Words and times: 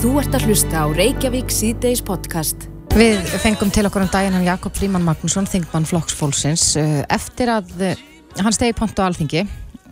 Þú 0.00 0.14
ert 0.16 0.32
að 0.32 0.46
hlusta 0.48 0.80
á 0.80 0.86
Reykjavík 0.96 1.50
síðdeis 1.52 2.00
podcast. 2.00 2.62
Við 2.96 3.18
fengum 3.42 3.68
til 3.68 3.82
okkur 3.84 4.06
um 4.06 4.08
daginn 4.08 4.32
hann 4.32 4.46
Jakob 4.46 4.72
Fríman 4.72 5.04
Magnússon, 5.04 5.44
þingmann 5.44 5.84
Flokksfólksins, 5.84 6.62
eh, 6.80 7.02
eftir 7.12 7.52
að 7.52 7.68
eh, 7.84 8.00
hann 8.40 8.56
stegi 8.56 8.72
pontu 8.78 9.04
á 9.04 9.10
alþingi 9.10 9.42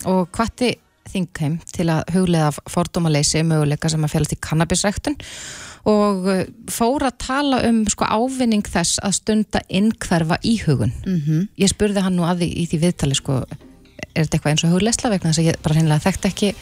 og 0.08 0.32
hvati 0.32 0.70
þingheim 1.12 1.58
til 1.76 1.90
að 1.92 2.08
huglega 2.16 2.48
fordómaleysi 2.72 3.44
möguleika 3.44 3.92
sem 3.92 4.00
að 4.00 4.14
félast 4.14 4.32
í 4.32 4.40
kannabisræktun 4.48 5.20
og 5.92 6.32
eh, 6.32 6.44
fór 6.72 7.04
að 7.04 7.20
tala 7.28 7.60
um 7.68 7.84
sko, 7.92 8.08
ávinning 8.08 8.64
þess 8.64 9.04
að 9.04 9.18
stunda 9.20 9.60
innkverfa 9.68 10.40
í 10.40 10.56
hugun. 10.64 10.96
Mm 11.04 11.20
-hmm. 11.20 11.48
Ég 11.60 11.68
spurði 11.76 12.00
hann 12.00 12.16
nú 12.16 12.24
að 12.24 12.46
því 12.46 12.54
í 12.56 12.64
því 12.72 12.84
viðtali, 12.86 13.20
sko, 13.20 13.42
er 13.44 14.24
þetta 14.24 14.38
eitthvað 14.38 14.52
eins 14.56 14.64
og 14.64 14.72
hugleisla 14.72 15.10
vegna 15.12 15.34
þess 15.34 15.44
að 15.44 15.50
ég 15.52 15.60
bara 15.60 15.74
hreinlega 15.74 16.06
þekkt 16.08 16.32
ekki 16.32 16.54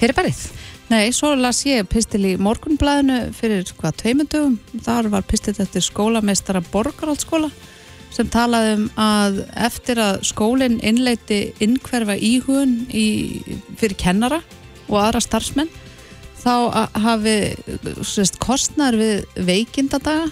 fyrir 0.00 0.16
berið? 0.16 0.48
Nei, 0.92 1.12
svo 1.16 1.32
las 1.38 1.62
ég 1.64 1.86
pistil 1.88 2.26
í 2.28 2.34
morgunblæðinu 2.36 3.30
fyrir 3.36 3.70
hvað 3.78 3.96
tveimundum. 4.02 4.58
Þar 4.84 5.08
var 5.14 5.24
pistil 5.28 5.54
eftir 5.56 5.84
skólameistara 5.84 6.60
Borgaráldsskóla 6.72 7.48
sem 8.14 8.28
talaði 8.30 8.74
um 8.76 8.84
að 9.00 9.40
eftir 9.66 9.98
að 9.98 10.20
skólinn 10.28 10.76
innleiti 10.86 11.48
innkverfa 11.64 12.14
íhugun 12.14 12.84
í, 12.94 13.06
fyrir 13.80 13.96
kennara 13.98 14.38
og 14.86 15.00
aðra 15.00 15.22
starfsmenn 15.24 15.72
þá 16.44 16.52
hafi 17.00 17.34
sérst, 18.04 18.38
kostnar 18.42 18.94
við 18.98 19.24
veikindadaga 19.48 20.28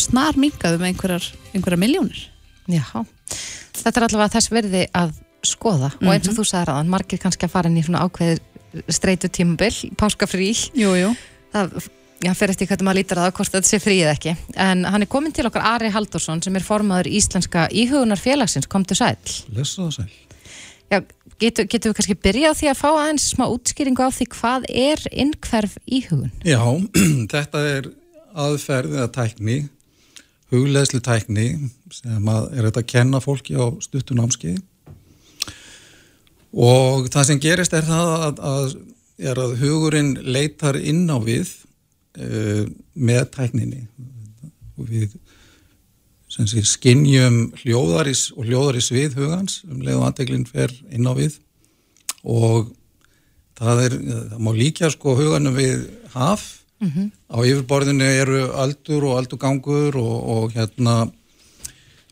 snar 0.00 0.38
mingaðu 0.40 0.80
með 0.80 0.92
einhverjar, 0.92 1.30
einhverjar 1.52 1.82
miljónir. 1.84 2.22
Já, 2.68 3.04
þetta 3.76 3.94
er 3.94 4.06
allavega 4.08 4.34
þess 4.34 4.52
verði 4.52 4.84
að 4.96 5.12
skoða 5.46 5.92
mm 5.92 5.98
-hmm. 6.00 6.08
og 6.08 6.14
eins 6.14 6.28
og 6.28 6.38
þú 6.38 6.44
sagði 6.48 6.68
ræðan, 6.70 6.92
margir 6.92 7.20
kannski 7.22 7.46
að 7.46 7.52
fara 7.52 7.68
inn 7.70 7.78
í 7.78 7.84
svona 7.84 8.02
ákveðir 8.02 8.40
streitu 8.92 9.30
tímabill, 9.32 9.92
páskafrí. 9.98 10.50
Jú, 10.78 10.94
jú. 10.98 11.14
Það 11.54 11.88
Já, 12.18 12.32
fyrir 12.34 12.50
eftir 12.50 12.66
hvernig 12.66 12.82
maður 12.82 12.98
lítar 12.98 13.18
að 13.20 13.28
það 13.28 13.34
hvort 13.36 13.52
þetta 13.54 13.68
sé 13.68 13.78
fríð 13.78 14.08
ekki. 14.10 14.32
En 14.58 14.80
hann 14.90 15.04
er 15.04 15.10
komin 15.10 15.34
til 15.34 15.44
okkar 15.46 15.62
Ari 15.76 15.90
Haldursson 15.94 16.40
sem 16.42 16.56
er 16.58 16.64
formadur 16.66 17.06
íslenska 17.14 17.68
íhugunar 17.70 18.18
félagsins 18.18 18.66
kom 18.66 18.82
til 18.82 18.98
sæl 18.98 19.14
Lessa 19.54 19.84
það 19.84 19.92
sæl 20.00 20.08
Já, 20.88 20.98
getur, 21.38 21.68
getur 21.70 21.92
við 21.92 21.96
kannski 22.00 22.16
byrjað 22.24 22.56
á 22.56 22.58
því 22.58 22.70
að 22.72 22.78
fá 22.80 22.88
aðeins 22.88 23.28
smá 23.36 23.44
útskýringu 23.46 24.02
á 24.02 24.10
því 24.10 24.26
hvað 24.34 24.66
er 24.72 25.02
innkverf 25.12 25.76
íhugun? 25.84 26.32
Já, 26.42 26.62
þetta 27.34 27.64
er 27.76 27.90
aðferð 28.34 28.96
eða 28.96 29.10
tækni 29.14 29.58
hugleðslu 30.50 31.02
tækni 31.04 31.46
sem 31.92 32.32
að 32.32 32.50
er 32.56 32.66
þetta 32.66 32.82
að 32.82 32.90
kenna 32.96 33.22
fólki 33.22 33.54
á 33.54 33.68
stuttunámskið 33.84 34.58
og 36.52 37.08
það 37.12 37.26
sem 37.28 37.40
gerist 37.42 37.74
er 37.76 37.84
það 37.86 38.12
að, 38.16 38.42
að, 38.50 38.76
er 39.18 39.40
að 39.42 39.56
hugurinn 39.60 40.14
leitar 40.24 40.78
inn 40.80 41.04
á 41.10 41.18
við 41.20 41.50
uh, 42.18 42.64
með 42.94 43.24
tækninni. 43.34 43.84
Og 44.78 44.88
við 44.88 45.16
sé, 46.32 46.62
skinnjum 46.62 47.48
hljóðaris 47.62 48.28
og 48.36 48.46
hljóðaris 48.48 48.92
við 48.94 49.18
hugans 49.18 49.62
um 49.68 49.82
leið 49.82 50.00
og 50.00 50.08
andeglinn 50.08 50.48
fer 50.48 50.72
inn 50.94 51.08
á 51.08 51.12
við. 51.18 51.40
Og 52.24 52.70
það 53.58 53.84
er, 53.86 53.98
það 54.30 54.40
má 54.46 54.52
líka 54.56 54.90
sko 54.94 55.18
huganum 55.18 55.58
við 55.58 55.88
haf. 56.14 56.54
Mm 56.78 56.90
-hmm. 56.94 57.06
á 57.34 57.38
yfirborðinu 57.42 58.04
eru 58.06 58.52
aldur 58.54 59.04
og 59.04 59.16
aldurgangur 59.18 59.96
og, 59.98 60.16
og 60.30 60.52
hérna 60.54 61.10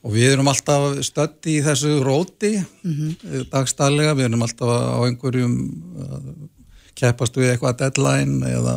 og 0.07 0.15
við 0.15 0.37
erum 0.37 0.51
alltaf 0.53 1.01
stötti 1.07 1.57
í 1.59 1.65
þessu 1.67 1.99
róti 2.05 2.53
mm 2.61 2.93
-hmm. 2.93 3.49
dagstælega, 3.51 4.15
við 4.15 4.29
erum 4.29 4.45
alltaf 4.47 4.71
á 4.71 4.99
einhverjum 5.03 5.57
keppast 6.95 7.37
við 7.37 7.53
eitthvað 7.53 7.79
deadline 7.81 8.47
eða 8.47 8.77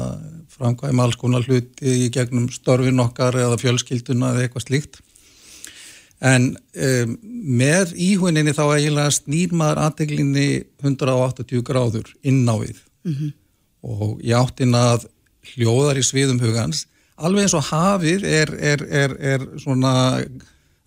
framkvæm 0.50 1.00
alls 1.00 1.16
konar 1.20 1.46
hluti 1.46 2.08
í 2.08 2.10
gegnum 2.12 2.50
störfin 2.52 3.00
okkar 3.00 3.38
eða 3.38 3.60
fjölskylduna 3.62 4.34
eða 4.34 4.48
eitthvað 4.48 4.66
slíkt 4.66 5.00
en 6.20 6.50
um, 6.76 7.16
með 7.24 7.94
íhuninni 7.96 8.52
þá 8.52 8.66
eiginlega 8.76 9.16
snýr 9.16 9.54
maður 9.56 9.84
aðteglinni 9.86 10.48
180 10.84 11.64
gráður 11.64 12.12
inn 12.22 12.44
á 12.44 12.56
við 12.60 12.82
mm 13.06 13.14
-hmm. 13.14 13.34
og 13.88 14.20
ég 14.24 14.36
áttin 14.36 14.76
að 14.76 15.08
hljóðar 15.54 16.02
í 16.02 16.04
sviðum 16.04 16.42
hugans 16.44 16.88
alveg 17.16 17.48
eins 17.48 17.56
og 17.56 17.68
hafið 17.72 18.26
er, 18.28 18.52
er, 18.60 18.84
er, 18.90 19.16
er 19.20 19.48
svona 19.64 19.94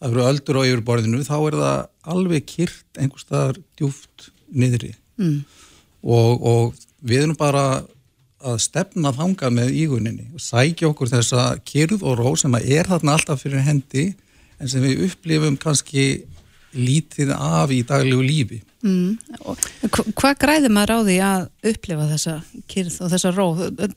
það 0.03 0.11
eru 0.11 0.27
öldur 0.27 0.59
á 0.59 0.63
yfirborðinu 0.67 1.25
þá 1.27 1.37
er 1.39 1.57
það 1.61 1.81
alveg 2.15 2.47
kyrrt 2.51 3.01
einhver 3.01 3.23
staðar 3.23 3.61
djúft 3.79 4.31
niðri 4.51 4.93
mm. 5.21 5.37
og, 6.03 6.43
og 6.43 6.81
við 7.07 7.27
erum 7.27 7.39
bara 7.39 7.67
að 8.43 8.59
stefna 8.65 9.12
þanga 9.15 9.53
með 9.55 9.77
íguninni 9.79 10.27
og 10.35 10.43
sækja 10.43 10.91
okkur 10.91 11.12
þessa 11.12 11.53
kyrð 11.69 12.03
og 12.03 12.19
ró 12.19 12.33
sem 12.39 12.55
er 12.59 12.91
þarna 12.91 13.15
alltaf 13.15 13.45
fyrir 13.45 13.62
hendi 13.62 14.11
en 14.59 14.71
sem 14.71 14.83
við 14.83 15.07
upplifum 15.07 15.57
kannski 15.61 16.25
lítið 16.73 17.35
af 17.37 17.71
í 17.71 17.83
daglegu 17.85 18.25
lífi. 18.25 18.62
Mm. 18.83 19.19
Hvað 20.19 20.39
græður 20.41 20.73
maður 20.75 20.95
á 20.97 20.99
því 21.07 21.17
að 21.29 21.43
upplifa 21.71 22.07
þessa 22.11 22.37
kyrð 22.73 22.97
og 23.05 23.12
þessa 23.12 23.33
ró? 23.37 23.47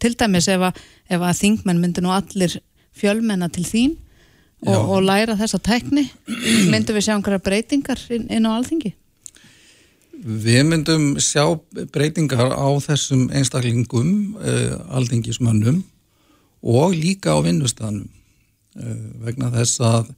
Til 0.04 0.14
dæmis 0.20 0.50
ef 0.52 0.66
að, 0.70 0.82
ef 1.10 1.24
að 1.24 1.40
þingmenn 1.40 1.82
myndir 1.82 2.06
nú 2.06 2.12
allir 2.14 2.60
fjölmenna 2.96 3.50
til 3.54 3.66
þín 3.66 3.96
og, 4.64 4.92
og 4.96 5.02
læra 5.06 5.36
þessa 5.40 5.60
tekni, 5.64 6.08
myndur 6.72 6.98
við 6.98 7.08
sjá 7.08 7.16
einhverja 7.16 7.44
breytingar 7.44 8.02
inn, 8.16 8.30
inn 8.32 8.48
á 8.48 8.56
alþingi? 8.56 8.94
Við 10.26 10.62
myndum 10.66 11.08
sjá 11.22 11.44
breytingar 11.94 12.54
á 12.56 12.70
þessum 12.82 13.28
einstaklingum, 13.36 14.38
uh, 14.40 14.78
alþingismönnum 14.98 15.84
og 16.66 16.96
líka 16.98 17.36
á 17.36 17.40
vinnustanum 17.46 18.08
uh, 18.08 19.02
vegna 19.26 19.52
þess 19.54 19.84
að 19.84 20.14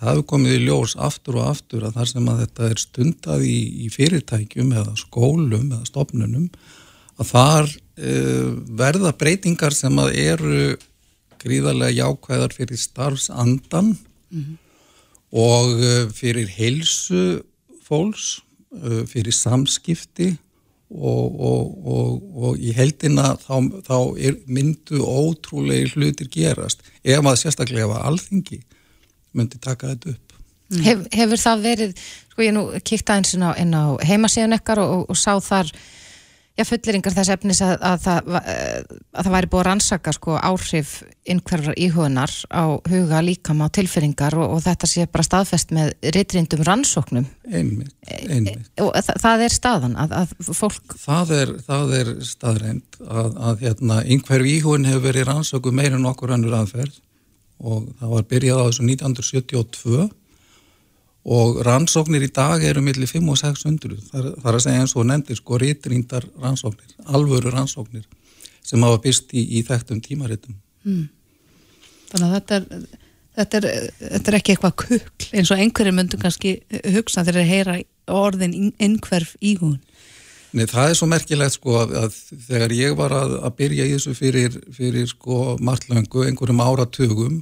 það 0.00 0.12
hefur 0.12 0.26
komið 0.32 0.56
í 0.56 0.60
ljós 0.64 0.94
aftur 0.96 1.40
og 1.40 1.48
aftur 1.50 1.86
að 1.88 1.96
þar 1.98 2.10
sem 2.12 2.28
að 2.32 2.44
þetta 2.44 2.68
er 2.68 2.82
stundað 2.84 3.48
í, 3.48 3.58
í 3.84 3.88
fyrirtækjum 3.92 4.70
eða 4.80 4.94
skólum 5.00 5.66
eða 5.72 5.88
stopnunum 5.88 6.46
að 7.20 7.32
þar 7.32 7.72
uh, 7.72 8.46
verða 8.80 9.16
breytingar 9.20 9.76
sem 9.76 9.98
að 10.00 10.14
eru 10.20 10.62
gríðarlega 11.40 11.96
jákvæðar 12.04 12.54
fyrir 12.56 12.80
starfsandan 12.80 13.96
mm 14.30 14.42
-hmm. 14.42 14.56
og 15.32 15.66
uh, 15.78 16.12
fyrir 16.12 16.48
heilsu 16.48 17.42
fólks, 17.88 18.42
uh, 18.72 19.06
fyrir 19.06 19.32
samskipti 19.32 20.36
og, 20.90 21.40
og, 21.40 21.86
og, 21.86 22.36
og 22.36 22.58
í 22.58 22.72
heldina 22.74 23.36
þá, 23.38 23.56
þá 23.86 23.98
myndu 24.46 25.04
ótrúlega 25.06 25.92
hlutir 25.94 26.28
gerast 26.28 26.82
ef 27.04 27.22
að 27.22 27.38
sérstaklega 27.38 27.86
var 27.86 28.06
alþingi 28.10 28.60
myndi 29.32 29.58
taka 29.62 29.94
þetta 29.94 30.10
upp. 30.10 30.34
Mm. 30.70 30.82
Hef, 30.86 31.06
hefur 31.12 31.40
það 31.42 31.62
verið, 31.62 31.94
sko 32.30 32.42
ég 32.42 32.54
nú 32.54 32.64
kíkta 32.86 33.16
eins 33.18 33.34
inn 33.34 33.46
á, 33.46 33.54
á 33.54 33.84
heimasíðan 34.06 34.58
ekkar 34.58 34.82
og 34.82 35.16
sá 35.18 35.38
þar 35.42 35.70
já, 36.60 36.66
fulleringar 36.68 37.14
þess 37.16 37.32
efnis 37.34 37.60
að, 37.64 37.74
að, 37.86 38.06
að, 38.10 38.36
að 39.16 39.26
það 39.26 39.34
væri 39.34 39.50
búið 39.50 39.62
að 39.62 39.66
rannsaka 39.68 40.14
sko 40.16 40.36
áhrif 40.38 40.92
innhverfar 41.30 41.78
íhugunar 41.80 42.34
á 42.52 42.64
huga 42.90 43.22
líkam 43.24 43.62
á 43.64 43.68
tilfeyringar 43.72 44.36
og, 44.38 44.56
og 44.56 44.62
þetta 44.64 44.90
sé 44.90 45.06
bara 45.10 45.26
staðfest 45.26 45.74
með 45.76 45.92
ritrindum 46.16 46.64
rannsóknum. 46.66 47.28
Einmitt, 47.48 47.94
einmitt. 48.06 48.70
E, 48.76 48.84
og 48.84 48.92
það, 48.96 49.20
það 49.24 49.44
er 49.46 49.56
staðan 49.56 49.98
að 50.00 50.34
fólk... 50.48 50.96
Það 51.00 51.34
er, 51.40 51.54
það 51.66 51.94
er 52.00 52.14
staðreind 52.30 53.02
að 53.10 53.66
hérna, 53.66 54.00
innhverf 54.04 54.50
íhugun 54.54 54.88
hefur 54.88 55.06
verið 55.08 55.30
rannsóku 55.30 55.74
meira 55.74 55.98
en 55.98 56.08
okkur 56.10 56.36
annur 56.36 56.58
aðferð 56.60 57.00
og 57.60 57.90
það 58.00 58.14
var 58.14 58.26
byrjað 58.30 58.60
á 58.60 58.66
þessu 58.70 58.86
1972 58.88 60.08
og 61.24 61.60
rannsóknir 61.66 62.24
í 62.24 62.30
dag 62.32 62.62
eru 62.64 62.82
millir 62.84 63.08
5 63.10 63.28
og 63.28 63.38
600 63.40 63.98
það 64.12 64.30
er 64.30 64.56
að 64.56 64.62
segja 64.64 64.84
eins 64.84 64.96
og 64.96 65.06
nefndir 65.08 65.36
sko 65.36 65.58
rítríndar 65.60 66.24
rannsóknir, 66.40 66.94
alvöru 67.04 67.52
rannsóknir 67.52 68.06
sem 68.64 68.82
hafa 68.84 69.00
byrst 69.04 69.34
í, 69.34 69.44
í 69.58 69.62
þekktum 69.66 70.00
tímaritum. 70.04 70.56
Mm. 70.84 71.08
Þannig 72.10 72.26
að 72.26 72.34
þetta 72.36 72.56
er, 72.56 72.86
þetta 73.40 73.60
er 73.60 73.68
þetta 74.00 74.32
er 74.32 74.38
ekki 74.38 74.54
eitthvað 74.54 74.76
kukl 74.84 75.28
eins 75.36 75.52
og 75.52 75.62
einhverjum 75.62 76.00
myndum 76.00 76.22
kannski 76.22 76.56
hugsa 76.96 77.24
þegar 77.26 77.42
þeir 77.42 77.52
heyra 77.52 77.76
orðin 78.10 78.72
einhverf 78.80 79.36
íhún 79.40 79.78
Nei, 80.50 80.64
það 80.66 80.88
er 80.88 80.96
svo 80.98 81.06
merkilegt 81.06 81.54
sko 81.54 81.76
að, 81.78 81.92
að 82.00 82.16
þegar 82.48 82.72
ég 82.74 82.94
var 82.98 83.12
að, 83.14 83.36
að 83.46 83.52
byrja 83.60 83.84
í 83.86 83.92
þessu 83.92 84.14
fyrir, 84.18 84.56
fyrir 84.74 85.06
sko 85.06 85.54
marglöngu 85.62 86.24
einhverjum 86.26 86.62
áratugum 86.64 87.36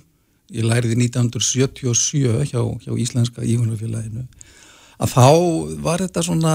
ég 0.55 0.65
læriði 0.65 0.97
1977 0.97 2.45
hjá, 2.53 2.63
hjá 2.85 2.93
Íslenska 2.97 3.45
Íhunarfélaginu 3.45 4.27
að 4.99 5.13
þá 5.15 5.27
var 5.85 6.03
þetta 6.03 6.25
svona 6.27 6.55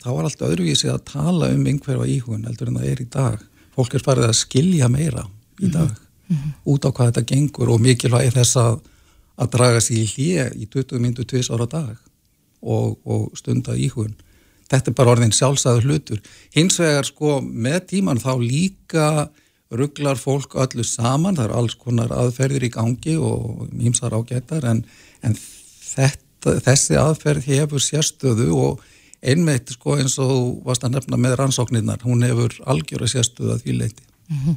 þá 0.00 0.08
var 0.08 0.28
allt 0.28 0.44
öðruvísi 0.46 0.90
að 0.92 1.04
tala 1.10 1.50
um 1.52 1.66
einhverfa 1.68 2.06
íhugun 2.08 2.46
heldur 2.48 2.70
en 2.70 2.78
það 2.80 2.92
er 2.92 3.02
í 3.02 3.08
dag 3.12 3.42
fólk 3.76 3.96
er 3.96 4.04
farið 4.04 4.30
að 4.30 4.38
skilja 4.38 4.88
meira 4.92 5.26
í 5.58 5.66
mhm. 5.68 5.74
dag 5.74 5.90
mm 5.90 6.36
-hmm. 6.36 6.54
út 6.72 6.86
á 6.86 6.90
hvað 6.90 7.10
þetta 7.10 7.28
gengur 7.32 7.74
og 7.74 7.82
mikilvægi 7.84 8.36
þess 8.38 8.56
að 8.56 8.78
að 9.38 9.50
draga 9.54 9.80
sér 9.80 9.98
í 10.02 10.06
hlið 10.12 10.56
í 10.58 10.66
20 10.66 11.02
mindu 11.02 11.24
tvis 11.24 11.50
ára 11.50 11.66
dag 11.66 11.96
og, 12.62 12.98
og 13.04 13.36
stunda 13.38 13.76
íhugun 13.76 14.16
þetta 14.68 14.90
er 14.90 14.96
bara 14.98 15.14
orðin 15.14 15.34
sjálfsæður 15.34 15.86
hlutur 15.86 16.22
hins 16.54 16.78
vegar 16.80 17.06
sko 17.06 17.38
með 17.40 17.80
tíman 17.92 18.22
þá 18.22 18.32
líka 18.42 19.28
rugglar 19.70 20.16
fólk 20.16 20.56
öllu 20.56 20.84
saman, 20.86 21.36
það 21.36 21.48
eru 21.48 21.58
alls 21.60 21.76
konar 21.76 22.12
aðferðir 22.14 22.68
í 22.68 22.72
gangi 22.72 23.16
og 23.20 23.66
mýmsar 23.68 24.16
ágættar 24.16 24.64
en, 24.70 24.84
en 25.22 25.36
þetta, 25.36 26.58
þessi 26.64 26.96
aðferð 27.00 27.48
hefur 27.50 27.84
sérstöðu 27.84 28.48
og 28.56 28.84
einmitt 29.20 29.74
sko 29.74 29.98
eins 29.98 30.16
og 30.22 30.62
varst 30.66 30.86
að 30.86 30.96
nefna 30.96 31.18
með 31.20 31.38
rannsóknirnar, 31.40 32.04
hún 32.06 32.22
hefur 32.24 32.54
algjör 32.70 33.04
að 33.04 33.16
sérstöðu 33.16 33.56
að 33.56 33.64
því 33.64 33.78
leiti. 33.80 34.04
Mm 34.28 34.38
-hmm. 34.44 34.56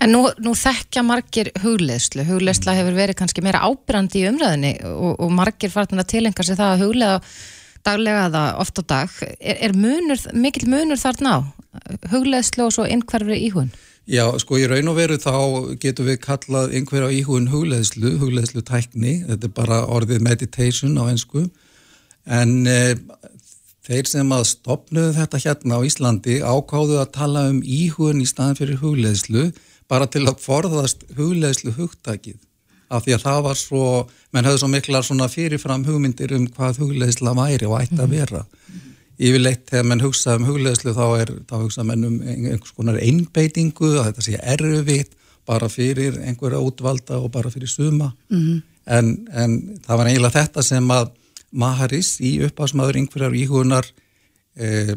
En 0.00 0.12
nú, 0.12 0.20
nú 0.38 0.54
þekkja 0.54 1.02
margir 1.02 1.50
hugleðslu, 1.62 2.24
hugleðsla 2.24 2.74
hefur 2.74 2.94
verið 2.94 3.18
kannski 3.18 3.42
meira 3.42 3.62
ábyrrandi 3.66 4.22
í 4.22 4.28
umræðinni 4.30 4.72
og, 4.86 5.20
og 5.20 5.30
margir 5.32 5.70
farnir 5.70 6.00
að 6.00 6.10
tilenga 6.12 6.42
sig 6.42 6.56
það 6.56 6.72
að 6.72 6.82
hugleða 6.84 7.20
daglega 7.82 8.26
eða 8.26 8.44
oft 8.58 8.78
á 8.78 8.82
dag. 8.86 9.10
Er, 9.40 9.56
er 9.60 9.72
munur, 9.74 10.18
mikil 10.32 10.68
munur 10.70 10.96
þarna 10.96 11.34
á 11.34 11.38
hugleðslu 12.12 12.64
og 12.64 12.72
svo 12.72 12.86
einhverfri 12.86 13.38
íhun? 13.48 13.70
Já, 14.08 14.24
sko 14.40 14.56
í 14.56 14.64
raun 14.64 14.88
og 14.88 14.96
veru 14.96 15.18
þá 15.20 15.32
getum 15.82 16.06
við 16.08 16.22
kallað 16.24 16.70
einhverja 16.78 17.10
íhun 17.12 17.50
hugleðslu, 17.52 18.14
hugleðslu 18.22 18.62
tækni, 18.64 19.18
þetta 19.26 19.50
er 19.50 19.52
bara 19.52 19.80
orðið 19.84 20.22
meditation 20.24 20.96
á 20.96 21.12
einsku, 21.12 21.42
en 22.24 22.54
e, 22.64 22.96
þeir 23.84 24.08
sem 24.08 24.32
að 24.32 24.46
stopnuðu 24.54 25.12
þetta 25.18 25.42
hérna 25.44 25.76
á 25.76 25.84
Íslandi 25.84 26.38
ákáðu 26.40 26.96
að 27.02 27.12
tala 27.18 27.44
um 27.50 27.60
íhun 27.60 28.24
í 28.24 28.30
staðan 28.30 28.56
fyrir 28.56 28.80
hugleðslu, 28.80 29.50
bara 29.92 30.08
til 30.08 30.24
að 30.24 30.40
forðast 30.40 31.04
hugleðslu 31.18 31.76
hugtakið, 31.76 32.40
af 32.88 33.04
því 33.04 33.18
að 33.18 33.24
það 33.28 33.44
var 33.50 33.60
svo, 33.60 33.86
menn 34.32 34.48
höfðu 34.48 34.64
svo 34.64 34.72
miklar 34.72 35.04
svona 35.04 35.28
fyrirfram 35.28 35.84
hugmyndir 35.84 36.32
um 36.32 36.48
hvað 36.48 36.80
hugleðsla 36.80 37.36
væri 37.36 37.68
og 37.68 37.82
ætti 37.82 38.00
að 38.00 38.16
vera. 38.16 38.46
Mm 38.48 38.72
-hmm 38.72 38.88
yfirleitt 39.18 39.66
þegar 39.70 39.86
mann 39.90 40.02
hugsa 40.04 40.36
um 40.38 40.46
hugleðslu 40.46 40.94
þá 40.94 41.04
þá 41.48 41.54
hugsa 41.58 41.84
mann 41.86 42.06
um 42.06 42.18
einhvers 42.22 42.74
konar 42.76 43.00
einbeitingu 43.02 43.96
að 43.98 44.10
þetta 44.10 44.26
sé 44.26 44.40
erfitt 44.54 45.16
bara 45.48 45.70
fyrir 45.72 46.20
einhverja 46.22 46.60
útvalda 46.62 47.18
og 47.22 47.32
bara 47.34 47.50
fyrir 47.50 47.70
suma 47.70 48.12
mm 48.30 48.38
-hmm. 48.38 48.62
en, 48.86 49.28
en 49.32 49.80
það 49.86 49.98
var 49.98 50.10
eiginlega 50.10 50.38
þetta 50.42 50.62
sem 50.62 50.90
að 50.90 51.10
Maharis 51.50 52.18
í 52.20 52.34
uppásmaður 52.44 52.98
einhverjar 53.00 53.34
íhugunar 53.34 53.86
eh, 54.60 54.94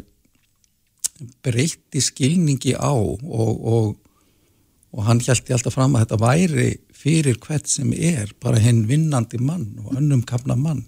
breytti 1.42 2.00
skilningi 2.00 2.74
á 2.76 2.92
og, 2.92 3.22
og, 3.24 3.96
og 4.92 5.04
hann 5.06 5.20
hjælti 5.20 5.54
alltaf 5.54 5.74
fram 5.74 5.96
að 5.96 6.04
þetta 6.04 6.20
væri 6.20 6.68
fyrir 6.92 7.38
hvert 7.40 7.68
sem 7.70 7.92
er 7.92 8.34
bara 8.42 8.60
henn 8.60 8.84
vinnandi 8.88 9.40
mann 9.40 9.78
og 9.84 9.96
önnum 9.96 10.22
kapna 10.28 10.56
mann 10.56 10.84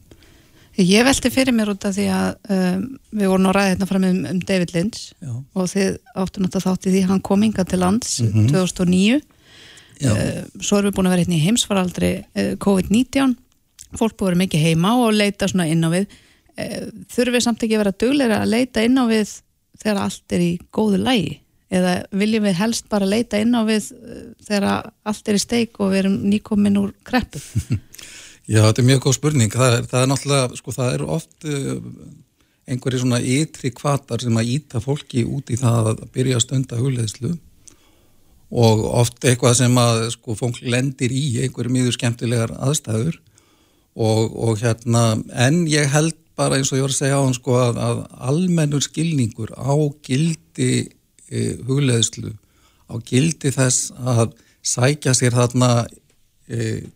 Ég 0.81 1.05
velti 1.07 1.31
fyrir 1.31 1.55
mér 1.55 1.71
út 1.71 1.85
af 1.87 1.95
því 1.95 2.05
að 2.11 2.51
um, 2.51 2.81
við 3.15 3.31
vorum 3.31 3.47
á 3.47 3.53
ræði 3.55 3.71
hérna 3.75 3.87
fram 3.87 4.07
um, 4.09 4.17
um 4.33 4.41
David 4.43 4.73
Lynch 4.75 5.13
Já. 5.23 5.31
og 5.31 5.69
þið 5.71 5.91
áttu 6.19 6.43
náttúrulega 6.43 6.65
þátti 6.65 6.95
því 6.95 7.03
hann 7.11 7.23
kom 7.29 7.45
inga 7.47 7.65
til 7.65 7.79
lands 7.79 8.17
mm 8.21 8.33
-hmm. 8.33 8.49
2009 8.51 9.21
uh, 9.21 10.43
svo 10.59 10.79
erum 10.79 10.91
við 10.91 10.97
búin 10.97 11.07
að 11.07 11.15
vera 11.15 11.23
hérna 11.23 11.39
í 11.39 11.45
heimsfaraldri 11.47 12.13
uh, 12.25 12.53
COVID-19 12.59 13.37
fólk 13.95 14.17
búið 14.19 14.27
að 14.27 14.31
vera 14.33 14.43
mikið 14.43 14.67
heima 14.67 14.97
og 14.99 15.15
leita 15.15 15.49
svona 15.49 15.69
inn 15.71 15.87
á 15.87 15.91
við. 15.95 16.07
Uh, 16.59 16.91
þurfum 17.07 17.37
við 17.37 17.47
samt 17.47 17.63
ekki 17.63 17.79
að 17.79 17.83
vera 17.85 17.99
dugleira 18.03 18.43
að 18.43 18.53
leita 18.55 18.83
inn 18.83 18.99
á 18.99 19.05
við 19.07 19.31
þegar 19.79 20.03
allt 20.03 20.33
er 20.35 20.41
í 20.41 20.53
góðu 20.75 20.99
lægi 21.03 21.41
eða 21.75 21.95
viljum 22.15 22.45
við 22.47 22.59
helst 22.59 22.89
bara 22.91 23.09
leita 23.09 23.39
inn 23.43 23.55
á 23.55 23.63
við 23.67 23.91
uh, 23.95 24.27
þegar 24.43 24.91
allt 25.07 25.29
er 25.29 25.39
í 25.39 25.43
steik 25.43 25.81
og 25.81 25.95
við 25.95 26.05
erum 26.05 26.19
nýkomin 26.31 26.79
úr 26.83 26.93
kreppu 27.07 27.43
Já, 28.45 28.61
þetta 28.67 28.83
er 28.83 28.89
mjög 28.91 29.01
góð 29.07 29.17
spurning. 29.17 29.55
Það 29.55 29.75
er, 29.79 29.87
það 29.89 30.03
er 30.03 30.11
náttúrulega, 30.11 30.59
sko, 30.61 30.73
það 30.77 30.95
er 30.95 31.05
oft 31.17 31.47
uh, 31.49 31.77
einhverju 32.69 33.01
svona 33.01 33.21
ytri 33.21 33.71
kvatar 33.73 34.25
sem 34.25 34.37
að 34.41 34.51
íta 34.59 34.83
fólki 34.85 35.25
út 35.25 35.53
í 35.53 35.57
það 35.61 35.95
að 35.95 36.03
byrja 36.13 36.39
að 36.39 36.45
stunda 36.45 36.81
hugleðslu 36.81 37.33
og 38.55 38.83
oft 39.01 39.25
eitthvað 39.25 39.57
sem 39.59 39.81
að, 39.81 40.03
sko, 40.15 40.37
fólk 40.39 40.61
lendir 40.63 41.13
í 41.13 41.25
einhverju 41.45 41.73
mjög 41.73 41.97
skemmtilegar 41.97 42.53
aðstæður 42.61 43.17
og, 43.97 44.37
og 44.37 44.61
hérna, 44.61 45.07
en 45.33 45.65
ég 45.71 45.89
held 45.95 46.17
bara 46.39 46.59
eins 46.59 46.73
og 46.73 46.79
ég 46.79 46.85
var 46.85 46.93
að 46.93 47.01
segja 47.01 47.19
á 47.19 47.25
hann, 47.25 47.37
sko, 47.37 47.59
að, 47.59 47.81
að 47.81 48.05
almennur 48.31 48.85
skilningur 48.85 49.55
á 49.57 49.73
gildi 50.05 50.71
uh, 50.85 51.53
hugleðslu, 51.65 52.37
á 52.93 52.95
gildi 53.09 53.57
þess 53.57 53.89
að 54.05 54.37
sækja 54.65 55.17
sér 55.17 55.37
þarna 55.37 55.87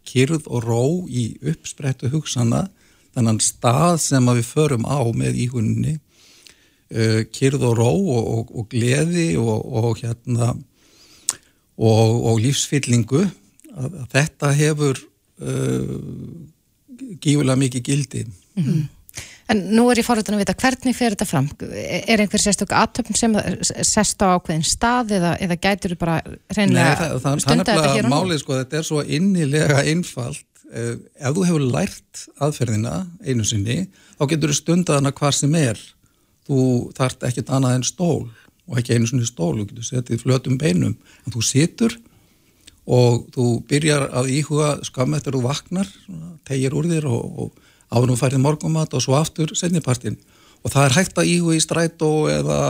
kyrð 0.05 0.45
og 0.47 0.65
ró 0.65 0.83
í 1.09 1.39
uppsprettu 1.41 2.11
hugsana 2.13 2.67
þannig 3.17 3.41
stað 3.43 3.97
sem 4.05 4.27
við 4.29 4.45
förum 4.45 4.85
á 4.85 5.01
með 5.17 5.39
íhuninni 5.47 5.95
e, 6.91 7.25
kyrð 7.33 7.65
og 7.71 7.79
ró 7.79 7.93
og, 7.93 8.25
og, 8.35 8.51
og 8.53 8.69
gleði 8.69 9.31
og, 9.41 9.65
og 9.65 10.03
hérna 10.03 10.53
og 11.79 12.41
lífsfyllingu 12.43 13.23
að, 13.79 13.93
að 14.03 14.07
þetta 14.15 14.53
hefur 14.59 14.99
uh, 14.99 15.99
gífulega 17.23 17.59
mikið 17.61 17.85
gildi 17.87 18.25
mm 18.27 18.65
-hmm. 18.65 18.87
En 19.49 19.61
nú 19.73 19.87
er 19.89 20.03
ég 20.03 20.05
fórhundan 20.05 20.37
að 20.37 20.43
vita 20.43 20.55
hvernig 20.61 20.97
fer 20.97 21.15
þetta 21.15 21.27
fram? 21.29 21.47
Er 21.65 22.21
einhver 22.21 22.43
sérstök 22.43 22.75
aðtöfn 22.77 23.17
sem 23.17 23.37
sérst 23.65 24.21
á 24.21 24.37
ákveðin 24.37 24.67
stað 24.67 25.15
eða, 25.17 25.31
eða 25.41 25.57
gætur 25.63 25.95
þú 25.95 26.01
bara 26.03 26.17
reynilega 26.53 27.09
stunda 27.41 27.65
þetta 27.65 27.95
hér 27.95 28.09
og 28.09 28.11
nú? 28.11 28.13
Málið 28.13 28.43
sko, 28.43 28.59
þetta 28.59 28.81
er 28.81 28.85
svo 28.85 29.05
innilega 29.05 29.79
einfalt. 29.89 30.45
Eh, 30.69 30.99
ef 31.17 31.33
þú 31.33 31.47
hefur 31.49 31.65
lært 31.65 32.27
aðferðina 32.45 32.99
einu 33.25 33.47
sinni, 33.49 33.79
þá 34.19 34.27
getur 34.35 34.53
þú 34.53 34.59
stundað 34.59 35.01
hana 35.01 35.15
hvað 35.17 35.33
sem 35.39 35.57
er. 35.57 35.81
Þú 36.49 36.61
þart 36.99 37.25
ekkit 37.31 37.53
annað 37.57 37.79
en 37.79 37.87
stól 37.89 38.29
og 38.69 38.83
ekki 38.83 38.99
einu 38.99 39.09
sinni 39.09 39.29
stól, 39.29 39.55
þú 39.57 39.71
getur 39.71 39.89
setið 39.89 40.27
flötum 40.27 40.61
beinum. 40.61 40.99
En 41.25 41.33
þú 41.33 41.47
situr 41.49 41.97
og 42.85 43.25
þú 43.33 43.49
byrjar 43.69 44.11
að 44.17 44.29
íhuga 44.37 44.75
skam 44.85 45.17
eftir 45.17 45.37
þú 45.37 45.43
vaknar, 45.49 45.89
tegir 46.49 46.77
úr 46.77 46.89
þér 46.93 47.09
og, 47.09 47.41
og 47.47 47.65
áður 47.93 48.15
og 48.15 48.21
færið 48.21 48.45
morgumat 48.45 48.95
og 48.95 49.05
svo 49.05 49.17
aftur 49.19 49.55
setnipartin 49.57 50.19
og 50.65 50.73
það 50.73 50.85
er 50.85 50.97
hægt 50.99 51.19
að 51.21 51.33
íhu 51.33 51.55
í 51.55 51.63
strætó 51.63 52.13
eða, 52.33 52.61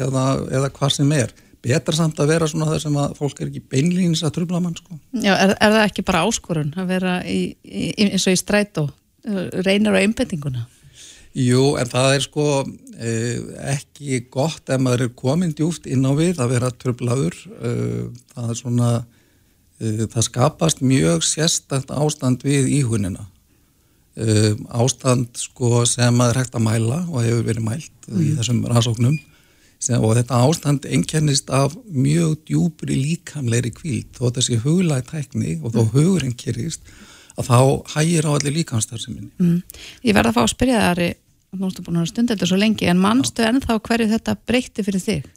eða, 0.00 0.24
eða 0.52 0.72
hvað 0.76 0.96
sem 0.98 1.12
er. 1.16 1.32
Betra 1.64 1.96
samt 1.96 2.20
að 2.22 2.32
vera 2.34 2.46
svona 2.48 2.68
þar 2.70 2.82
sem 2.84 2.98
að 3.00 3.14
fólk 3.18 3.40
er 3.40 3.48
ekki 3.48 3.64
beinlýnins 3.72 4.22
að 4.26 4.36
trubla 4.36 4.60
mann 4.62 4.76
sko. 4.78 4.98
Já, 5.16 5.32
er, 5.34 5.54
er 5.56 5.74
það 5.74 5.84
ekki 5.88 6.04
bara 6.06 6.22
áskorun 6.28 6.74
að 6.78 6.92
vera 6.92 7.14
í, 7.26 7.40
í, 7.64 7.88
eins 8.06 8.28
og 8.28 8.36
í 8.36 8.40
strætó? 8.40 8.88
Reynir 9.66 9.96
á 9.96 10.00
einbendinguna? 10.00 10.68
Jú, 11.38 11.74
en 11.78 11.90
það 11.90 12.14
er 12.14 12.24
sko 12.24 12.46
eh, 12.98 13.40
ekki 13.74 14.22
gott 14.32 14.70
ef 14.70 14.80
maður 14.80 15.08
er 15.08 15.16
komin 15.18 15.52
djúft 15.56 15.86
inn 15.90 16.06
á 16.06 16.12
við 16.16 16.40
að 16.40 16.54
vera 16.54 16.70
trublaður 16.72 17.36
eh, 17.58 18.06
það 18.32 18.52
er 18.54 18.60
svona 18.60 18.92
eh, 19.82 20.06
það 20.06 20.26
skapast 20.30 20.80
mjög 20.82 21.26
sérstænt 21.26 21.92
ástand 21.94 22.46
við 22.46 22.70
íhunina 22.80 23.26
um, 24.18 24.66
ástand 24.84 25.38
sko, 25.38 25.84
sem 25.88 26.22
er 26.24 26.40
hægt 26.40 26.56
að 26.58 26.66
mæla 26.66 27.02
og 27.06 27.24
hefur 27.24 27.46
verið 27.46 27.66
mælt 27.66 28.08
mm. 28.08 28.22
í 28.22 28.30
þessum 28.38 28.62
rannsóknum 28.68 29.18
sem, 29.78 30.00
og 30.02 30.16
þetta 30.18 30.40
ástand 30.46 30.88
ennkennist 30.90 31.52
af 31.54 31.76
mjög 31.86 32.38
djúbri 32.48 32.98
líkamleiri 32.98 33.72
kvíld 33.74 34.18
og 34.20 34.34
þessi 34.36 34.58
huglæg 34.64 35.06
tækni 35.12 35.58
og 35.62 35.72
þó 35.76 35.82
mm. 35.84 35.92
hugurinn 35.94 36.36
kyrist 36.38 36.84
að 37.38 37.50
þá 37.52 37.58
hægir 37.94 38.26
á 38.26 38.30
allir 38.34 38.56
líkamstarfseminni. 38.58 39.30
Mm. 39.38 39.58
Ég 40.02 40.16
verða 40.16 40.32
að 40.32 40.38
fá 40.40 40.44
að 40.44 40.54
spyrja 40.54 40.78
það 40.80 40.92
Ari, 40.92 41.10
þú 41.54 41.68
erstu 41.68 41.84
búin 41.86 42.00
að 42.02 42.08
stunda 42.10 42.34
þetta 42.34 42.48
svo 42.50 42.58
lengi 42.58 42.88
en 42.90 43.02
mannstu 43.02 43.46
ennþá 43.46 43.78
hverju 43.86 44.08
þetta 44.14 44.38
breytti 44.48 44.86
fyrir 44.86 45.04
þig? 45.04 45.28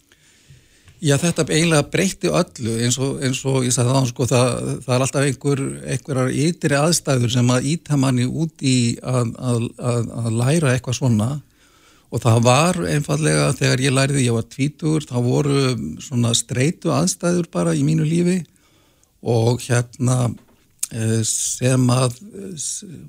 Já, 1.01 1.15
þetta 1.17 1.48
eiginlega 1.50 1.88
breytti 1.89 2.29
öllu 2.29 2.75
eins 2.86 3.00
og, 3.01 3.15
eins 3.25 3.39
og 3.50 3.63
ég 3.65 3.74
sagði 3.74 3.93
þá, 3.96 4.10
sko, 4.12 4.25
það, 4.29 4.50
það 4.84 4.91
er 4.93 5.03
alltaf 5.05 5.24
einhver, 5.25 5.62
einhverjar 5.96 6.34
ytri 6.43 6.77
aðstæður 6.77 7.31
sem 7.34 7.48
að 7.50 7.70
íta 7.72 7.98
manni 7.98 8.27
út 8.29 8.62
í 8.62 8.75
að, 9.01 9.31
að, 9.41 9.63
að, 9.81 10.12
að 10.22 10.36
læra 10.38 10.75
eitthvað 10.75 11.00
svona. 11.00 11.29
Og 12.12 12.22
það 12.22 12.38
var 12.46 12.77
einfallega 12.91 13.48
þegar 13.58 13.81
ég 13.81 13.96
læriði, 13.96 14.27
ég 14.27 14.38
var 14.38 14.46
tvítur, 14.51 15.08
þá 15.10 15.15
voru 15.25 15.63
svona 16.05 16.36
streitu 16.38 16.93
aðstæður 16.93 17.50
bara 17.55 17.74
í 17.74 17.81
mínu 17.88 18.05
lífi. 18.05 18.38
Og 19.25 19.63
hérna 19.65 20.20
eh, 20.93 21.24
sem 21.25 21.89
að, 21.96 22.20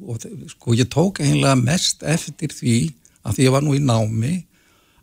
og, 0.01 0.25
sko, 0.55 0.79
ég 0.81 0.89
tók 0.89 1.21
eiginlega 1.21 1.61
mest 1.61 2.09
eftir 2.09 2.57
því 2.57 2.79
að 3.21 3.37
því 3.37 3.51
ég 3.51 3.55
var 3.59 3.69
nú 3.69 3.77
í 3.77 3.85
námi 3.85 4.33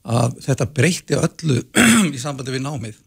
að 0.10 0.40
þetta 0.46 0.68
breytti 0.76 1.18
öllu 1.20 1.62
í 2.16 2.22
sambandi 2.22 2.56
við 2.56 2.66
námið. 2.66 2.98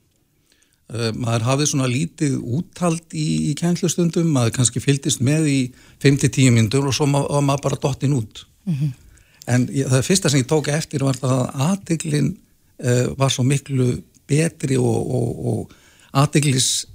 Uh, 0.92 1.08
maður 1.16 1.46
hafði 1.48 1.68
svona 1.70 1.88
lítið 1.88 2.36
úttald 2.40 3.16
í, 3.16 3.26
í 3.50 3.52
kænslustundum, 3.58 4.28
maður 4.34 4.56
kannski 4.58 4.82
fyldist 4.82 5.22
með 5.24 5.48
í 5.48 5.60
5-10 6.04 6.52
mindur 6.52 6.88
og 6.90 6.96
svo 6.96 7.08
var 7.08 7.44
maður 7.44 7.66
bara 7.68 7.80
dottin 7.86 8.16
út. 8.18 8.44
Mm 8.68 8.74
-hmm. 8.74 8.92
En 9.46 9.66
ég, 9.74 9.88
það 9.90 10.06
fyrsta 10.06 10.30
sem 10.30 10.42
ég 10.42 10.50
tók 10.50 10.68
eftir 10.70 11.02
var 11.02 11.16
það 11.18 11.38
að 11.38 11.62
aðdeglinn 11.66 12.32
uh, 12.32 13.06
var 13.18 13.30
svo 13.30 13.42
miklu 13.42 14.02
betri 14.28 14.76
og, 14.78 15.14
og, 15.18 15.46
og 15.52 15.72
aðdeglis 16.12 16.86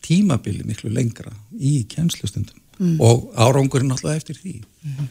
tímabili 0.00 0.64
miklu 0.64 0.90
lengra 0.90 1.32
í 1.58 1.84
kænslustundum 1.90 2.60
mm. 2.78 3.00
og 3.04 3.28
árangurinn 3.36 3.92
alltaf 3.92 4.16
eftir 4.16 4.38
því. 4.38 4.62
Mm 4.82 4.92
-hmm. 4.92 5.08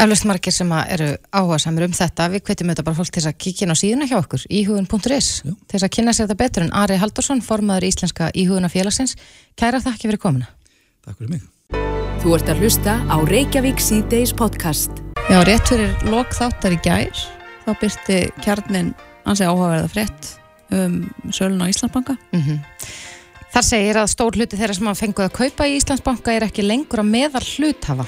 Eflaust 0.00 0.24
margir 0.24 0.54
sem 0.54 0.70
að 0.72 0.92
eru 0.94 1.06
áhuga 1.36 1.58
samir 1.60 1.84
um 1.84 1.92
þetta, 1.92 2.30
við 2.32 2.40
hvetjum 2.46 2.70
auðvitað 2.70 2.86
bara 2.86 2.96
fólk 2.96 3.10
til 3.12 3.22
að 3.28 3.34
kíkja 3.44 3.66
inn 3.66 3.74
á 3.74 3.76
síðuna 3.76 4.06
hjá 4.08 4.14
okkur, 4.16 4.46
íhugun.is, 4.48 5.28
til 5.44 5.74
þess 5.74 5.84
að 5.84 5.92
kynna 5.92 6.14
sér 6.16 6.24
þetta 6.24 6.36
betur 6.40 6.64
en 6.64 6.72
Ari 6.80 6.96
Haldursson, 7.02 7.42
formaður 7.44 7.84
Íslenska 7.90 8.30
íhugunafélagsins. 8.32 9.12
Kæra 9.60 9.82
þakki 9.84 10.08
fyrir 10.08 10.22
komuna. 10.22 10.48
Takk 11.04 11.20
fyrir 11.20 11.34
mig. 11.34 11.44
Þú 12.24 12.32
ert 12.38 12.48
að 12.48 12.64
hlusta 12.64 12.96
á 13.12 13.16
Reykjavík 13.28 13.84
C-Days 13.84 14.32
podcast. 14.40 15.04
Já, 15.28 15.42
rétt 15.44 15.68
fyrir 15.68 15.92
lok 16.08 16.32
þáttar 16.32 16.78
í 16.78 16.82
gær, 16.88 17.24
þá 17.68 17.70
byrti 17.84 18.20
kjarnin 18.40 18.94
ansi 19.28 19.44
áhugaverða 19.44 19.92
frétt 19.92 20.34
um 20.72 21.00
sölun 21.28 21.60
á 21.60 21.68
Íslandsbanka. 21.68 22.16
Mm 22.32 22.60
Þar 23.50 23.64
segir 23.66 23.98
að 23.98 24.12
stór 24.12 24.36
hluti 24.38 24.54
þeirra 24.54 24.74
sem 24.76 24.86
hafa 24.86 25.00
fenguð 25.00 25.24
að 25.26 25.32
kaupa 25.34 25.64
í 25.66 25.72
Íslandsbanka 25.74 26.36
er 26.36 26.44
ekki 26.46 26.62
lengur 26.62 27.02
að 27.02 27.08
meðal 27.10 27.42
hluthafa. 27.42 28.06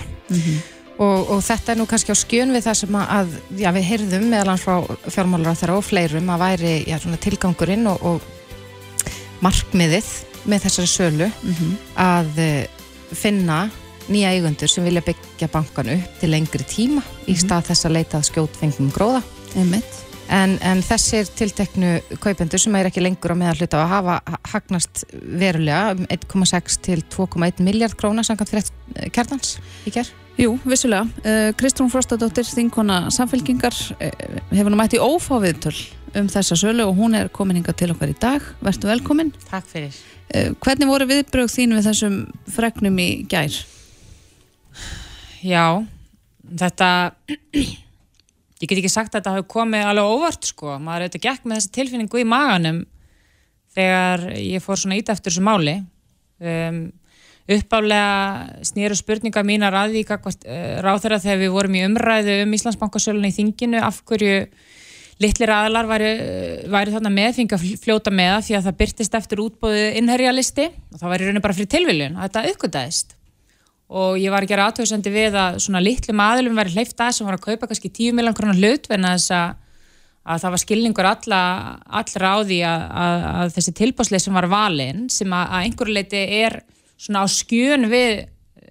Og, 1.01 1.31
og 1.33 1.41
þetta 1.45 1.73
er 1.73 1.79
nú 1.81 1.87
kannski 1.89 2.13
á 2.13 2.19
skjön 2.19 2.53
við 2.53 2.67
það 2.67 2.79
sem 2.83 2.99
að, 3.01 3.31
já, 3.57 3.71
við 3.73 3.89
heyrðum 3.89 4.27
meðal 4.29 4.53
hans 4.53 4.67
frá 4.67 4.77
fjármálar 5.09 5.57
á 5.57 5.59
þeirra 5.59 5.79
og 5.79 5.87
fleirum 5.87 6.33
að 6.35 6.45
væri 6.45 6.75
já, 6.91 6.99
tilgangurinn 7.25 7.89
og, 7.91 8.05
og 8.05 9.41
markmiðið 9.43 10.11
með 10.51 10.67
þessari 10.67 10.91
sölu 10.91 11.29
að 11.99 12.39
eh, 12.43 12.69
finna 13.15 13.65
nýja 14.11 14.33
eigundur 14.37 14.71
sem 14.71 14.85
vilja 14.85 15.05
byggja 15.07 15.49
bankan 15.53 15.93
upp 15.97 16.21
til 16.21 16.33
lengri 16.33 16.67
tíma 16.69 17.03
í 17.31 17.37
stað 17.39 17.71
þess 17.71 17.89
að 17.89 17.97
leita 17.99 18.19
að 18.19 18.29
skjót 18.31 18.59
fengum 18.59 18.91
gróða. 18.95 19.23
Einmitt. 19.57 20.12
En, 20.31 20.55
en 20.63 20.81
þessir 20.85 21.29
tilteknu 21.37 21.97
kaupendur 22.23 22.61
sem 22.61 22.75
er 22.79 22.89
ekki 22.89 23.03
lengur 23.03 23.35
á 23.35 23.37
meðal 23.37 23.59
hluta 23.59 23.83
að 23.83 23.91
hafa 23.91 24.39
hagnast 24.53 25.05
verulega 25.13 25.97
um 25.97 26.07
1,6 26.07 26.79
til 26.87 27.03
2,1 27.13 27.63
miljard 27.65 27.97
króna 27.99 28.25
samkvæmt 28.27 28.53
fyrir 28.53 28.69
eh, 28.97 29.09
kjartans 29.13 29.57
í 29.87 29.95
gerð. 29.95 30.13
Jú, 30.41 30.55
vissulega. 30.65 31.05
Uh, 31.27 31.51
Kristrún 31.61 31.91
Frostadóttir, 31.93 32.47
þingkona 32.49 33.11
samfélkingar, 33.13 33.77
uh, 33.99 34.39
hefur 34.55 34.73
nú 34.73 34.79
mætt 34.81 34.97
í 34.97 35.03
ófáviðtöl 35.03 35.75
um 36.17 36.31
þessa 36.33 36.57
sölu 36.57 36.87
og 36.89 36.97
hún 36.97 37.17
er 37.19 37.29
komin 37.33 37.59
hinga 37.61 37.75
til 37.77 37.91
okkar 37.93 38.15
í 38.15 38.17
dag. 38.21 38.47
Vertu 38.65 38.89
velkomin. 38.89 39.35
Takk 39.51 39.69
fyrir. 39.69 39.99
Uh, 40.33 40.55
hvernig 40.65 40.89
voru 40.89 41.09
viðbrög 41.11 41.53
þín 41.53 41.77
við 41.77 41.91
þessum 41.91 42.17
fregnum 42.49 42.97
í 43.05 43.11
gær? 43.29 43.61
Já, 45.45 45.85
þetta 46.49 46.89
ég 48.63 48.71
get 48.71 48.79
ekki 48.79 48.91
sagt 48.93 49.11
að 49.11 49.21
þetta 49.21 49.37
hafi 49.37 49.47
komið 49.51 49.89
alveg 49.91 50.17
óvart 50.17 50.47
sko, 50.47 50.77
maður 50.79 51.09
auðvitað 51.09 51.25
gekk 51.27 51.47
með 51.47 51.59
þessi 51.59 51.71
tilfinningu 51.77 52.21
í 52.21 52.27
maganum 52.31 52.83
þegar 53.75 54.27
ég 54.39 54.63
fór 54.63 54.79
svona 54.79 54.99
ít 55.01 55.09
eftir 55.11 55.33
þessu 55.33 55.47
máli. 55.47 55.79
Um, 56.43 56.85
uppálega 57.53 58.61
snýru 58.69 58.95
spurninga 58.95 59.43
mínar 59.47 59.75
að 59.75 59.97
því 59.97 60.03
uh, 60.15 60.29
ráð 60.85 61.01
þeirra 61.03 61.23
þegar 61.25 61.41
við 61.41 61.57
vorum 61.57 61.75
í 61.75 61.83
umræðu 61.89 62.37
um 62.45 62.55
Íslandsbankasöluna 62.59 63.33
í 63.33 63.35
þinginu 63.35 63.81
af 63.83 63.99
hverju 64.07 64.37
litlir 65.23 65.53
aðlar 65.55 65.89
væri, 65.91 66.13
væri 66.71 66.95
þarna 66.95 67.11
með, 67.15 67.35
fengi 67.39 67.57
að 67.57 67.67
fljóta 67.83 68.15
með 68.15 68.31
það 68.37 68.47
því 68.47 68.57
að 68.59 68.69
það 68.69 68.79
byrtist 68.79 69.19
eftir 69.19 69.43
útbóðu 69.43 69.83
innherjalisti. 69.99 70.69
Og 70.93 71.03
það 71.03 71.13
var 71.13 71.23
í 71.23 71.27
rauninu 71.27 71.45
bara 71.45 71.59
fyrir 71.59 71.73
tilviljun 71.75 72.17
að 72.17 72.29
þetta 72.29 72.53
aukvitaðist 72.53 73.17
og 73.93 74.17
ég 74.21 74.33
var 74.33 74.45
að 74.45 74.53
gera 74.53 74.69
aðtöðsandi 74.71 75.13
við 75.13 75.37
að 75.37 75.59
svona 75.67 75.83
litlum 75.83 76.23
aðlum 76.25 76.57
væri 76.57 76.73
hleyft 76.77 77.01
að 77.05 77.17
sem 77.17 77.29
var 77.29 77.37
að 77.37 77.45
kaupa 77.45 77.69
kannski 77.69 77.91
10 77.93 78.17
miljón 78.17 78.37
krónar 78.37 78.57
hlut 78.57 78.89
en 78.95 79.09
að, 79.11 79.27
að 80.25 80.45
það 80.45 80.55
var 80.55 80.63
skilningur 80.63 81.09
alla, 81.11 81.41
allra 82.01 82.31
á 82.33 82.39
því 82.41 82.61
að, 82.69 82.85
að, 83.05 83.27
að 83.33 83.57
þessi 83.59 83.75
tilbásleið 83.83 84.25
sem 84.25 84.39
var 84.39 84.49
valinn 84.53 85.03
sem 85.13 85.37
að 85.37 85.57
einhverju 85.59 85.97
leiti 85.99 86.23
er 86.41 86.63
svona 86.97 87.25
á 87.25 87.27
skjön 87.29 87.91
við 87.93 88.25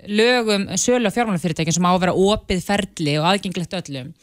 lögum 0.10 0.66
sölu 0.82 1.12
og 1.12 1.14
fjármálafyrirtækjum 1.14 1.78
sem 1.78 1.86
á 1.86 1.92
að 1.94 2.02
vera 2.08 2.18
opið 2.18 2.66
ferli 2.66 3.18
og 3.22 3.28
aðgengilegt 3.30 3.78
öllum. 3.78 4.14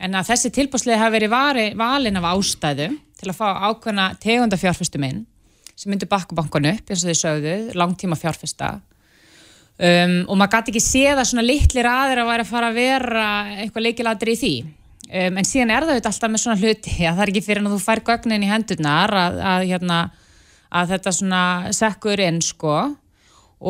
En 0.00 0.16
að 0.16 0.30
þessi 0.32 0.52
tilbásleið 0.56 1.02
hafi 1.02 1.18
verið 1.18 1.76
valinn 1.76 2.16
af 2.16 2.28
ástæðu 2.30 2.94
til 3.20 3.28
að 3.28 3.36
fá 3.36 3.48
ákveðna 3.68 4.14
tegunda 4.22 4.56
fjárfestum 4.56 5.04
inn 5.04 5.26
sem 5.76 5.92
myndur 5.92 6.08
bakka 6.08 6.36
bankanu 6.36 6.72
upp 6.72 6.92
eins 6.92 7.04
og 7.04 7.12
þau 7.12 7.20
sögðu, 7.20 7.52
langtíma 7.76 8.16
fjárfesta 8.16 8.78
um, 9.78 10.14
og 10.26 10.38
maður 10.40 10.52
gæti 10.56 10.72
ekki 10.74 10.84
séð 10.84 11.20
að 11.20 11.28
svona 11.30 11.46
litlir 11.46 11.88
aðra 11.90 12.26
væri 12.28 12.46
að 12.46 12.52
fara 12.52 12.70
að 12.70 12.80
vera 12.80 13.26
eitthvað 13.56 13.86
leikiladri 13.86 14.36
í 14.36 14.40
því. 14.40 14.54
Um, 15.10 15.38
en 15.40 15.46
síðan 15.46 15.74
er 15.74 15.86
það 15.86 15.94
auðvitað 15.94 16.12
alltaf 16.12 16.32
með 16.32 16.44
svona 16.44 16.60
hluti. 16.62 16.96
Að 17.02 17.12
það 17.12 17.22
er 17.24 17.32
ekki 17.34 17.44
fyrir 17.48 17.62
að 17.64 17.76
þú 17.76 17.82
fær 17.84 18.02
gögnin 18.10 18.46
í 18.46 18.50
hendurnar 18.50 19.16
að, 19.24 19.38
að, 19.52 19.66
hérna, 19.72 20.00
að 20.80 20.94
þetta 20.94 21.14
svona 21.18 21.44
sekkur 21.76 22.24
inn 22.26 22.42
sko. 22.44 22.76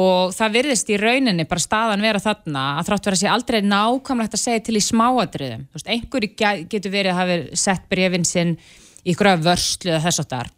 Og 0.00 0.36
það 0.36 0.52
virðist 0.54 0.92
í 0.94 1.00
rauninni 1.00 1.48
bara 1.50 1.62
staðan 1.64 2.04
vera 2.04 2.20
þarna 2.22 2.66
að 2.78 2.84
þrátt 2.86 3.08
vera 3.08 3.16
að 3.16 3.22
sé 3.24 3.30
aldrei 3.32 3.58
nákvæmlegt 3.66 4.36
að 4.36 4.42
segja 4.44 4.62
til 4.68 4.76
í 4.78 4.82
smáadriðum 4.86 5.64
einhverju 5.82 6.52
getur 6.70 6.92
verið 6.94 7.10
að 7.10 7.18
hafa 7.18 7.58
sett 7.58 7.88
brefin 7.90 8.26
sinn 8.28 8.52
í 8.54 9.10
ykkur 9.10 9.32
af 9.32 9.44
vörslu 9.44 9.90
eða 9.90 10.04
þess 10.06 10.22
að 10.22 10.30
þar 10.34 10.50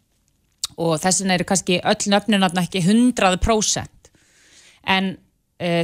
og 0.83 0.95
þessin 1.03 1.35
eru 1.35 1.47
kannski 1.49 1.81
öll 1.85 2.13
nöfnun 2.13 2.47
ekki 2.63 2.83
100% 2.85 4.11
en 4.95 5.13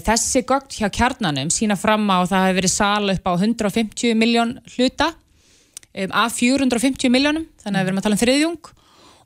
þessi 0.06 0.42
gögn 0.48 0.74
hjá 0.74 0.88
kjarnanum 0.90 1.50
sína 1.54 1.76
fram 1.78 2.08
á 2.10 2.18
að 2.18 2.30
það 2.32 2.44
hefur 2.46 2.58
verið 2.58 2.72
sala 2.74 3.14
upp 3.14 3.28
á 3.28 3.32
150 3.36 4.18
miljón 4.18 4.56
hluta 4.74 5.12
um, 5.12 6.10
af 6.12 6.34
450 6.38 7.12
miljónum 7.12 7.46
þannig 7.62 7.78
að 7.78 7.84
við 7.84 7.92
erum 7.92 8.00
að 8.00 8.08
tala 8.08 8.18
um 8.18 8.22
þriðjung. 8.24 8.74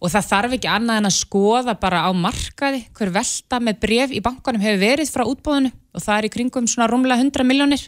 Og 0.02 0.10
það 0.10 0.28
þarf 0.32 0.54
ekki 0.56 0.68
annað 0.68 0.98
en 0.98 1.06
að 1.06 1.14
skoða 1.14 1.76
bara 1.78 2.02
á 2.02 2.10
markaði 2.10 2.80
hver 2.98 3.12
velta 3.14 3.60
með 3.62 3.76
bref 3.84 4.10
í 4.10 4.22
bankanum 4.24 4.64
hefur 4.64 4.80
verið 4.82 5.12
frá 5.14 5.22
útbóðinu 5.22 5.70
og 5.70 6.02
það 6.02 6.16
er 6.16 6.26
í 6.26 6.32
kringum 6.34 6.66
svona 6.66 6.88
rúmlega 6.90 7.22
100 7.22 7.46
miljónir 7.46 7.84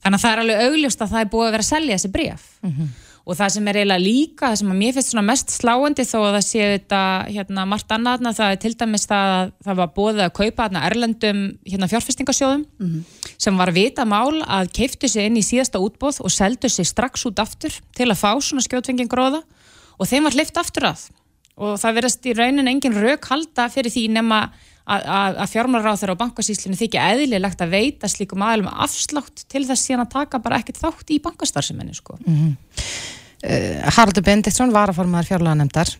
þannig 0.00 0.16
að 0.18 0.22
það 0.22 0.32
er 0.32 0.42
alveg 0.44 0.64
augljóst 0.68 1.02
að 1.02 1.14
það 1.14 1.24
er 1.24 1.30
búið 1.32 1.48
að 1.48 1.54
vera 1.56 1.66
að 1.66 1.70
selja 1.72 1.96
þessi 1.96 2.12
bref 2.14 2.44
mm 2.62 2.70
-hmm. 2.70 2.92
Og 3.26 3.36
það 3.36 3.52
sem 3.54 3.68
er 3.70 3.78
eiginlega 3.80 4.02
líka, 4.02 4.48
það 4.48 4.58
sem 4.60 4.72
að 4.72 4.78
mér 4.80 4.94
finnst 4.96 5.18
mest 5.28 5.52
sláandi 5.54 6.06
þó 6.08 6.16
að 6.20 6.36
það 6.36 6.46
sé 6.46 6.68
þetta 6.74 7.00
hérna 7.28 7.66
margt 7.68 7.94
annaðna, 7.94 8.32
það 8.36 8.54
er 8.54 8.60
til 8.64 8.72
dæmis 8.80 9.06
það 9.10 9.34
að 9.36 9.52
það 9.66 9.80
var 9.80 9.92
búið 9.98 10.22
að 10.24 10.32
kaupa 10.40 10.66
hérna 10.66 10.84
erlendum 10.88 11.42
hérna 11.68 11.90
fjárfestingasjóðum 11.92 12.64
mm 12.64 12.88
-hmm. 12.88 13.30
sem 13.36 13.56
var 13.60 13.72
vita 13.76 14.04
mál 14.04 14.42
að 14.42 14.72
keiftu 14.72 15.08
sig 15.08 15.26
inn 15.26 15.36
í 15.36 15.44
síðasta 15.44 15.78
útbóð 15.78 16.20
og 16.24 16.30
seldu 16.30 16.68
sig 16.68 16.86
strax 16.86 17.26
út 17.26 17.38
aftur 17.38 17.72
til 17.94 18.08
að 18.10 18.20
fá 18.20 18.40
svona 18.40 18.64
skjótfengin 18.64 19.08
gróða 19.08 19.42
og 19.98 20.08
þeim 20.08 20.24
var 20.24 20.32
hlift 20.32 20.56
aftur 20.56 20.84
að 20.84 21.10
og 21.60 21.76
það 21.76 21.96
verðast 21.98 22.26
í 22.26 22.34
raunin 22.36 22.68
engin 22.68 22.96
rauk 22.96 23.26
halda 23.28 23.68
fyrir 23.68 23.92
því 23.92 24.08
nema 24.16 24.50
að, 24.96 25.40
fjármálaráþur 25.52 26.12
á 26.16 26.22
bankasýslinu 26.22 26.78
þykja 26.78 27.06
eðlilegt 27.14 27.62
að 27.62 27.74
veita 27.76 28.10
slíkum 28.10 28.44
aðlum 28.46 28.70
afslátt 28.70 29.44
til 29.50 29.64
þess 29.68 29.86
síðan 29.86 30.04
að 30.06 30.12
taka 30.16 30.42
bara 30.42 30.60
ekkert 30.60 30.80
þátt 30.82 31.14
í 31.14 31.20
bankastarfseminni 31.24 31.96
sko. 31.96 32.18
Mm 32.24 32.36
-hmm. 32.36 32.52
uh, 33.46 33.90
Haraldur 33.96 34.26
Bendiktsson 34.26 34.74
var 34.74 34.92
að 34.92 35.00
formaður 35.00 35.30
fjármálanemndar 35.32 35.96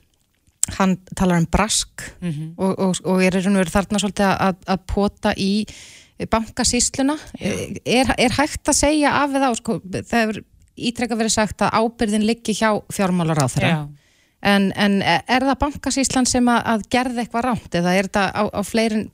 hann 0.77 0.99
talar 1.17 1.41
um 1.41 1.47
brask 1.51 2.03
mm 2.21 2.31
-hmm. 2.31 2.53
og, 2.57 2.79
og, 2.79 3.01
og 3.05 3.23
er 3.25 3.41
þarna 3.71 3.99
svolítið 3.99 4.27
að, 4.27 4.57
að 4.67 4.79
pota 4.87 5.35
í 5.37 5.67
bankasýsluna 6.31 7.17
er, 7.85 8.15
er 8.19 8.33
hægt 8.37 8.69
að 8.69 8.77
segja 8.77 9.13
af 9.23 9.35
eða 9.35 9.55
sko, 9.57 9.81
það 9.81 10.21
er 10.21 10.43
ítrekka 10.77 11.17
verið 11.17 11.33
sagt 11.33 11.63
að 11.65 11.75
ábyrðin 11.81 12.27
liggi 12.29 12.53
hjá 12.53 12.83
fjármálaráþurra 12.93 13.89
En, 14.41 14.71
en 14.73 15.01
er 15.05 15.45
það 15.45 15.57
bankasíslan 15.61 16.29
sem 16.29 16.47
að, 16.49 16.61
að 16.73 16.85
gerði 16.95 17.25
eitthvað 17.25 17.45
rámt 17.45 17.75
eða 17.77 17.97
er 17.97 18.09
þetta 18.09 18.23
á, 18.33 18.43
á, 18.49 18.61
fleirin, 18.65 19.11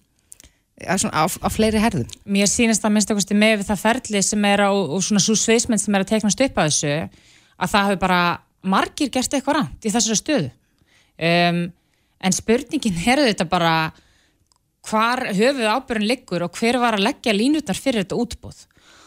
á, 0.86 1.26
á 1.26 1.48
fleiri 1.50 1.82
herðum? 1.82 2.06
Mér 2.30 2.50
sýnist 2.50 2.86
að 2.86 2.94
minnst 2.94 3.10
okkur 3.10 3.40
með 3.40 3.64
það 3.66 3.82
ferli 3.82 4.22
sem 4.22 4.46
er 4.46 4.62
á 4.62 4.70
og 4.70 5.02
svona 5.02 5.22
svo 5.24 5.34
sveismenn 5.38 5.82
sem 5.82 5.98
er 5.98 6.06
að 6.06 6.12
teiknast 6.12 6.44
upp 6.46 6.60
að 6.62 6.70
þessu 6.70 6.94
að 7.56 7.72
það 7.72 7.88
hefur 7.88 8.02
bara 8.04 8.20
margir 8.66 9.10
gert 9.10 9.34
eitthvað 9.34 9.58
rámt 9.58 9.86
í 9.86 9.92
þessari 9.94 10.20
stöðu. 10.20 10.48
Um, 11.16 11.60
en 12.22 12.34
spurningin 12.36 13.02
er 13.06 13.22
þetta 13.26 13.48
bara 13.50 13.74
hvar 14.86 15.24
höfuð 15.34 15.66
ábyrjun 15.66 16.06
liggur 16.06 16.46
og 16.46 16.54
hver 16.58 16.78
var 16.78 16.96
að 16.96 17.08
leggja 17.08 17.34
línutnar 17.34 17.78
fyrir 17.78 18.04
þetta 18.04 18.18
útbúð 18.22 18.62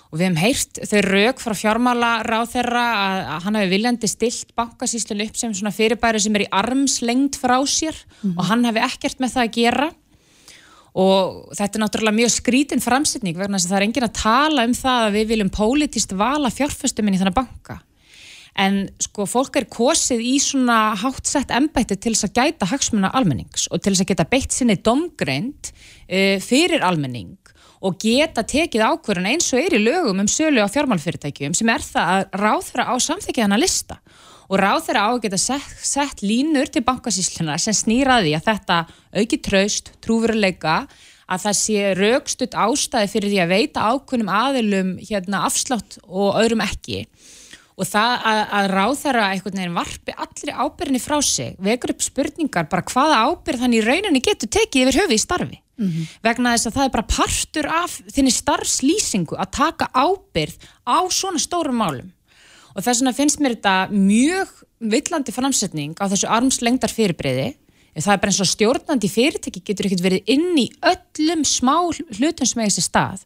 og 0.10 0.18
við 0.18 0.25
hefum 0.25 0.39
heyrt 0.42 0.80
þau 0.89 1.01
rauk 1.06 1.42
frá 1.44 1.56
fjármála 1.58 2.12
ráð 2.25 2.54
þeirra 2.56 2.84
að, 2.98 3.18
að 3.36 3.44
hann 3.46 3.58
hefði 3.60 3.74
viljandi 3.75 4.10
stilt 4.10 4.54
bankasíslun 4.58 5.25
upp 5.28 5.38
sem 5.38 5.54
svona 5.54 5.74
fyrirbæri 5.75 6.22
sem 6.24 6.38
er 6.38 6.46
í 6.48 6.51
armslengt 6.62 7.38
frá 7.42 7.58
sér 7.70 7.98
mm 8.24 8.38
og 8.39 8.48
hann 8.50 8.66
hefði 8.66 8.86
ekkert 8.86 9.20
með 9.22 9.34
það 9.34 9.44
að 9.44 9.54
gera. 9.58 9.89
Og 11.00 11.54
þetta 11.58 11.78
er 11.78 11.82
náttúrulega 11.84 12.18
mjög 12.18 12.32
skrítin 12.34 12.82
framsetning 12.84 13.38
vegna 13.38 13.60
þess 13.60 13.68
að 13.68 13.74
það 13.74 13.80
er 13.80 13.86
engin 13.86 14.08
að 14.08 14.18
tala 14.20 14.66
um 14.68 14.74
það 14.78 15.04
að 15.06 15.16
við 15.18 15.30
viljum 15.34 15.51
pólitist 15.54 16.16
vala 16.18 16.51
fjárföstuminn 16.54 17.16
í 17.18 17.20
þannig 17.22 17.38
banka. 17.38 17.78
En 18.60 18.80
sko 19.01 19.28
fólk 19.30 19.60
er 19.60 19.68
kosið 19.72 20.24
í 20.25 20.36
svona 20.42 20.80
háttsett 21.00 21.54
embætti 21.54 22.00
til 22.00 22.16
þess 22.16 22.30
að 22.30 22.39
gæta 22.39 22.70
hagsmuna 22.72 23.12
almennings 23.16 23.68
og 23.70 23.84
til 23.84 23.94
þess 23.94 24.06
að 24.06 24.12
geta 24.13 24.28
beitt 24.32 24.56
sinni 24.56 24.80
domgreind 24.82 25.72
uh, 25.72 26.38
fyrir 26.44 26.84
almenning 26.86 27.38
og 27.79 28.00
geta 28.01 28.43
tekið 28.43 28.83
ákvörðun 28.83 29.29
eins 29.31 29.51
og 29.53 29.62
er 29.62 29.75
í 29.77 29.83
lögum 29.83 30.24
um 30.24 30.29
sölu 30.29 30.63
á 30.63 30.67
fjármálfyrirtækjum 30.71 31.55
sem 31.55 31.69
er 31.71 31.83
það 31.83 32.15
að 32.15 32.41
ráð 32.41 32.65
þeirra 32.69 32.88
á 32.91 32.95
samþekja 33.05 33.45
hana 33.48 33.59
lista. 33.62 34.00
Og 34.50 34.57
ráð 34.57 34.88
þeirra 34.88 35.05
á 35.05 35.09
að 35.13 35.21
geta 35.27 35.39
sett, 35.39 35.77
sett 35.86 36.24
línur 36.25 36.71
til 36.74 36.83
bankasísluna 36.83 37.59
sem 37.62 37.75
snýraði 37.77 38.33
að 38.36 38.48
þetta 38.50 38.79
auki 39.21 39.39
traust, 39.45 39.93
trúveruleika 40.03 40.81
að 41.29 41.43
það 41.45 41.57
sé 41.59 41.89
raukstutt 41.98 42.57
ástæði 42.57 43.12
fyrir 43.12 43.33
því 43.33 43.41
að 43.43 43.53
veita 43.53 43.86
ákunnum 43.93 44.31
aðilum 44.33 44.95
hérna 45.03 45.43
afslátt 45.48 46.00
og 46.07 46.39
öðrum 46.41 46.65
ekki 46.65 47.03
og 47.79 47.88
það 47.88 48.27
að, 48.29 48.41
að 48.59 48.69
ráðherra 48.74 49.25
einhvern 49.33 49.57
veginn 49.59 49.77
varpi 49.77 50.15
allri 50.25 50.55
ábyrðinni 50.55 51.01
frá 51.01 51.17
sig 51.24 51.55
vekur 51.63 51.93
upp 51.95 52.03
spurningar 52.03 52.67
bara 52.71 52.86
hvaða 52.91 53.21
ábyrð 53.29 53.63
hann 53.63 53.75
í 53.77 53.81
rauninni 53.86 54.21
getur 54.25 54.51
tekið 54.51 54.89
yfir 54.89 55.01
höfu 55.03 55.15
í 55.15 55.21
starfi. 55.24 55.62
Vegna 56.25 56.55
þess 56.55 56.67
að 56.67 56.75
það 56.75 56.86
er 56.86 56.93
bara 56.95 57.12
partur 57.15 57.69
af 57.71 57.93
þinni 58.12 58.33
starfslýsingu 58.36 59.38
að 59.39 59.53
taka 59.55 59.88
ábyrð 59.95 60.67
á 60.83 61.00
svona 61.07 61.39
stórum 61.39 61.79
málum. 61.79 62.12
Og 62.75 62.83
þess 62.83 63.00
vegna 63.00 63.15
finnst 63.15 63.39
mér 63.39 63.55
þetta 63.55 63.77
mjög 63.95 64.51
villandi 64.79 65.36
framsetning 65.36 65.95
á 66.00 66.05
þessu 66.12 66.27
armslengdar 66.27 66.91
fyrirbreyði 66.91 67.53
það 68.00 68.13
er 68.13 68.21
bara 68.21 68.31
eins 68.31 68.43
og 68.43 68.50
stjórnandi 68.50 69.09
fyrirtæki 69.12 69.63
getur 69.65 69.89
ekkert 69.89 70.03
verið 70.05 70.31
inn 70.31 70.59
í 70.59 70.67
öllum 70.88 71.43
smá 71.48 71.75
hlutum 71.89 72.48
sem 72.48 72.62
er 72.62 72.69
þessi 72.69 72.86
stað 72.86 73.25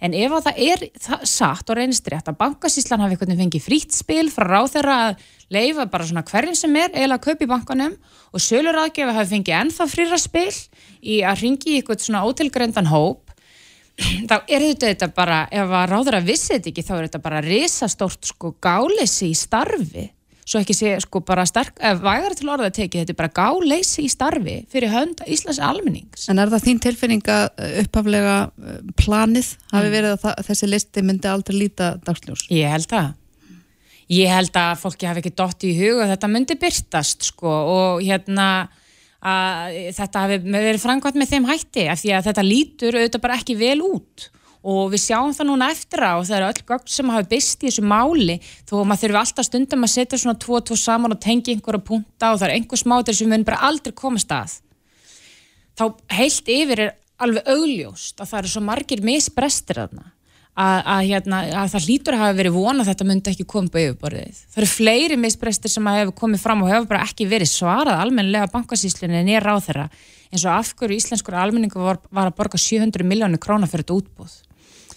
en 0.00 0.16
ef 0.16 0.34
að 0.36 0.46
það 0.48 0.60
er 0.66 0.84
það, 0.96 1.24
satt 1.28 1.70
og 1.70 1.78
reynist 1.78 2.10
rétt 2.12 2.30
að 2.30 2.38
bankasíslan 2.40 3.02
hafi 3.04 3.16
einhvern 3.16 3.32
veginn 3.34 3.44
fengið 3.46 3.66
frýtt 3.66 3.96
spil 3.96 4.26
frá 4.32 4.46
ráð 4.48 4.70
þeirra 4.76 4.98
að 5.06 5.24
leifa 5.52 5.86
bara 5.92 6.06
svona 6.08 6.24
hverjum 6.30 6.58
sem 6.58 6.76
er 6.80 6.94
eða 6.94 7.18
að 7.18 7.24
kaupa 7.26 7.46
í 7.46 7.50
bankanum 7.50 7.96
og 8.30 8.44
sölur 8.44 8.78
aðgefa 8.80 9.16
hafi 9.16 9.34
fengið 9.36 9.58
ennþá 9.60 9.88
frýra 9.90 10.20
spil 10.20 10.54
í 11.00 11.20
að 11.26 11.44
ringi 11.44 11.74
í 11.74 11.80
eitthvað 11.80 12.06
svona 12.06 12.24
ótilgrendan 12.28 12.90
hóp 12.90 13.34
þá 14.30 14.36
er 14.48 14.64
þetta 14.80 15.10
bara, 15.12 15.42
ef 15.52 15.74
að 15.76 15.90
ráður 15.90 16.20
að 16.20 16.30
vissi 16.30 16.54
þetta 16.54 16.72
ekki 16.72 16.86
þá 16.86 16.94
er 16.96 17.04
þetta 17.08 17.22
bara 17.26 17.44
risastórt 17.44 18.32
sko 18.32 18.54
gáleysi 18.62 19.30
í 19.30 19.36
starfi 19.36 20.08
svo 20.50 20.60
ekki 20.64 20.74
sé 20.74 20.96
sko 21.04 21.22
bara 21.26 21.44
sterk, 21.46 21.76
ef 21.78 22.00
vægar 22.02 22.34
til 22.38 22.50
orða 22.50 22.72
tekið, 22.74 23.04
þetta 23.04 23.14
er 23.14 23.18
bara 23.20 23.34
gáleysi 23.38 24.04
í 24.06 24.10
starfi 24.10 24.56
fyrir 24.72 24.90
hönd 24.90 25.22
Íslands 25.30 25.60
almennings. 25.62 26.26
En 26.32 26.42
er 26.42 26.50
það 26.50 26.66
þín 26.66 26.82
tilfinning 26.86 27.30
að 27.30 27.46
upphaflega 27.84 28.34
eh, 28.48 28.82
planið 28.98 29.52
hafi 29.70 29.86
mm. 29.86 29.94
verið 29.94 30.26
að 30.32 30.44
þessi 30.48 30.70
listi 30.70 31.06
myndi 31.06 31.30
aldrei 31.30 31.60
líta 31.60 31.92
dagsljós? 32.06 32.48
Ég 32.50 32.74
held 32.74 32.96
að. 32.98 33.14
Ég 34.10 34.32
held 34.34 34.56
að 34.58 34.72
fólki 34.80 35.06
hafi 35.06 35.22
ekki 35.22 35.36
dótt 35.38 35.64
í 35.68 35.70
hug 35.78 36.02
og 36.02 36.10
þetta 36.10 36.32
myndi 36.32 36.58
byrtast 36.58 37.30
sko 37.30 37.50
og 37.76 38.02
hérna 38.02 38.50
að 39.20 39.78
þetta 39.94 40.24
hafi 40.24 40.38
verið 40.48 40.82
frangvært 40.82 41.18
með 41.20 41.34
þeim 41.34 41.46
hætti 41.50 41.86
af 41.92 42.00
því 42.00 42.12
að 42.16 42.28
þetta 42.30 42.44
lítur 42.46 42.96
auðvitað 42.96 43.22
bara 43.22 43.36
ekki 43.38 43.56
vel 43.60 43.78
út 43.84 44.30
og 44.60 44.90
við 44.92 45.04
sjáum 45.06 45.32
það 45.32 45.48
núna 45.48 45.70
eftir 45.72 46.02
á 46.04 46.20
það 46.20 46.36
eru 46.36 46.48
öll 46.50 46.64
gögn 46.68 46.92
sem 46.92 47.12
hafa 47.12 47.28
byrst 47.30 47.62
í 47.64 47.70
þessu 47.70 47.84
máli 47.88 48.36
þó 48.68 48.74
að 48.80 48.86
maður 48.90 49.02
þurfi 49.04 49.20
alltaf 49.22 49.48
stundum 49.48 49.86
að 49.86 49.92
setja 49.94 50.20
svona 50.20 50.40
tvo 50.42 50.58
og 50.58 50.66
tvo 50.68 50.76
saman 50.76 51.16
og 51.16 51.22
tengja 51.24 51.54
einhverja 51.54 51.86
punta 51.86 52.32
og 52.34 52.40
það 52.40 52.48
er 52.48 52.56
einhver 52.58 52.82
smátir 52.82 53.16
sem 53.16 53.32
við 53.32 53.46
bara 53.48 53.62
aldrei 53.70 53.96
komast 53.96 54.32
að. 54.36 54.58
Þá 55.80 55.84
heilt 56.12 56.52
yfir 56.52 56.84
er 56.84 56.96
alveg 57.20 57.48
augljóst 57.48 58.20
að 58.20 58.32
það 58.32 58.40
eru 58.42 58.52
svo 58.52 58.64
margir 58.64 59.04
misbrestir 59.04 59.80
aðna 59.80 60.10
að, 60.60 60.78
að, 60.84 61.02
hérna, 61.08 61.40
að 61.62 61.72
það 61.72 61.86
hlýtur 61.86 62.16
að 62.16 62.22
hafa 62.24 62.36
verið 62.36 62.56
vona 62.58 62.84
þetta 62.84 63.08
myndi 63.08 63.32
ekki 63.32 63.48
koma 63.48 63.72
på 63.72 63.80
yfirborðið. 63.80 64.40
Það 64.50 64.62
eru 64.62 64.70
fleiri 64.74 65.18
misbrestir 65.20 65.72
sem 65.72 65.88
hafa 65.88 66.16
komið 66.20 66.44
fram 66.44 66.64
og 66.66 66.72
hefur 66.72 66.90
bara 66.90 67.04
ekki 67.08 67.28
verið 67.30 67.52
svarað 67.52 68.02
almenlega 68.04 68.50
bankasíslunni 68.52 69.24
nýra 69.24 69.56
á 69.56 69.58
þeirra 69.64 69.88
eins 70.30 70.44
og 70.44 70.52
afhverju 70.54 71.00
íslenskur 71.00 71.36
almenningu 71.38 71.80
var, 71.80 72.00
var 72.12 72.30
að 72.30 72.36
borga 72.38 72.60
700 72.60 73.06
miljónir 73.06 73.40
krónar 73.42 73.70
fyrir 73.70 73.86
þetta 73.86 73.98
útbúð 73.98 74.36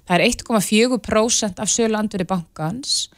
það 0.07 0.15
er 0.17 0.25
1,4% 0.27 1.63
af 1.63 1.72
sögulandveri 1.72 2.27
bankans. 2.29 3.10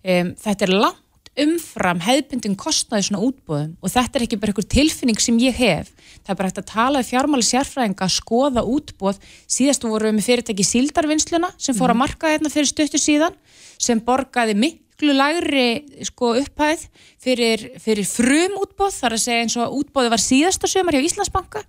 Um, 0.00 0.34
þetta 0.40 0.66
er 0.66 0.74
langt 0.74 1.06
umfram 1.38 2.00
hefðbundin 2.02 2.56
kostnaði 2.58 3.06
svona 3.06 3.22
útbúðum 3.22 3.74
og 3.78 3.92
þetta 3.92 4.18
er 4.18 4.24
ekki 4.26 4.38
bara 4.40 4.52
einhver 4.52 4.66
tilfinning 4.74 5.20
sem 5.22 5.38
ég 5.40 5.56
hef. 5.56 5.92
Það 6.24 6.32
er 6.32 6.38
bara 6.40 6.50
hægt 6.50 6.60
að 6.62 6.70
tala 6.72 7.00
um 7.00 7.06
fjármáli 7.06 7.46
sérfræðinga 7.46 8.06
að 8.06 8.16
skoða 8.16 8.64
útbúð 8.66 9.20
síðast 9.46 9.86
vorum 9.86 10.10
við 10.10 10.16
með 10.18 10.26
fyrirtæki 10.26 10.66
Sildarvinnsluna 10.66 11.52
sem 11.56 11.76
fór 11.76 11.92
að 11.92 11.96
mhm. 11.96 12.02
marka 12.04 12.32
hérna 12.32 12.52
fyrir 12.52 12.70
stöttu 12.70 13.00
síðan 13.00 13.38
sem 13.80 14.02
borgaði 14.04 14.56
miklu 14.58 15.14
lagri 15.16 16.04
sko, 16.08 16.34
upphæð 16.42 16.88
fyrir, 17.22 17.68
fyrir 17.80 18.08
frum 18.08 18.58
útbúð 18.60 18.98
þar 18.98 19.16
að 19.16 19.24
segja 19.24 19.46
eins 19.46 19.58
og 19.60 19.78
útbúði 19.80 20.12
var 20.12 20.24
síðasta 20.24 20.70
sömur 20.70 20.98
hjá 20.98 21.06
Íslandsbanka. 21.06 21.64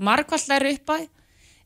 Markvallari 0.00 0.76
upphæð. 0.76 1.08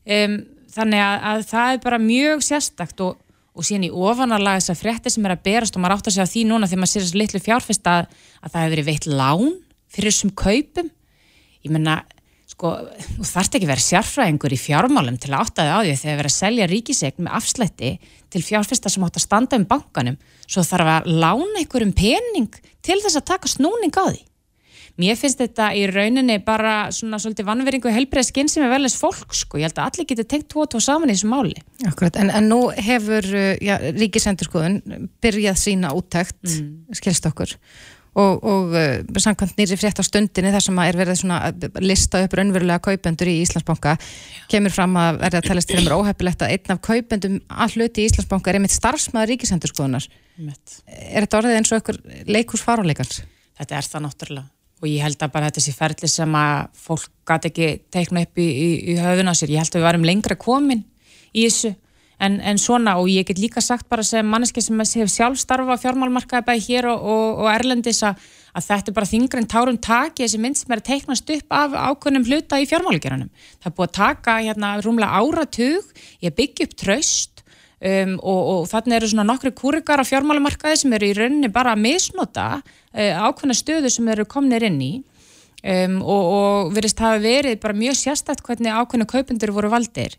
Um, 0.05 0.39
þannig 0.75 1.03
að, 1.03 1.15
að 1.29 1.45
það 1.51 1.75
er 1.75 1.83
bara 1.85 2.01
mjög 2.01 2.43
sérstakt 2.45 3.03
og, 3.05 3.21
og 3.55 3.67
síðan 3.67 3.87
í 3.87 3.93
ofanarlega 3.93 4.61
þessar 4.61 4.81
frétti 4.81 5.13
sem 5.13 5.27
er 5.27 5.35
að 5.35 5.45
berast 5.47 5.77
og 5.77 5.83
maður 5.83 5.97
átt 5.97 6.09
að 6.11 6.17
segja 6.17 6.31
því 6.33 6.43
núna 6.49 6.69
þegar 6.69 6.83
maður 6.83 6.93
sér 6.93 7.05
þessu 7.05 7.21
litlu 7.21 7.41
fjárfesta 7.45 7.95
að, 8.01 8.11
að 8.41 8.51
það 8.51 8.65
hefur 8.65 8.75
verið 8.75 8.89
veitt 8.91 9.07
lán 9.11 9.55
fyrir 9.95 10.11
þessum 10.11 10.35
kaupum. 10.43 10.91
Ég 11.65 11.73
menna, 11.73 11.95
sko, 12.51 12.73
þú 13.15 13.29
þarft 13.31 13.57
ekki 13.57 13.71
verið 13.71 13.87
sérfræðingur 13.87 14.55
í 14.55 14.61
fjármálum 14.61 15.17
til 15.21 15.31
að 15.31 15.45
áttaði 15.45 15.71
á 15.71 15.79
því 15.79 15.97
þegar 16.03 16.21
verið 16.21 16.33
að 16.33 16.37
selja 16.37 16.69
ríkisegn 16.71 17.25
með 17.25 17.39
afslætti 17.39 17.95
til 18.35 18.43
fjárfesta 18.43 18.91
sem 18.91 19.07
átt 19.07 19.19
að 19.21 19.27
standa 19.29 19.59
um 19.61 19.67
bankanum. 19.69 20.19
Svo 20.45 20.65
þarf 20.67 20.91
að 20.99 21.11
lána 21.15 21.63
einhverjum 21.63 21.95
pening 21.95 22.63
til 22.85 22.99
þess 22.99 23.21
að 23.21 23.29
taka 23.31 23.49
snúning 23.49 23.95
á 23.95 24.05
því 24.11 24.25
mér 25.01 25.17
finnst 25.19 25.41
þetta 25.41 25.71
í 25.75 25.85
rauninni 25.91 26.37
bara 26.45 26.75
svona 26.95 27.19
svolítið 27.21 27.49
vannveringu 27.49 27.91
helbreyð 27.91 28.29
skinn 28.29 28.51
sem 28.51 28.63
er 28.65 28.71
velins 28.71 28.97
fólk 28.99 29.35
sko, 29.35 29.59
ég 29.59 29.69
held 29.69 29.81
að 29.81 29.89
allir 29.89 30.09
getur 30.11 30.29
tengt 30.31 30.47
tvo 30.51 30.63
og 30.65 30.71
tvo 30.71 30.83
saman 30.83 31.11
í 31.11 31.17
þessu 31.17 31.31
máli. 31.31 31.57
Akkurat, 31.89 32.21
en, 32.21 32.31
en 32.31 32.47
nú 32.51 32.61
hefur 32.71 33.27
ja, 33.63 33.79
Ríkisendurskoðun 33.95 35.09
byrjað 35.23 35.59
sína 35.61 35.91
úttækt, 35.97 36.39
mm. 36.47 36.95
skilst 37.01 37.27
okkur 37.31 37.57
og, 38.15 38.43
og 38.43 38.75
uh, 38.75 39.19
samkvæmt 39.19 39.57
nýri 39.59 39.77
frétt 39.79 39.99
á 39.99 40.03
stundinni 40.05 40.53
þar 40.53 40.63
sem 40.63 40.79
er 40.85 40.99
verið 40.99 41.19
svona 41.19 41.41
að 41.49 41.67
lista 41.83 42.21
upp 42.23 42.35
raunverulega 42.37 42.83
kaupendur 42.87 43.31
í 43.31 43.37
Íslandsbanka 43.43 43.97
kemur 44.51 44.73
fram 44.73 44.95
að 44.99 45.21
verða 45.25 45.41
að 45.41 45.49
telast 45.49 45.71
til 45.71 45.79
að 45.81 45.89
vera 45.89 45.99
óhefilegt 45.99 46.45
að 46.45 46.55
einn 46.55 46.75
af 46.75 46.83
kaupendum 46.87 47.37
all 47.49 47.71
hluti 47.75 48.03
í 48.03 48.09
Íslandsbanka 48.09 48.51
er 48.51 48.59
einmitt 48.61 48.75
starfsmæður 48.75 49.33
Ríkisendurskoðunar. 49.33 50.09
Er 50.45 51.25
þetta 51.25 51.41
orðið 51.41 51.59
eins 51.59 51.71
og 51.73 51.79
einhver 51.81 52.03
leikurs 52.31 52.63
faruleikans? 52.63 53.23
Þetta 53.59 53.79
er 53.79 53.89
það 53.91 54.07
náttúrulega 54.07 54.54
og 54.85 54.91
ég 54.91 55.01
held 55.01 55.23
að 55.25 55.33
bara 55.33 55.49
þetta 55.49 55.63
sé 55.65 55.73
ferli 55.75 56.09
sem 56.11 56.37
að 56.37 56.67
fólk 56.85 57.09
gæti 57.25 57.51
ekki 57.51 57.71
teikna 57.93 58.25
upp 58.25 58.37
í, 58.41 58.45
í, 58.45 58.69
í 58.93 58.99
höfuna 59.01 59.33
sér, 59.33 59.55
ég 59.55 59.63
held 59.63 59.73
að 59.73 59.81
við 59.81 59.89
varum 59.89 60.05
lengra 60.05 60.37
komin 60.37 60.85
í 61.33 61.47
þessu 61.47 61.73
en, 62.21 62.37
en 62.39 62.59
svona 62.61 62.95
og 63.01 63.09
ég 63.11 63.27
get 63.27 63.41
líka 63.41 63.63
sagt 63.63 63.89
bara 63.91 64.05
sem 64.05 64.27
manneski 64.27 64.63
sem 64.63 64.79
hefur 64.79 65.11
sjálf 65.11 65.41
starfa 65.41 65.77
fjármálmarkaði 65.81 66.47
bæði 66.47 66.65
hér 66.69 66.89
og, 66.93 67.05
og, 67.11 67.43
og 67.43 67.51
Erlendis 67.51 68.03
að, 68.07 68.21
að 68.55 68.67
þetta 68.69 68.91
er 68.91 68.97
bara 68.99 69.11
þingra 69.11 69.41
en 69.41 69.49
tárum 69.51 69.79
taki 69.81 70.23
þessi 70.23 70.41
mynd 70.43 70.59
sem 70.59 70.75
er 70.75 70.83
að 70.83 70.89
teiknast 70.91 71.33
upp 71.37 71.57
af 71.59 71.75
ákveðnum 71.89 72.27
hluta 72.29 72.61
í 72.61 72.69
fjármálgeranum. 72.69 73.31
Það 73.59 73.71
er 73.71 73.77
búið 73.79 73.89
að 73.89 73.97
taka 73.99 74.37
hérna 74.45 74.75
rúmlega 74.85 75.23
áratug, 75.23 75.89
ég 76.23 76.37
byggja 76.37 76.69
upp 76.69 76.77
tröst 76.85 77.35
Um, 77.85 78.13
og, 78.23 78.37
og 78.49 78.61
þannig 78.71 78.95
eru 78.95 79.07
svona 79.11 79.25
nokkru 79.27 79.51
kúrikar 79.53 79.99
á 79.99 80.07
fjármálumarkaði 80.07 80.77
sem 80.79 80.93
eru 80.95 81.09
í 81.11 81.15
rauninni 81.17 81.49
bara 81.53 81.73
að 81.75 81.81
misnota 81.83 82.45
ákveðna 82.95 83.57
stöðu 83.57 83.91
sem 83.91 84.07
eru 84.13 84.25
komnir 84.29 84.63
inn 84.67 84.79
í 84.81 84.93
um, 85.65 85.97
og, 86.01 86.23
og 86.37 86.75
verist 86.75 87.01
hafa 87.03 87.19
verið 87.23 87.59
bara 87.63 87.77
mjög 87.77 87.97
sérstætt 87.99 88.43
hvernig 88.45 88.71
ákveðna 88.71 89.07
kaupundur 89.09 89.53
voru 89.55 89.71
valdir. 89.73 90.15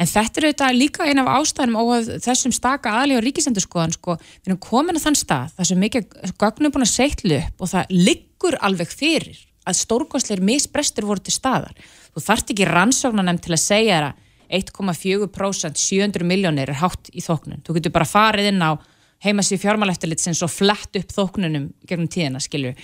En 0.00 0.08
þetta 0.08 0.40
er 0.40 0.46
auðvitað 0.48 0.78
líka 0.78 1.06
eina 1.06 1.24
af 1.24 1.40
ástæðum 1.40 1.78
og 1.80 2.10
þessum 2.24 2.54
staka 2.54 2.94
aðlíð 3.00 3.20
og 3.20 3.26
ríkisendurskoðan 3.26 3.96
sko, 3.96 4.16
við 4.40 4.50
erum 4.52 4.62
komin 4.62 4.98
að 4.98 5.08
þann 5.08 5.18
stað 5.20 5.56
það 5.56 5.70
sem 5.70 5.82
mikið 5.84 6.06
gögnum 6.40 6.74
búin 6.74 6.86
að 6.86 6.94
seitlu 6.94 7.40
upp 7.40 7.64
og 7.64 7.72
það 7.72 7.96
liggur 8.06 8.58
alveg 8.66 8.92
fyrir 8.92 9.42
að 9.66 9.80
stórkostleir 9.80 10.44
misbrestur 10.46 11.08
voru 11.08 11.24
til 11.26 11.34
staðar. 11.34 11.74
Þú 12.14 12.22
þart 12.22 12.52
ekki 12.54 12.68
rannsóknarnem 12.70 13.40
til 13.42 13.56
að 13.56 13.64
segja 13.64 13.98
það 14.04 14.22
1,4% 14.56 15.80
700 15.80 16.26
miljónir 16.26 16.70
er 16.70 16.78
hátt 16.78 17.10
í 17.10 17.24
þóknun. 17.24 17.64
Þú 17.66 17.78
getur 17.78 17.94
bara 17.96 18.06
farið 18.06 18.52
inn 18.52 18.62
á 18.62 18.78
heimasíð 19.24 19.62
fjármáleftilitsins 19.62 20.42
og 20.44 20.50
flett 20.52 20.98
upp 20.98 21.12
þóknunum 21.14 21.70
gegnum 21.88 22.08
tíðina, 22.12 22.40
skilju. 22.42 22.74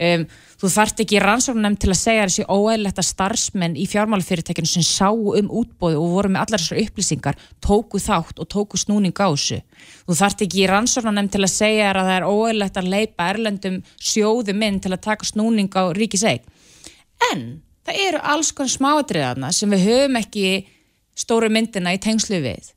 Um, 0.00 0.24
þú 0.60 0.70
þart 0.72 1.02
ekki 1.04 1.20
rannsóknum 1.22 1.76
til 1.80 1.90
að 1.92 2.00
segja 2.00 2.24
þessi 2.28 2.46
óæðilegt 2.48 3.02
að 3.02 3.08
starfsmenn 3.10 3.76
í 3.76 3.84
fjármálefyrirtekinu 3.90 4.70
sem 4.70 4.86
sá 4.86 5.10
um 5.12 5.50
útbóðu 5.52 6.00
og 6.00 6.16
voru 6.16 6.32
með 6.32 6.46
allar 6.46 6.64
þessar 6.64 6.82
upplýsingar, 6.86 7.40
tóku 7.64 8.00
þátt 8.02 8.40
og 8.40 8.50
tóku 8.56 8.80
snúning 8.80 9.16
á 9.20 9.28
þessu. 9.28 9.60
Þú 10.08 10.18
þart 10.22 10.46
ekki 10.46 10.68
rannsóknum 10.70 11.32
til 11.32 11.44
að 11.44 11.54
segja 11.54 11.92
að 11.92 12.02
það 12.08 12.16
er 12.16 12.28
óæðilegt 12.30 12.80
að 12.80 12.92
leipa 12.96 13.30
erlendum 13.34 13.80
sjóðum 14.00 14.68
inn 14.68 14.80
til 14.80 14.94
að 14.94 15.04
taka 15.10 15.28
snúning 15.28 15.72
á 15.76 15.84
ríkiseg. 15.92 16.46
En 17.32 17.48
það 17.86 18.04
eru 18.08 18.22
alls 18.32 18.52
konar 18.56 18.72
smáadriðarna 18.72 19.52
sem 19.54 19.70
við 19.76 19.90
höfum 19.90 20.22
ekki 20.22 20.46
stóru 21.18 21.50
myndina 21.52 21.92
í 21.92 22.00
tengslu 22.00 22.40
við 22.40 22.72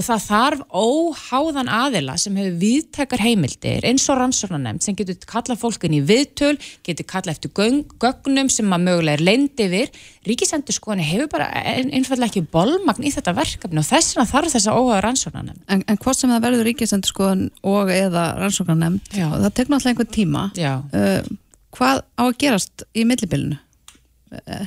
og 0.00 0.06
það 0.06 0.22
þarf 0.24 0.62
óháðan 0.72 1.70
aðila 1.70 2.14
sem 2.20 2.36
hefur 2.40 2.54
viðtækar 2.62 3.22
heimildir 3.24 3.86
eins 3.88 4.06
og 4.08 4.16
rannsóknarnemnd 4.20 4.84
sem 4.84 4.96
getur 4.96 5.18
kalla 5.28 5.56
fólkin 5.60 5.96
í 5.98 6.00
viðtöl, 6.08 6.54
getur 6.86 7.08
kalla 7.10 7.34
eftir 7.34 7.52
gögnum 7.52 8.48
sem 8.52 8.72
að 8.72 8.86
mögulega 8.86 9.18
er 9.20 9.24
leindi 9.26 9.66
yfir. 9.68 9.92
Ríkisendur 10.28 10.76
skoðan 10.76 11.04
hefur 11.04 11.28
bara 11.32 11.50
einfallega 11.84 12.30
ekki 12.30 12.44
bolmagn 12.52 13.04
í 13.04 13.12
þetta 13.12 13.36
verkefni 13.36 13.82
og 13.82 13.88
þess 13.88 14.16
vegna 14.16 14.30
þarf 14.32 14.54
þess 14.56 14.70
að 14.70 14.80
óháða 14.80 15.04
rannsóknarnemnd 15.06 15.62
En, 15.70 15.84
en 15.86 16.00
hvort 16.00 16.18
sem 16.18 16.32
það 16.32 16.46
verður 16.46 16.66
Ríkisendur 16.70 17.12
skoðan 17.12 17.46
og 17.66 17.92
eða 17.94 18.24
rannsóknarnemnd, 18.40 19.12
það 19.14 19.52
tekur 19.52 19.74
náttúrulega 19.74 19.94
einhver 19.94 20.12
tíma. 20.16 20.48
Uh, 20.90 21.38
Hvað 21.70 22.00
á 22.18 22.24
að 22.26 22.38
gerast 22.42 22.82
í 22.98 23.04
millibilinu? 23.06 23.58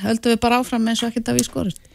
Höldum 0.04 0.34
við 0.34 0.40
bara 0.44 0.60
áfram 0.62 0.88
eins 0.88 1.04
og 1.04 1.12
ekkert 1.12 1.32
að 1.32 1.40
við 1.40 1.50
skorist? 1.50 1.90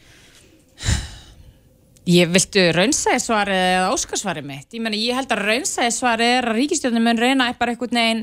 Ég 2.09 2.31
viltu 2.33 2.63
raunsæðisvari 2.73 3.53
eða 3.53 3.89
óskarsvari 3.93 4.43
mitt. 4.47 4.71
Ég, 4.73 4.81
meni, 4.81 5.01
ég 5.05 5.17
held 5.19 5.33
að 5.35 5.43
raunsæðisvari 5.45 6.29
er 6.39 6.47
að 6.49 6.57
ríkistjórnum 6.57 7.05
mun 7.05 7.21
reyna 7.21 7.49
eitthvað 7.51 7.75
einhvern 7.75 7.99
veginn, 8.01 8.23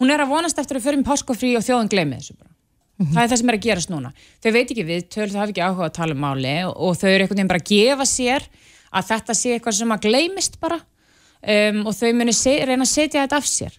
hún 0.00 0.12
er 0.12 0.22
að 0.24 0.30
vonast 0.32 0.60
eftir 0.62 0.78
að 0.78 0.86
fyrir 0.86 1.00
með 1.02 1.10
páskofrí 1.10 1.50
og 1.58 1.64
þjóðan 1.66 1.90
gleymi 1.92 2.20
þessu 2.20 2.36
bara. 2.38 2.52
Mm 2.96 3.04
-hmm. 3.04 3.12
Það 3.12 3.22
er 3.22 3.28
það 3.28 3.40
sem 3.40 3.50
er 3.50 3.58
að 3.58 3.66
gerast 3.66 3.90
núna. 3.92 4.12
Þau 4.40 4.52
veit 4.52 4.70
ekki 4.70 4.84
við, 4.88 5.02
töl 5.12 5.28
þau 5.28 5.40
hafi 5.40 5.52
ekki 5.52 5.66
áhuga 5.66 5.84
að 5.84 5.96
tala 5.98 6.14
um 6.16 6.22
máli 6.24 6.54
og, 6.64 6.74
og 6.80 6.96
þau 6.96 7.10
eru 7.10 7.22
einhvern 7.22 7.36
veginn 7.36 7.52
bara 7.52 7.60
að 7.60 7.70
gefa 7.72 8.06
sér 8.08 8.48
að 8.90 9.08
þetta 9.10 9.34
sé 9.34 9.52
eitthvað 9.52 9.76
sem 9.76 9.92
að 9.92 10.04
gleymist 10.06 10.60
bara 10.60 10.78
um, 10.80 11.86
og 11.86 11.92
þau 11.92 12.12
muni 12.16 12.32
reyna 12.64 12.82
að 12.82 12.94
setja 12.94 13.26
þetta 13.26 13.36
af 13.36 13.46
sér. 13.46 13.74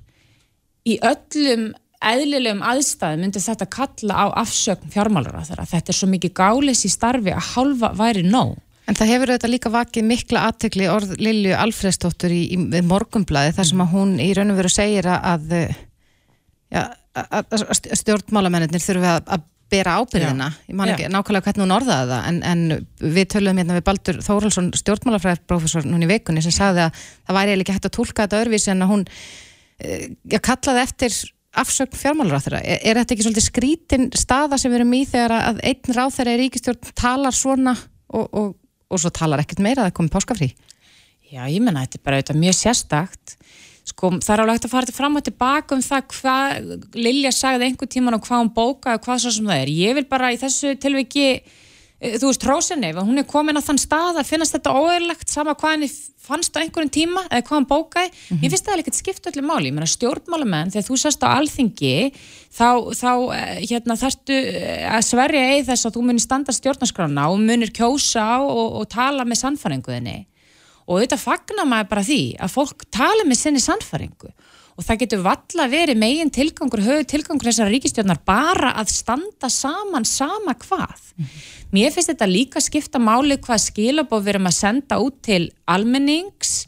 Í 0.86 1.00
öllum 1.02 1.74
eðlilegum 1.98 2.62
aðstæðum 2.62 3.26
myndi 3.26 3.41
þetta 3.41 3.65
kalla 3.65 4.13
á 4.13 4.26
afsökn 4.43 4.93
fjármálar 4.93 5.34
á 5.34 5.41
þeirra. 5.50 5.65
Þetta 5.65 5.91
er 5.91 5.98
svo 5.98 6.10
mikið 6.13 6.34
gális 6.38 6.86
í 6.86 6.93
starfi 6.93 7.34
að 7.34 7.48
halva 7.56 7.89
væri 7.98 8.22
nóg. 8.22 8.54
En 8.88 8.95
það 8.95 9.12
hefur 9.12 9.34
auðvitað 9.34 9.52
líka 9.52 9.73
vakið 9.73 10.08
mikla 10.08 10.45
aðtegli 10.47 10.88
orð 10.88 11.17
Lilju 11.19 11.58
Alfredsdóttur 11.60 12.32
í, 12.32 12.43
í 12.56 12.82
morgumblaði 12.88 13.58
þar 13.58 13.67
sem 13.71 13.84
að 13.84 13.93
hún 13.97 14.15
í 14.23 14.30
raun 14.38 14.54
og 14.54 14.62
veru 14.62 14.71
segir 14.71 15.10
að, 15.12 15.52
ja, 16.71 16.86
að 17.26 17.67
stjórnmálamennir 18.00 18.84
þurfi 18.84 19.10
að, 19.12 19.21
að 19.36 19.45
bera 19.67 19.97
ábyrðina, 20.00 20.47
Já. 20.54 20.63
ég 20.69 20.78
man 20.80 20.91
ekki 20.91 21.08
Já. 21.08 21.12
nákvæmlega 21.12 21.47
hvernig 21.50 21.65
hún 21.65 21.76
orðaði 21.76 22.12
það, 22.13 22.28
en, 22.30 22.38
en 22.47 23.12
við 23.15 23.26
töluðum 23.34 23.58
hérna 23.62 23.76
við 23.78 23.86
Baldur 23.89 24.19
Þóraldsson, 24.23 24.69
stjórnmálafræðarprofessor 24.80 25.88
núni 25.89 26.08
í 26.08 26.12
vikunni 26.13 26.43
sem 26.45 26.56
sagði 26.56 26.86
að 26.86 27.02
það 27.02 27.39
væri 27.39 27.58
ekki 27.58 27.76
hægt 27.76 27.89
að 27.89 27.95
tólka 27.97 28.23
þetta 28.23 28.39
örvísi 28.45 28.71
en 28.71 28.86
að 28.86 28.93
hún 28.93 29.04
eh, 29.10 30.06
ja, 30.32 30.39
kallaði 30.39 30.84
eftir 30.86 31.17
afsökn 31.58 32.00
fjármálur 32.00 32.39
á 32.39 32.43
þeirra. 32.45 32.62
Er, 32.63 32.80
er 32.80 33.02
þetta 33.02 33.15
ekki 33.15 33.28
svolítið 33.28 33.47
skrítin 33.50 34.08
staða 34.15 34.60
sem 34.62 34.71
við 34.71 34.80
erum 34.80 34.95
í 34.95 35.04
þegar 35.10 35.36
að 35.36 35.62
einn 35.67 35.97
ráð 35.97 36.15
þeirra 36.15 36.38
í 36.38 36.41
ríkistjórn 36.43 36.95
talar 37.04 37.36
svona 37.36 37.76
og, 38.08 38.28
og 38.32 38.56
og 38.88 39.02
svo 39.02 39.12
talar 39.13 39.43
ekkert 39.43 39.63
meira 39.63 39.84
að 39.84 39.91
það 39.91 39.97
komi 40.00 40.13
páskafrí 40.13 40.50
Já, 41.28 41.43
ég 41.52 41.60
menna, 41.60 41.84
þetta 41.84 42.00
er 42.00 42.06
bara 42.08 42.19
auðvitað 42.21 42.39
mjög 42.39 42.56
sérstakt 42.56 43.38
sko, 43.88 44.12
það 44.23 44.34
er 44.34 44.43
alveg 44.43 44.58
hægt 44.58 44.67
að 44.67 44.73
fara 44.73 44.95
fram 44.95 45.19
og 45.19 45.26
tilbaka 45.28 45.76
um 45.76 45.84
það 45.84 46.06
hvað 46.13 46.73
Lilja 46.95 47.32
sagði 47.36 47.67
einhver 47.67 47.91
tíman 47.91 48.17
og 48.17 48.23
hvað 48.26 48.43
hún 48.43 48.52
bókaði 48.56 49.00
og 49.00 49.06
hvað 49.06 49.23
svo 49.23 49.34
sem 49.36 49.50
það 49.50 49.63
er. 49.63 49.71
Ég 49.76 49.97
vil 49.97 50.06
bara 50.10 50.32
í 50.32 50.39
þessu 50.39 50.73
tilviki 50.80 51.28
þú 51.98 52.30
veist, 52.30 52.46
Rósenef, 52.46 53.00
hún 53.02 53.18
er 53.18 53.26
komin 53.26 53.58
að 53.58 53.72
þann 53.72 53.80
stað 53.82 54.20
að 54.22 54.30
finnast 54.30 54.54
þetta 54.54 54.74
óeirlegt 54.78 55.32
sama 55.34 55.56
hvað 55.58 55.74
henni 55.74 55.90
fannst 56.28 56.54
á 56.54 56.62
einhverjum 56.62 56.92
tíma 56.94 57.24
eða 57.26 57.42
hvað 57.48 57.56
hann 57.56 57.68
bókaði, 57.70 58.10
mm 58.12 58.18
-hmm. 58.30 58.44
ég 58.44 58.52
finnst 58.52 58.68
það 58.68 58.82
ekkert 58.82 59.00
skipt 59.00 59.30
öllu 59.32 59.44
máli, 59.48 59.70
ég 59.70 59.74
meina 59.74 59.90
stjórnmálamenn 59.90 60.72
þegar 60.74 60.88
þú 60.90 60.98
sérst 61.02 61.26
á 61.26 61.30
alþingi 61.34 62.14
þá, 62.54 62.70
þá 63.02 63.12
eh, 63.34 63.58
hérna, 63.66 63.98
þarftu 63.98 64.36
eh, 64.36 64.86
að 64.94 65.08
sverja 65.08 65.44
eða 65.56 65.68
þess 65.72 65.86
að 65.88 65.96
þú 65.96 66.02
munir 66.06 66.26
standa 66.26 66.52
stjórnarskrána 66.54 67.30
og 67.32 67.40
munir 67.40 67.72
kjósa 67.72 68.28
og, 68.44 68.68
og 68.82 68.86
tala 68.90 69.26
með 69.26 69.42
sannfæringuðinni 69.42 70.28
og 70.88 71.02
þetta 71.02 71.18
fagnar 71.18 71.66
maður 71.66 71.90
bara 71.90 72.04
því 72.04 72.22
að 72.40 72.54
fólk 72.54 72.86
tala 72.92 73.24
með 73.26 73.42
sinni 73.42 73.60
sannfæringu 73.64 74.30
og 74.78 74.86
það 74.86 75.00
getur 75.02 75.24
valla 75.26 75.66
verið 75.72 75.98
megin 75.98 76.32
tilgangur, 76.34 76.84
höfu 76.86 77.06
tilgangur 77.10 77.50
þessara 77.50 77.74
ríkistjórnar 77.74 78.20
bara 78.28 78.76
að 78.78 78.94
standa 78.94 79.50
saman 79.50 80.06
sama 80.06 80.54
hvað. 80.54 81.02
Mm 81.18 81.26
-hmm. 81.26 81.46
Mér 81.72 81.92
finnst 81.92 82.13
þetta 82.13 82.30
líka 82.30 82.62
skipta 82.62 83.00
máli 83.00 83.36
hvað 83.38 83.66
skilabóð 83.66 84.24
við 84.24 84.34
erum 84.36 84.48
að 84.48 84.60
senda 84.62 85.00
út 85.04 85.22
til 85.22 85.52
almennings 85.68 86.68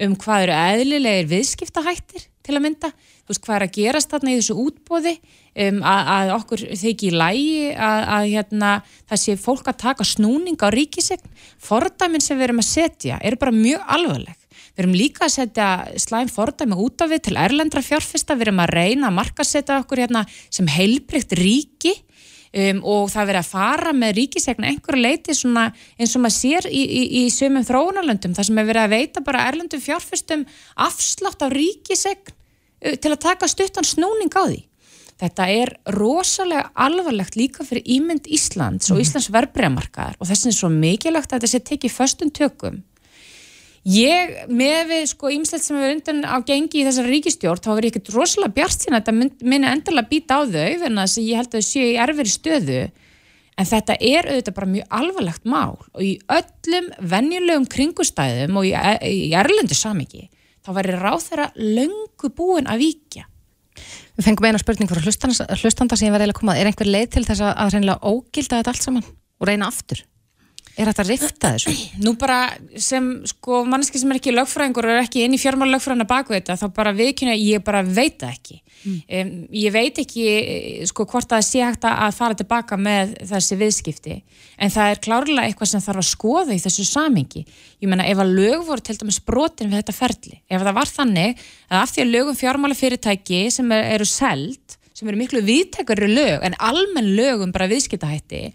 um 0.00 0.14
hvað 0.16 0.42
eru 0.46 0.54
eðlilegir 0.54 1.28
viðskiptahættir 1.32 2.28
til 2.42 2.56
að 2.56 2.64
mynda, 2.64 2.88
þú 3.26 3.34
veist 3.34 3.44
hvað 3.44 3.56
er 3.56 3.66
að 3.66 3.76
gerast 3.76 4.12
þarna 4.14 4.32
í 4.32 4.38
þessu 4.38 4.56
útbóði 4.62 5.14
um, 5.18 5.82
að, 5.82 6.10
að 6.14 6.32
okkur 6.38 6.64
þykir 6.80 7.10
í 7.10 7.18
lægi 7.20 7.66
að, 7.74 8.00
að 8.16 8.28
hérna, 8.32 8.70
það 9.10 9.22
sé 9.24 9.36
fólk 9.36 9.68
að 9.68 9.80
taka 9.84 10.06
snúning 10.08 10.56
á 10.64 10.68
ríkisegn, 10.72 11.34
fordæmin 11.60 12.24
sem 12.24 12.38
við 12.38 12.48
erum 12.48 12.62
að 12.62 12.70
setja 12.70 13.20
eru 13.20 13.40
bara 13.40 13.52
mjög 13.52 13.84
alvarleg 13.98 14.47
Við 14.78 14.84
erum 14.84 14.94
líka 14.94 15.24
að 15.26 15.32
setja 15.34 15.68
slæm 15.98 16.28
fordæmi 16.30 16.76
út 16.78 17.02
af 17.02 17.10
við 17.10 17.24
til 17.26 17.38
erlendra 17.42 17.80
fjárfesta, 17.82 18.36
við 18.38 18.46
erum 18.46 18.60
að 18.62 18.76
reyna 18.76 19.08
að 19.08 19.16
markasetja 19.16 19.80
okkur 19.82 20.04
hérna 20.04 20.20
sem 20.54 20.68
heilbrygt 20.70 21.34
ríki 21.34 21.96
um, 22.54 22.84
og 22.86 23.08
það 23.10 23.26
verið 23.32 23.40
að 23.40 23.48
fara 23.48 23.94
með 23.98 24.12
ríkisegna 24.20 24.70
einhverju 24.70 25.02
leiti 25.02 25.34
eins 25.34 26.14
og 26.14 26.22
maður 26.22 26.36
sér 26.36 26.68
í, 26.70 26.84
í, 26.86 27.02
í 27.18 27.26
sömum 27.34 27.66
þróunarlöndum, 27.66 28.36
þar 28.38 28.46
sem 28.46 28.60
er 28.62 28.68
verið 28.70 28.84
að 28.84 28.94
veita 28.94 29.24
bara 29.26 29.48
erlendum 29.50 29.82
fjárfestum 29.82 30.46
afslátt 30.86 31.42
á 31.42 31.50
ríkisegn 31.50 32.30
uh, 32.30 32.94
til 32.94 33.10
að 33.10 33.22
taka 33.26 33.50
stuttan 33.50 33.88
snúning 33.88 34.30
á 34.30 34.46
því. 34.46 34.60
Þetta 35.18 35.48
er 35.50 35.72
rosalega 35.96 36.68
alvarlegt 36.78 37.34
líka 37.34 37.66
fyrir 37.66 37.82
ímynd 37.96 38.30
Íslands 38.30 38.92
og 38.92 39.00
mhm. 39.00 39.08
Íslands 39.08 39.32
verbreyðamarkaðar 39.34 40.20
og 40.20 40.30
þess 40.30 40.38
að 40.38 40.46
það 40.46 40.52
er 40.52 40.58
svo 40.60 40.70
mikilvægt 40.76 41.32
að 41.32 41.40
þetta 41.40 41.50
sé 41.50 41.62
tekið 41.72 41.96
föstum 41.96 42.30
tökum 42.30 42.78
Ég, 43.86 44.32
með 44.50 44.88
við 44.90 45.04
sko 45.12 45.30
ímslegt 45.32 45.64
sem 45.64 45.78
við 45.78 45.92
undan 45.94 46.24
á 46.26 46.36
gengi 46.46 46.80
í 46.80 46.86
þessari 46.86 47.12
ríkistjórn, 47.14 47.62
þá 47.62 47.70
er 47.74 47.86
ég 47.86 47.92
ekkert 47.92 48.10
rosalega 48.16 48.56
bjart 48.56 48.82
sína 48.82 48.98
að 48.98 49.06
þetta 49.06 49.44
minna 49.48 49.74
endarlega 49.74 50.10
býta 50.10 50.40
á 50.40 50.42
þau 50.42 50.72
þess 50.82 51.20
að 51.20 51.28
ég 51.28 51.38
held 51.38 51.52
að 51.52 51.62
þau 51.62 51.68
séu 51.68 51.86
í 51.86 52.00
erfiri 52.02 52.32
stöðu 52.32 52.80
en 53.58 53.68
þetta 53.68 53.96
er 53.98 54.28
auðvitað 54.28 54.56
bara 54.58 54.70
mjög 54.72 54.92
alvarlegt 54.98 55.48
mál 55.48 55.78
og 55.78 56.02
í 56.04 56.12
öllum 56.34 56.90
venjulegum 57.14 57.70
kringustæðum 57.70 58.60
og 58.60 58.68
í, 58.68 58.74
í 58.74 59.32
erlendu 59.38 59.78
samiki 59.78 60.28
þá 60.62 60.70
væri 60.76 60.98
ráð 60.98 61.24
þeirra 61.30 61.48
löngu 61.56 62.30
búin 62.36 62.68
að 62.68 62.84
víkja. 62.84 63.24
Við 64.18 64.26
fengum 64.26 64.48
eina 64.50 64.60
spurning 64.60 64.90
fyrir 64.90 65.06
hlustanda 65.06 65.96
sem 65.96 66.08
ég 66.08 66.14
var 66.14 66.24
eiginlega 66.24 66.34
að 66.34 66.40
koma, 66.40 66.58
er 66.58 66.68
einhver 66.68 66.90
leið 66.90 67.10
til 67.14 67.24
þess 67.24 67.44
að 67.46 67.74
reynilega 67.74 68.10
ógilda 68.10 68.58
þetta 68.58 68.74
allt 68.74 68.84
saman 68.84 69.06
og 69.06 69.48
reyna 69.48 69.70
aftur? 69.70 70.02
Er 70.78 70.86
þetta 70.92 71.02
að 71.02 71.10
rifta 71.10 71.50
þessu? 71.56 71.72
Nú 72.04 72.14
bara 72.18 72.38
sem 72.78 73.10
sko 73.26 73.64
manneski 73.66 73.98
sem 73.98 74.12
er 74.14 74.20
ekki 74.20 74.34
lögfræðingur 74.34 74.86
og 74.86 74.94
er 74.94 75.02
ekki 75.02 75.24
inn 75.26 75.34
í 75.34 75.40
fjármála 75.42 75.74
lögfræðina 75.74 76.06
baku 76.08 76.36
þetta 76.36 76.58
þá 76.60 76.66
bara 76.76 76.94
viðkynna 76.94 77.34
ég 77.34 77.64
bara 77.66 77.82
veit 77.82 78.20
það 78.22 78.34
ekki. 78.36 78.58
Mm. 78.78 78.98
Um, 79.18 79.32
ég 79.58 79.74
veit 79.74 79.98
ekki 79.98 80.26
sko 80.86 81.02
hvort 81.10 81.26
það 81.32 81.42
sé 81.48 81.64
hægt 81.66 81.86
að 81.90 82.14
fara 82.14 82.38
tilbaka 82.38 82.78
með 82.78 83.16
þessi 83.26 83.58
viðskipti 83.58 84.14
en 84.54 84.70
það 84.70 84.92
er 84.92 85.02
klárlega 85.02 85.48
eitthvað 85.48 85.72
sem 85.72 85.82
þarf 85.82 86.04
að 86.04 86.08
skoða 86.12 86.54
í 86.54 86.62
þessu 86.62 86.86
samingi. 86.86 87.44
Ég 87.82 87.90
menna 87.90 88.06
ef 88.06 88.22
að 88.22 88.34
lög 88.38 88.64
voru 88.70 88.86
til 88.86 88.98
dæmis 89.00 89.18
brotin 89.26 89.72
við 89.72 89.82
þetta 89.82 89.98
ferli, 89.98 90.38
ef 90.46 90.62
það 90.62 90.78
var 90.78 90.94
þannig 90.94 91.44
að 91.66 91.82
af 91.82 91.94
því 91.94 92.04
að 92.04 92.14
lögum 92.14 92.38
fjármála 92.38 92.78
fyrirtæki 92.78 93.42
sem 93.54 93.74
eru 93.74 94.06
seld, 94.06 94.78
sem 94.94 95.10
eru 95.10 95.18
miklu 95.18 95.42
viðtækari 95.46 96.10
lög 96.14 96.46
en 96.46 96.58
almenn 96.70 97.16
lögum 97.18 97.54
bara 97.54 97.70
viðskiptahætti 97.70 98.46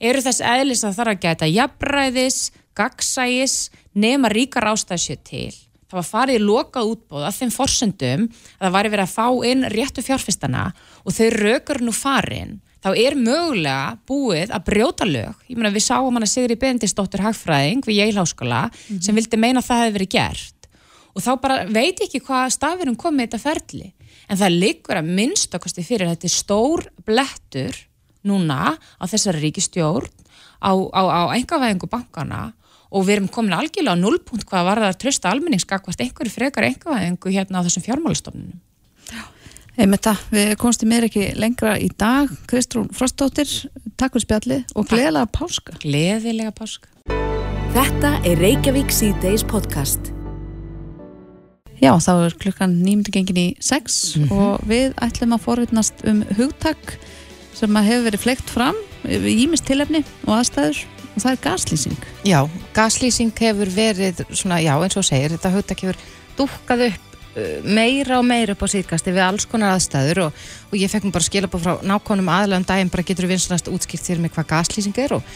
eru 0.00 0.22
þess 0.24 0.40
eðlis 0.40 0.84
að 0.84 1.00
er 1.04 1.12
að 1.12 1.22
geta 1.22 1.50
jafnræðis, 1.50 2.40
gagsægis, 2.74 3.70
nema 3.94 4.30
ríkar 4.32 4.66
ástæðsjöð 4.72 5.22
til. 5.24 5.54
Það 5.84 6.00
var 6.00 6.06
farið 6.08 6.36
í 6.40 6.42
lokað 6.42 6.90
útbóð 6.90 7.24
að 7.28 7.36
þeim 7.38 7.50
forsendum 7.54 8.22
að 8.26 8.64
það 8.64 8.76
væri 8.76 8.92
verið 8.94 9.04
að 9.04 9.14
fá 9.14 9.26
inn 9.50 9.66
réttu 9.70 10.02
fjárfestana 10.02 10.62
og 11.04 11.14
þau 11.14 11.28
rökur 11.36 11.82
nú 11.84 11.94
farin. 11.94 12.56
Þá 12.84 12.90
er 13.00 13.14
mögulega 13.16 13.94
búið 14.08 14.50
að 14.52 14.64
brjóta 14.66 15.06
lög. 15.08 15.38
Ég 15.48 15.56
meina 15.56 15.72
við 15.72 15.86
sáum 15.86 16.12
hann 16.12 16.26
að 16.26 16.32
Sigri 16.34 16.56
Bendisdóttir 16.60 17.22
Hagfræðing 17.24 17.86
við 17.86 18.00
Jælháskóla 18.02 18.66
mm 18.66 18.74
-hmm. 18.74 19.00
sem 19.06 19.14
vildi 19.14 19.36
meina 19.36 19.60
að 19.60 19.68
það 19.68 19.80
hefði 19.80 19.94
verið 19.94 20.10
gert. 20.16 20.68
Og 21.14 21.22
þá 21.22 21.32
bara 21.40 21.64
veit 21.64 22.00
ekki 22.00 22.20
hvað 22.20 22.50
stafirum 22.50 22.96
komið 22.96 23.26
þetta 23.26 23.38
ferli. 23.38 23.94
En 24.28 24.36
það 24.36 24.58
liggur 24.58 24.96
að 24.96 25.10
minnst 25.14 25.54
okkarstu 25.54 25.82
fyrir 25.82 26.08
þetta 26.08 26.26
er 26.26 26.34
stór 26.34 26.84
blettur 27.06 27.74
núna 28.24 28.74
á 28.74 29.04
þessari 29.06 29.42
ríkistjórn 29.46 30.10
á, 30.64 30.72
á, 30.72 31.02
á 31.04 31.22
engavæðingu 31.36 31.88
bankana 31.92 32.52
og 32.94 33.06
við 33.06 33.18
erum 33.18 33.32
komin 33.32 33.56
algjörlega 33.56 33.98
á 33.98 34.02
nullpunkt 34.02 34.46
hvað 34.48 34.68
var 34.68 34.82
það 34.82 34.92
að 34.92 35.00
trösta 35.02 35.32
almenningskakvast 35.32 36.04
einhverju 36.04 36.32
frekar 36.32 36.68
engavæðingu 36.68 37.34
hérna 37.34 37.60
á 37.60 37.64
þessum 37.66 37.86
fjármálastofnunum. 37.88 38.60
Einmitt 39.74 40.06
það, 40.06 40.20
við 40.30 40.50
komstum 40.62 40.92
mér 40.92 41.08
ekki 41.08 41.32
lengra 41.34 41.74
í 41.82 41.88
dag. 41.98 42.30
Kristrún 42.46 42.92
Frostóttir, 42.94 43.50
takk 43.98 44.14
fyrir 44.14 44.26
spjallið 44.28 44.74
og 44.78 44.86
gleðilega 44.86 45.26
páska. 45.34 45.74
Gleðilega 45.82 46.54
páska. 46.54 46.92
Þetta 47.74 48.12
er 48.22 48.38
Reykjavík 48.38 48.94
C-Days 48.94 49.42
podcast. 49.50 50.12
Já, 51.82 51.90
þá 51.98 52.12
er 52.28 52.36
klukkan 52.38 52.76
nýmdi 52.84 53.10
gengin 53.16 53.40
í 53.40 53.48
sex 53.58 54.14
mm 54.14 54.28
-hmm. 54.28 54.38
og 54.38 54.68
við 54.70 54.94
ætlum 55.02 55.34
að 55.34 55.44
forvittnast 55.48 56.06
um 56.06 56.22
hugtak 56.38 56.98
sem 57.54 57.80
hefur 57.86 58.04
verið 58.08 58.24
flegt 58.24 58.50
fram 58.50 58.78
ímist 59.04 59.66
tilefni 59.68 60.02
og 60.26 60.38
aðstæður 60.38 60.84
og 61.14 61.22
það 61.22 61.30
er 61.30 61.40
gaslýsing. 61.44 62.06
Já, 62.26 62.38
gaslýsing 62.74 63.34
hefur 63.38 63.70
verið 63.70 64.24
svona, 64.32 64.60
já 64.64 64.74
eins 64.74 64.96
og 64.98 65.06
segir, 65.06 65.34
þetta 65.36 65.52
hugtak 65.54 65.84
hefur 65.84 66.00
dúkkað 66.38 66.86
upp 66.88 67.14
uh, 67.38 67.58
meira 67.66 68.18
og 68.18 68.26
meira 68.26 68.54
upp 68.54 68.64
á 68.66 68.68
síðkasti 68.74 69.14
við 69.14 69.26
alls 69.26 69.46
konar 69.50 69.74
aðstæður 69.76 70.24
og, 70.26 70.46
og 70.70 70.78
ég 70.78 70.90
fekk 70.90 71.06
mér 71.06 71.16
bara 71.16 71.28
skila 71.28 71.50
búið 71.50 71.66
frá 71.66 71.86
nákvæmum 71.86 72.32
aðlægum 72.34 72.68
daginn 72.68 72.92
bara 72.94 73.06
getur 73.06 73.28
við 73.28 73.36
vinsanast 73.36 73.70
útskipt 73.72 74.06
þér 74.06 74.24
með 74.24 74.34
hvað 74.36 74.50
gaslýsing 74.54 75.02
er 75.04 75.16
og 75.18 75.34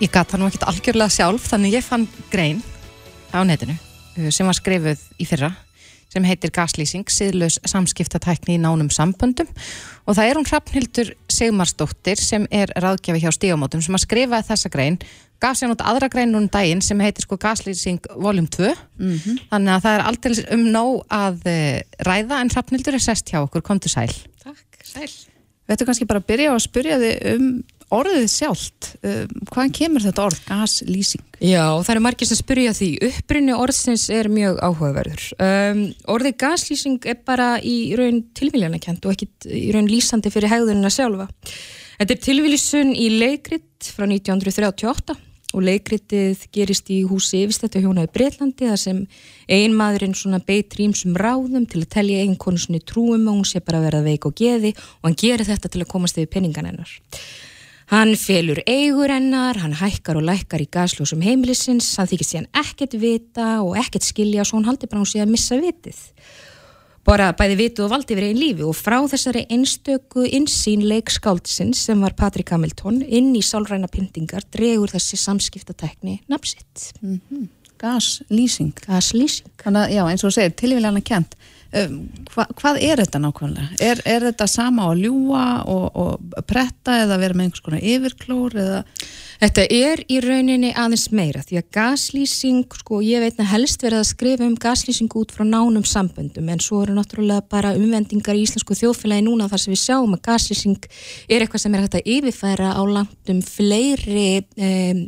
ég 0.00 0.12
gata 0.12 0.40
nú 0.40 0.48
ekkert 0.50 0.68
algjörlega 0.70 1.12
sjálf 1.12 1.48
þannig 1.52 1.78
ég 1.78 1.86
fann 1.86 2.08
grein 2.32 2.62
á 3.32 3.40
netinu 3.46 3.76
uh, 3.76 4.28
sem 4.30 4.48
var 4.48 4.58
skrifuð 4.58 5.06
í 5.20 5.28
fyrra 5.28 5.54
sem 6.12 6.24
heitir 6.26 6.52
gaslýsing, 6.54 7.06
siðlaus 7.10 7.58
samskiptatækni 7.66 8.56
í 8.56 8.62
nánum 8.62 8.90
samböndum. 8.94 9.48
Og 10.06 10.16
það 10.16 10.30
er 10.30 10.38
hún 10.38 10.48
Hrafnhildur 10.48 11.12
Sigmarsdóttir 11.32 12.20
sem 12.22 12.46
er 12.54 12.72
ráðgjafi 12.78 13.24
hjá 13.24 13.32
stígamótum 13.34 13.82
sem 13.84 13.98
að 13.98 14.04
skrifa 14.06 14.42
þessa 14.46 14.70
grein, 14.72 14.98
gaf 15.42 15.58
sér 15.58 15.72
nátt 15.72 15.84
aðra 15.84 16.08
grein 16.12 16.32
núna 16.32 16.46
um 16.46 16.52
daginn 16.52 16.82
sem 16.84 17.00
heitir 17.02 17.26
sko 17.26 17.36
gaslýsing 17.42 18.06
voljum 18.14 18.46
2, 18.54 18.72
þannig 19.50 19.74
að 19.74 19.82
það 19.84 19.96
er 19.98 20.04
aldrei 20.10 20.34
um 20.56 20.66
nóg 20.72 21.02
að 21.12 21.48
eh, 21.52 21.82
ræða 22.06 22.40
en 22.40 22.52
Hrafnhildur 22.54 22.96
er 22.96 23.04
sest 23.04 23.32
hjá 23.32 23.42
okkur, 23.42 23.66
kom 23.66 23.82
til 23.82 23.92
sæl. 23.92 24.12
Takk, 24.44 24.80
sæl. 24.86 25.10
Við 25.66 25.74
ættum 25.74 25.88
kannski 25.90 26.06
bara 26.06 26.22
að 26.22 26.28
byrja 26.30 26.52
á 26.52 26.54
að 26.54 26.64
spyrja 26.68 26.96
þig 27.02 27.14
um 27.34 27.46
orðið 27.94 28.26
sjálft. 28.30 28.88
Um, 29.06 29.34
hvaðan 29.50 29.74
kemur 29.76 30.04
þetta 30.04 30.24
orð, 30.26 30.40
gaslýsing? 30.48 31.24
Já, 31.38 31.64
það 31.84 31.92
eru 31.94 32.04
margir 32.06 32.30
sem 32.30 32.40
spyrja 32.40 32.74
því. 32.76 32.90
Uppbrunni 33.10 33.56
orðsins 33.56 34.08
er 34.14 34.30
mjög 34.32 34.58
áhugaverður. 34.64 35.26
Um, 35.46 35.82
orðið 36.16 36.38
gaslýsing 36.42 37.06
er 37.06 37.20
bara 37.26 37.54
í 37.60 37.76
raun 37.98 38.24
tilvíljanakent 38.36 39.06
og 39.06 39.14
ekki 39.14 39.30
í 39.52 39.70
raun 39.76 39.90
lýsandi 39.90 40.32
fyrir 40.34 40.52
hegðunina 40.52 40.92
sjálfa. 40.92 41.28
Þetta 41.96 42.12
er 42.12 42.24
tilvílisun 42.26 42.92
í 42.96 43.08
leikrit 43.20 43.94
frá 43.94 44.04
1938 44.08 45.16
og 45.54 45.64
leikritið 45.64 46.42
gerist 46.52 46.90
í 46.92 47.00
húsi 47.08 47.44
yfirstættu 47.44 47.80
hjóna 47.84 48.04
í 48.04 48.10
Breitlandi 48.12 48.68
þar 48.68 48.80
sem 48.80 49.02
einmaðurinn 49.52 50.16
svona 50.18 50.40
beit 50.44 50.74
rýmsum 50.76 51.16
ráðum 51.16 51.68
til 51.70 51.84
að 51.84 51.92
telja 51.94 52.24
eiginkonu 52.24 52.60
sinni 52.60 52.82
trúum 52.84 53.28
og 53.30 53.38
hún 53.38 53.48
sé 53.48 53.62
bara 53.64 53.80
verða 53.84 54.02
veik 54.04 54.26
og 54.28 54.36
geði 54.36 54.74
og 54.74 55.08
hann 55.08 55.18
gerir 55.22 55.46
þetta 55.48 55.70
til 55.72 55.84
að 55.84 55.92
komast 55.92 56.18
yfir 56.18 56.34
penningan 56.34 56.68
hennar. 56.68 56.92
Hann 57.86 58.16
felur 58.18 58.58
eigur 58.66 59.12
hennar, 59.14 59.60
hann 59.62 59.76
hækkar 59.78 60.18
og 60.18 60.26
lækkar 60.26 60.64
í 60.64 60.66
gasljósum 60.74 61.20
heimilisins, 61.22 61.92
hann 62.00 62.08
þykist 62.10 62.32
síðan 62.32 62.48
ekkert 62.58 62.96
vita 62.98 63.60
og 63.62 63.76
ekkert 63.78 64.02
skilja 64.02 64.42
og 64.42 64.48
svo 64.48 64.58
hann 64.58 64.66
haldi 64.66 64.88
bara 64.90 65.04
hún 65.04 65.06
sé 65.06 65.22
að 65.22 65.30
missa 65.30 65.58
vitið. 65.60 66.00
Bara 67.06 67.28
bæði 67.38 67.58
vitið 67.60 67.84
og 67.84 67.92
valdi 67.92 68.16
verið 68.18 68.32
einn 68.32 68.40
lífi 68.42 68.64
og 68.66 68.74
frá 68.74 68.96
þessari 69.06 69.44
einstöku 69.54 70.24
insýn 70.26 70.82
leikskáldsins 70.90 71.84
sem 71.86 72.02
var 72.02 72.16
Patrik 72.18 72.50
Hamilton 72.50 72.98
inn 73.06 73.30
í 73.38 73.44
sálræna 73.46 73.86
pyntingar 73.92 74.42
dregur 74.50 74.90
þessi 74.90 75.20
samskiptatekni 75.22 76.18
nafnsitt. 76.26 76.88
Gaslýsing. 77.78 78.74
Gaslýsing. 78.82 79.52
Þannig 79.62 79.84
að, 79.84 79.94
já, 79.94 80.02
eins 80.10 80.26
og 80.26 80.34
segir, 80.34 80.58
tilvíljana 80.58 81.04
kent. 81.06 81.38
Um, 81.38 81.55
hva, 82.32 82.46
hvað 82.56 82.80
er 82.84 83.00
þetta 83.02 83.20
nákvæmlega? 83.22 83.76
Er, 83.82 84.00
er 84.08 84.26
þetta 84.30 84.48
sama 84.50 84.88
að 84.90 85.04
ljúa 85.06 85.44
og, 85.70 85.86
og 85.96 86.42
pretta 86.48 87.02
eða 87.04 87.18
vera 87.20 87.36
með 87.36 87.48
einhvers 87.48 87.64
konar 87.66 87.86
yfirklór 87.94 88.58
eða... 88.62 88.82
Þetta 89.36 89.64
er 89.68 90.00
í 90.08 90.16
rauninni 90.24 90.70
aðeins 90.72 91.10
meira 91.12 91.42
því 91.44 91.58
að 91.60 91.66
gaslýsing, 91.76 92.76
sko 92.80 93.02
ég 93.04 93.20
veit 93.20 93.40
að 93.42 93.50
helst 93.50 93.82
verið 93.84 94.00
að 94.00 94.06
skrifa 94.08 94.46
um 94.46 94.54
gaslýsing 94.56 95.12
út 95.20 95.34
frá 95.36 95.44
nánum 95.44 95.84
samböndum 95.84 96.48
en 96.48 96.62
svo 96.64 96.80
eru 96.86 96.96
náttúrulega 96.96 97.44
bara 97.52 97.74
umvendingar 97.76 98.38
í 98.38 98.46
íslensku 98.46 98.78
þjóðfélagi 98.78 99.26
núna 99.26 99.50
þar 99.52 99.60
sem 99.60 99.74
við 99.74 99.82
sjáum 99.82 100.16
að 100.16 100.24
gaslýsing 100.30 100.88
er 101.28 101.44
eitthvað 101.44 101.66
sem 101.66 101.76
er 101.76 101.84
hægt 101.84 101.98
að 102.00 102.08
yfirfæra 102.14 102.72
á 102.72 102.82
langtum 102.88 103.42
fleiri 103.44 104.30
um, 104.56 105.04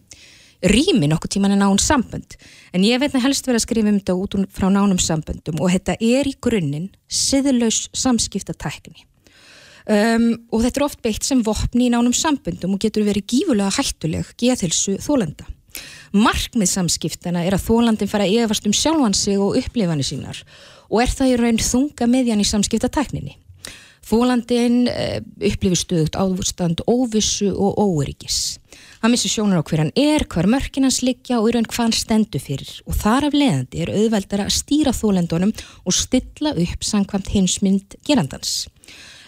rými 0.63 1.09
nokkuð 1.11 1.35
tíman 1.37 1.55
en 1.55 1.63
nánum 1.63 1.79
sambönd. 1.83 2.37
En 2.75 2.85
ég 2.87 3.01
veit 3.01 3.15
að 3.15 3.27
helst 3.29 3.47
verið 3.47 3.61
að 3.61 3.67
skrifa 3.67 3.93
um 3.93 4.01
þetta 4.01 4.17
út 4.19 4.39
frá 4.55 4.67
nánum 4.73 4.99
samböndum 5.03 5.61
og 5.63 5.71
þetta 5.75 5.99
er 6.01 6.29
í 6.29 6.35
grunninn 6.43 6.89
siðlaus 7.07 7.87
samskiptatækni. 7.97 9.05
Um, 9.89 10.35
og 10.53 10.67
þetta 10.67 10.83
er 10.83 10.85
oft 10.85 11.01
beitt 11.05 11.25
sem 11.25 11.41
vopni 11.41 11.87
í 11.87 11.93
nánum 11.95 12.13
samböndum 12.13 12.75
og 12.77 12.83
getur 12.83 13.07
verið 13.07 13.25
gífulega 13.33 13.73
hættuleg 13.79 14.35
geðhilsu 14.41 14.99
þólenda. 15.01 15.47
Markmið 16.13 16.73
samskiptana 16.73 17.45
er 17.47 17.55
að 17.57 17.67
þólandin 17.69 18.11
fara 18.11 18.27
að 18.27 18.43
efast 18.43 18.67
um 18.69 18.75
sjálfan 18.75 19.17
sig 19.17 19.39
og 19.41 19.57
upplifanir 19.61 20.05
sínar 20.05 20.41
og 20.89 21.03
er 21.05 21.13
það 21.13 21.33
í 21.33 21.39
raun 21.41 21.61
þunga 21.63 22.09
meðjan 22.09 22.43
í 22.43 22.49
samskiptatekninni. 22.49 23.37
Þólandin 24.09 24.87
uh, 24.89 25.19
upplifir 25.51 25.81
stöðut 25.81 26.17
áðvurstand 26.17 26.85
óvissu 26.89 27.51
og 27.53 27.81
óeryggis. 27.81 28.59
Hann 29.03 29.15
missir 29.15 29.31
sjónar 29.31 29.63
á 29.63 29.69
hver 29.69 29.85
hann 29.85 29.93
er, 29.95 30.25
hver 30.27 30.49
mörkin 30.51 30.87
hans 30.89 31.03
liggja 31.07 31.39
og 31.39 31.51
í 31.51 31.55
raun 31.55 31.69
hvað 31.69 31.85
hann 31.85 31.95
stendur 31.95 32.43
fyrir. 32.43 32.71
Og 32.89 32.97
þar 32.99 33.29
af 33.29 33.37
leðandi 33.37 33.85
er 33.85 33.93
auðveldara 33.95 34.49
að 34.49 34.57
stýra 34.57 34.95
þólendunum 34.97 35.53
og 35.85 35.95
stilla 35.95 36.57
upp 36.59 36.83
sangkvæmt 36.87 37.31
hinsmynd 37.37 37.95
gerandans. 38.09 38.65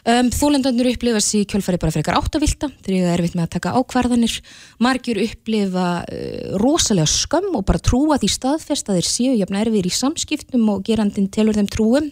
Um, 0.08 0.30
Þólendarnir 0.32 0.88
upplifa 0.94 1.20
sér 1.20 1.44
kjölfari 1.44 1.78
bara 1.80 1.92
frekar 1.92 2.16
áttavilta 2.16 2.70
þegar 2.80 2.94
ég 2.94 3.04
er 3.04 3.18
erfitt 3.18 3.34
með 3.36 3.44
að 3.44 3.52
taka 3.58 3.72
ákvarðanir. 3.76 4.36
Margir 4.80 5.20
upplifa 5.20 5.88
uh, 6.02 6.54
rosalega 6.62 7.10
skömm 7.10 7.58
og 7.58 7.66
bara 7.68 7.82
trúa 7.84 8.16
því 8.18 8.30
staðfest 8.32 8.88
að 8.88 9.00
þeir 9.00 9.10
séu 9.10 9.34
jafn 9.36 9.60
erfir 9.60 9.86
í 9.86 9.92
samskiptum 9.92 10.64
og 10.72 10.82
gerandin 10.88 11.28
telur 11.28 11.58
þeim 11.58 11.68
trúum. 11.68 12.08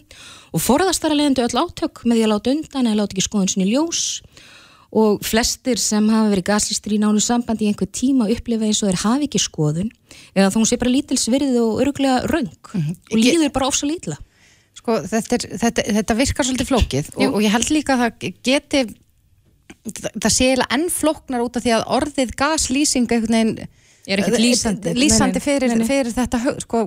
Og 0.53 0.63
forðast 0.63 1.01
þar 1.01 1.15
að 1.15 1.21
leiðandi 1.23 1.47
öll 1.47 1.63
átök 1.65 2.03
með 2.05 2.19
því 2.19 2.27
að 2.27 2.33
láta 2.35 2.53
undan 2.53 2.91
eða 2.91 3.01
láta 3.01 3.17
ekki 3.17 3.25
skoðun 3.25 3.51
sinni 3.55 3.71
ljós 3.73 4.03
og 4.89 5.19
flestir 5.25 5.77
sem 5.81 6.07
hafa 6.09 6.31
verið 6.31 6.47
gaslýstir 6.49 6.95
í 6.95 7.01
nánu 7.01 7.21
sambandi 7.21 7.67
í 7.67 7.69
einhver 7.69 7.89
tíma 7.93 8.29
upplifa 8.33 8.65
eins 8.65 8.81
og 8.81 8.89
þeir 8.89 9.03
hafi 9.03 9.27
ekki 9.29 9.41
skoðun 9.43 9.91
eða 10.33 10.49
þá 10.49 10.57
hún 10.57 10.69
sé 10.69 10.79
bara 10.81 10.93
lítils 10.93 11.27
virði 11.29 11.61
og 11.61 11.83
öruglega 11.83 12.23
raung 12.25 12.49
mm 12.49 12.81
-hmm. 12.81 12.95
og 13.11 13.17
líður 13.19 13.53
bara 13.53 13.67
ofsa 13.67 13.85
lítla 13.85 14.17
Sko, 14.79 15.01
þetta, 15.03 15.35
er, 15.35 15.57
þetta, 15.59 15.83
þetta 15.97 16.15
virkar 16.15 16.45
svolítið 16.47 16.69
flókið 16.69 17.09
og, 17.15 17.33
og 17.35 17.41
ég 17.43 17.51
held 17.51 17.69
líka 17.69 17.97
að 17.97 18.03
það 18.03 18.33
geti 18.47 18.83
það 20.23 20.31
sé 20.33 20.47
eiginlega 20.47 20.75
enn 20.77 20.87
flóknar 20.89 21.43
út 21.43 21.57
af 21.59 21.65
því 21.65 21.73
að 21.75 21.87
orðið 21.97 22.31
gaslýsing 22.39 23.11
er 24.09 24.21
ekkert 24.23 24.39
lýsandi. 24.41 24.93
lýsandi 24.97 25.41
fyrir, 25.43 25.75
fyrir 25.85 26.13
þetta 26.15 26.55
sko, 26.63 26.85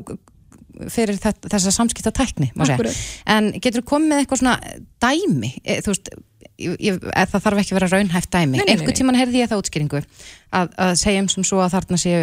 fyrir 0.90 1.18
þetta, 1.22 1.50
þessa 1.52 1.72
samskipta 1.74 2.12
tækni 2.16 2.50
en 2.56 3.52
getur 3.58 3.82
þú 3.82 3.88
komið 3.92 4.12
með 4.12 4.22
eitthvað 4.22 4.42
svona 4.42 4.56
dæmi? 5.02 5.52
E, 5.62 5.78
þú 5.84 5.94
veist 5.94 6.12
ég, 6.58 6.76
ég, 6.88 7.00
það 7.32 7.44
þarf 7.46 7.62
ekki 7.62 7.74
að 7.74 7.78
vera 7.80 7.90
raunhæft 7.92 8.30
dæmi. 8.32 8.56
Nei, 8.56 8.62
nei, 8.62 8.66
nei, 8.66 8.74
einhver 8.76 8.92
nei. 8.92 8.98
tíman 8.98 9.18
heyrði 9.18 9.42
ég 9.42 9.50
það 9.50 9.64
útskýringu 9.64 10.02
að, 10.02 10.76
að 10.86 10.94
segjum 11.00 11.30
sem 11.32 11.46
svo 11.46 11.62
að 11.64 11.74
þarna 11.76 12.00
séu 12.02 12.22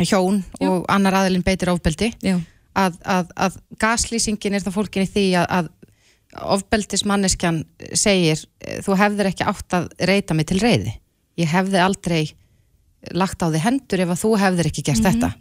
hjón 0.00 0.42
og 0.64 0.86
annar 0.92 1.18
aðilinn 1.20 1.44
beitir 1.46 1.70
ofbeldi 1.72 2.10
Já. 2.24 2.38
að, 2.78 2.98
að, 3.04 3.32
að 3.36 3.58
gaslýsingin 3.82 4.56
er 4.56 4.64
það 4.64 4.76
fólkin 4.78 5.04
í 5.04 5.10
því 5.10 5.26
að, 5.42 5.48
að 5.58 5.70
ofbeldismanneskjan 6.56 7.60
segir 7.98 8.40
þú 8.84 8.96
hefðir 8.96 9.28
ekki 9.32 9.48
átt 9.48 9.76
að 9.76 9.90
reyta 10.08 10.36
mig 10.36 10.48
til 10.48 10.62
reyði 10.62 10.94
ég 11.40 11.52
hefði 11.52 11.82
aldrei 11.82 12.22
lagt 13.12 13.42
á 13.42 13.50
því 13.50 13.60
hendur 13.66 14.04
ef 14.04 14.14
að 14.14 14.22
þú 14.22 14.32
hefðir 14.40 14.70
ekki 14.70 14.86
gert 14.86 15.04
þetta 15.04 15.32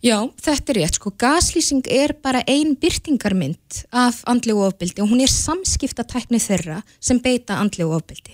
Já, 0.00 0.16
þetta 0.40 0.72
er 0.72 0.78
rétt, 0.78 0.96
sko, 0.96 1.10
gaslýsing 1.20 1.84
er 1.92 2.14
bara 2.24 2.40
ein 2.48 2.72
byrtingarmynd 2.80 3.82
af 3.92 4.22
andlegu 4.32 4.62
ofbeldi 4.64 5.02
og 5.04 5.10
hún 5.10 5.20
er 5.20 5.28
samskiptatækni 5.28 6.40
þeirra 6.40 6.78
sem 6.96 7.20
beita 7.20 7.58
andlegu 7.60 7.92
ofbeldi. 7.98 8.32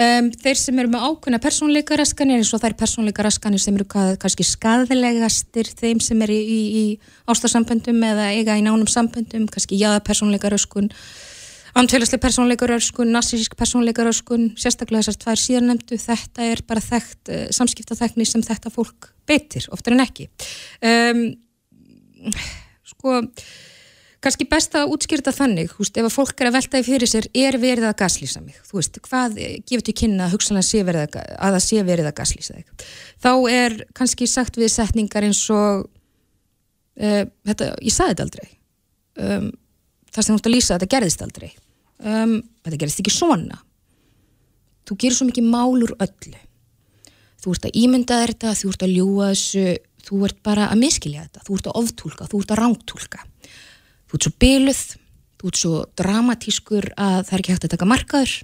Um, 0.00 0.30
þeir 0.32 0.56
sem 0.58 0.80
eru 0.80 0.94
með 0.94 1.04
ákveðna 1.04 1.42
persónleika 1.44 1.98
raskanir 2.00 2.40
eins 2.40 2.54
og 2.56 2.62
þær 2.64 2.78
persónleika 2.80 3.26
raskanir 3.26 3.60
sem 3.60 3.76
eru 3.76 3.84
kannski 3.92 4.46
skadlegastir 4.48 5.68
þeim 5.76 6.00
sem 6.02 6.24
eru 6.24 6.38
í, 6.40 6.58
í 6.64 6.84
ástarsamböndum 7.28 8.00
eða 8.08 8.32
eiga 8.32 8.56
í 8.56 8.64
nánum 8.64 8.88
samböndum, 8.88 9.44
kannski 9.52 9.76
jáða 9.78 10.00
persónleika 10.08 10.48
röskun, 10.56 10.88
andfélagsleg 11.74 12.22
persónleika 12.22 12.68
röskun, 12.70 13.10
narsísk 13.14 13.56
persónleika 13.58 14.06
röskun, 14.06 14.52
sérstaklega 14.60 15.02
þessar 15.02 15.20
tvær 15.24 15.42
síðarnemdu, 15.42 15.98
þetta 15.98 16.48
er 16.52 16.62
bara 16.68 16.82
þekkt 16.84 17.32
uh, 17.34 17.44
samskiptatækni 17.54 18.26
sem 18.28 18.44
þetta 18.46 18.72
fólk 18.74 19.10
beitir, 19.28 19.66
oftar 19.74 19.96
en 19.96 20.04
ekki. 20.04 20.28
Um, 20.84 21.24
sko, 22.86 23.22
kannski 24.24 24.46
best 24.48 24.76
að 24.78 24.92
útskýrta 24.94 25.32
þannig, 25.34 25.72
veist, 25.78 25.96
ef 25.98 26.06
að 26.08 26.14
fólk 26.14 26.40
er 26.40 26.50
að 26.50 26.56
velta 26.58 26.80
í 26.80 26.86
fyrir 26.86 27.10
sér, 27.10 27.26
er 27.36 27.58
verið 27.60 27.88
að 27.90 27.98
gaslýsa 28.04 28.42
mig, 28.44 28.60
þú 28.68 28.78
veist, 28.78 29.00
hvað 29.08 29.40
eh, 29.42 29.56
gefur 29.66 29.84
til 29.88 29.96
kynna 30.00 30.28
að 30.28 30.36
hugsanlega 30.36 30.94
að, 31.02 31.18
að 31.18 31.56
það 31.56 31.66
sé 31.66 31.82
verið 31.90 32.10
að 32.10 32.16
gaslýsa 32.20 32.56
þig. 32.56 32.86
Þá 33.24 33.32
er 33.52 33.76
kannski 33.98 34.30
sagt 34.30 34.56
við 34.60 34.72
setningar 34.72 35.26
eins 35.26 35.42
og, 35.52 35.84
uh, 37.02 37.20
þetta, 37.50 37.74
ég 37.82 37.94
saði 37.94 38.14
þetta 38.14 38.28
aldrei, 38.28 38.48
um, 39.26 39.52
það 40.14 40.26
sem 40.26 40.32
þú 40.32 40.40
ert 40.40 40.50
að 40.50 40.56
lýsa, 40.56 40.74
þetta 40.78 40.92
gerðist 40.96 41.26
aldrei, 41.26 41.52
um, 42.02 42.38
þetta 42.64 42.80
gerðist 42.80 43.02
ekki 43.04 43.14
svona, 43.14 43.60
þú 44.88 44.98
gerir 45.00 45.18
svo 45.18 45.28
mikið 45.28 45.50
mál 45.52 45.76
úr 45.76 45.94
öllu, 45.98 46.40
þú 47.44 47.54
ert 47.54 47.68
að 47.68 47.78
ímynda 47.82 48.22
þetta, 48.24 48.56
þú 48.58 48.72
ert 48.72 48.86
að 48.86 48.96
ljúga 48.96 49.30
þessu, 49.34 49.66
þú 50.04 50.24
ert 50.28 50.42
bara 50.44 50.70
að 50.72 50.82
miskilja 50.82 51.28
þetta, 51.28 51.44
þú 51.46 51.58
ert 51.58 51.70
að 51.70 51.78
oftúlka, 51.80 52.28
þú 52.30 52.42
ert 52.42 52.52
að 52.54 52.60
rángtúlka 52.60 53.24
þú 54.14 54.18
ert 54.18 54.26
svo 54.28 54.34
byluð, 54.44 54.82
þú 55.40 55.50
ert 55.50 55.60
svo 55.60 55.78
dramatískur 55.98 56.90
að 56.94 57.16
það 57.26 57.32
er 57.34 57.42
ekki 57.42 57.54
hægt 57.54 57.64
að 57.66 57.72
taka 57.74 57.88
markaður 57.90 58.34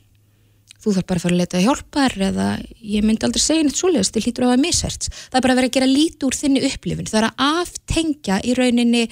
þú 0.80 0.94
þarf 0.96 1.08
bara 1.10 1.20
að 1.20 1.24
fara 1.26 1.36
að 1.36 1.42
leta 1.42 1.62
hjálpar 1.64 2.16
eða 2.30 2.46
ég 2.80 3.04
myndi 3.06 3.26
aldrei 3.26 3.42
segja 3.44 3.66
neitt 3.66 3.80
svoleiðast, 3.80 4.14
þið 4.16 4.26
hlýtur 4.26 4.48
á 4.48 4.50
að 4.50 4.64
misherts 4.64 5.12
það 5.12 5.38
er 5.38 5.44
bara 5.44 5.54
að 5.54 5.60
vera 5.60 5.70
að 5.70 5.76
gera 5.76 5.90
lítið 5.90 6.26
úr 6.28 6.38
þinni 6.40 6.64
upplifun. 6.70 7.10
Það 7.10 7.20
er 7.20 7.28
að 7.28 7.44
aftengja 7.50 8.40
í 8.40 8.56
rauninni 8.58 9.04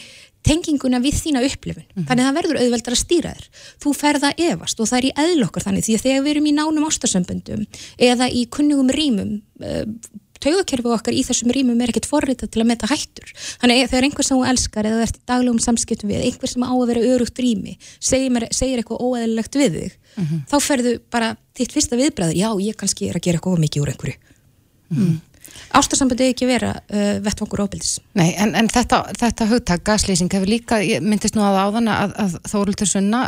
tenginguna 0.48 1.00
við 1.02 1.18
þína 1.18 1.42
upplifun. 1.44 1.87
Þannig 1.98 2.22
að 2.22 2.28
það 2.28 2.38
verður 2.38 2.61
auðveldar 2.62 2.94
að 2.94 3.00
stýra 3.02 3.33
þér. 3.37 3.48
Þú 3.83 3.92
ferða 3.98 4.31
efast 4.48 4.81
og 4.81 4.88
það 4.88 4.98
er 4.98 5.09
í 5.09 5.14
eðlokkar 5.24 5.66
þannig 5.66 5.87
því 5.87 5.96
að 5.98 6.04
þegar 6.07 6.24
við 6.24 6.33
erum 6.35 6.48
í 6.48 6.54
nánum 6.57 6.87
ástarsömbundum 6.88 7.66
eða 8.09 8.31
í 8.31 8.44
kunnugum 8.54 8.92
rýmum 8.94 9.35
uh, 9.61 9.85
taugakerfi 10.44 10.92
okkar 10.94 11.16
í 11.16 11.24
þessum 11.27 11.53
rýmum 11.55 11.83
er 11.83 11.92
ekkert 11.92 12.09
forritað 12.11 12.53
til 12.55 12.62
að 12.62 12.70
meta 12.70 12.90
hættur. 12.90 13.33
Þannig 13.62 13.83
að 13.85 13.92
þegar 13.92 14.09
einhver 14.09 14.29
sem 14.29 14.38
þú 14.38 14.48
elskar 14.53 14.88
eða 14.90 15.05
ert 15.07 15.18
í 15.18 15.24
daglegum 15.29 15.62
samskiptum 15.62 16.12
við, 16.12 16.24
einhver 16.29 16.53
sem 16.53 16.66
á 16.66 16.72
að 16.72 16.88
vera 16.92 17.07
örugt 17.14 17.42
rými 17.42 17.77
segir, 17.98 18.48
segir 18.55 18.83
eitthvað 18.83 19.05
óæðilegt 19.05 19.59
við 19.59 19.79
þig 19.79 19.96
þá 20.51 20.57
ferðu 20.62 20.94
bara 21.12 21.35
þitt 21.59 21.74
fyrsta 21.74 21.98
viðbræður, 21.98 22.37
já 22.38 22.51
ég 22.62 22.79
kannski 22.79 23.09
er 23.09 23.18
að 23.18 23.27
gera 23.27 23.40
eitthvað 23.40 23.62
mikið 23.64 23.85
úr 23.85 23.92
einhverju. 23.92 24.35
Mm. 24.88 25.16
Ástarsambandi 25.78 26.30
ekki 26.32 26.48
vera 26.48 26.74
uh, 26.80 27.18
vettvangur 27.24 27.64
óbildis. 27.66 27.98
Nei, 28.18 28.32
en, 28.40 28.54
en 28.58 28.68
þetta, 28.72 29.02
þetta 29.18 29.48
hugtak, 29.50 29.84
gaslýsing, 29.87 30.30
hefur 30.32 30.50
líka, 30.50 30.78
myndist 31.04 31.37
nú 31.37 31.44
að 31.44 31.58
áðan 31.64 31.90
að, 31.92 32.14
að 32.24 32.37
Þóruldur 32.52 32.90
Sunna, 32.90 33.24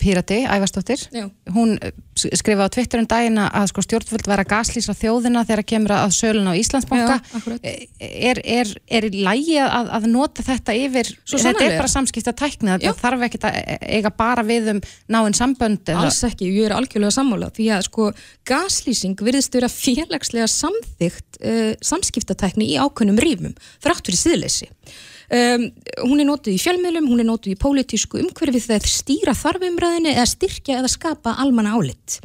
Pírati, 0.00 0.40
Ævarsdóttir, 0.48 1.04
Já. 1.14 1.28
hún 1.54 1.76
skrifaði 2.14 2.68
á 2.70 2.74
Twitter 2.74 3.02
um 3.02 3.08
dagina 3.10 3.48
að 3.50 3.70
sko, 3.72 3.84
stjórnvöld 3.84 4.28
vera 4.30 4.44
gaslýsra 4.48 4.94
þjóðina 4.96 5.42
þegar 5.48 5.64
kemur 5.72 5.94
að 5.96 6.14
sölun 6.16 6.50
á 6.50 6.54
Íslandsbanka. 6.56 7.16
Já, 7.18 7.38
akkurat. 7.40 7.68
er, 8.00 8.40
er, 8.44 8.70
er 8.86 9.08
lægi 9.12 9.58
að, 9.62 9.90
að 9.98 10.08
nota 10.12 10.44
þetta 10.46 10.76
yfir, 10.78 11.10
Svo 11.26 11.40
þetta 11.42 11.66
er 11.66 11.76
bara 11.80 11.90
samskipta 11.90 12.34
tækni, 12.38 12.70
Já. 12.74 12.78
þetta 12.86 13.02
þarf 13.02 13.26
ekki 13.28 13.40
að 13.44 13.58
eiga 13.98 14.12
bara 14.14 14.44
við 14.46 14.70
um 14.76 14.80
náinn 15.10 15.36
sambönd 15.36 15.84
eða- 15.90 16.04
Alls 16.06 16.22
ekki, 16.28 16.48
ég 16.54 16.68
er 16.70 16.76
algjörlega 16.78 17.14
sammála 17.18 17.50
því 17.54 17.68
að 17.76 17.86
sko 17.88 18.08
gaslýsing 18.48 19.18
virðist 19.24 19.54
vera 19.56 19.70
félagslega 19.72 20.48
samþygt 20.50 21.40
uh, 21.54 21.72
samskiptatækni 21.84 22.72
í 22.74 22.78
ákveðnum 22.82 23.20
rífum 23.22 23.54
þrátt 23.82 24.08
fyrir 24.08 24.20
síðleysi. 24.20 24.70
Um, 25.34 25.70
hún 26.04 26.20
er 26.20 26.28
notuð 26.28 26.52
í 26.52 26.60
fjölmiðlum, 26.60 27.06
hún 27.08 27.22
er 27.22 27.28
notuð 27.30 27.54
í 27.54 27.60
pólitísku 27.60 28.20
umhverfi 28.20 28.60
þegar 28.66 28.90
stýra 28.92 29.34
þarfumræðinu 29.38 30.12
eða 30.12 30.26
styrkja 30.28 30.82
eða 30.82 30.90
skapa 30.92 31.38
almanna 31.40 31.72
álit. 31.78 32.18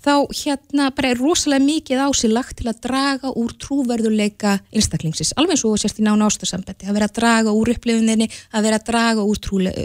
Þá 0.00 0.14
hérna 0.32 0.88
bara 0.96 1.12
er 1.12 1.20
rosalega 1.20 1.62
mikið 1.62 2.02
á 2.02 2.08
sig 2.16 2.32
lagt 2.32 2.56
til 2.58 2.70
að 2.72 2.80
draga 2.88 3.30
úr 3.36 3.52
trúverðuleika 3.60 4.56
einstaklingsins, 4.72 5.34
alveg 5.36 5.60
þú 5.60 5.74
sérst 5.78 6.00
í 6.00 6.06
nána 6.06 6.26
ástarsambandi, 6.26 6.88
að 6.88 6.96
vera 6.96 7.08
að 7.10 7.18
draga 7.20 7.54
úr 7.54 7.72
upplifuninni, 7.74 8.30
að 8.56 8.66
vera 8.66 8.80
að 8.80 8.86
draga 8.88 9.26
úr 9.28 9.42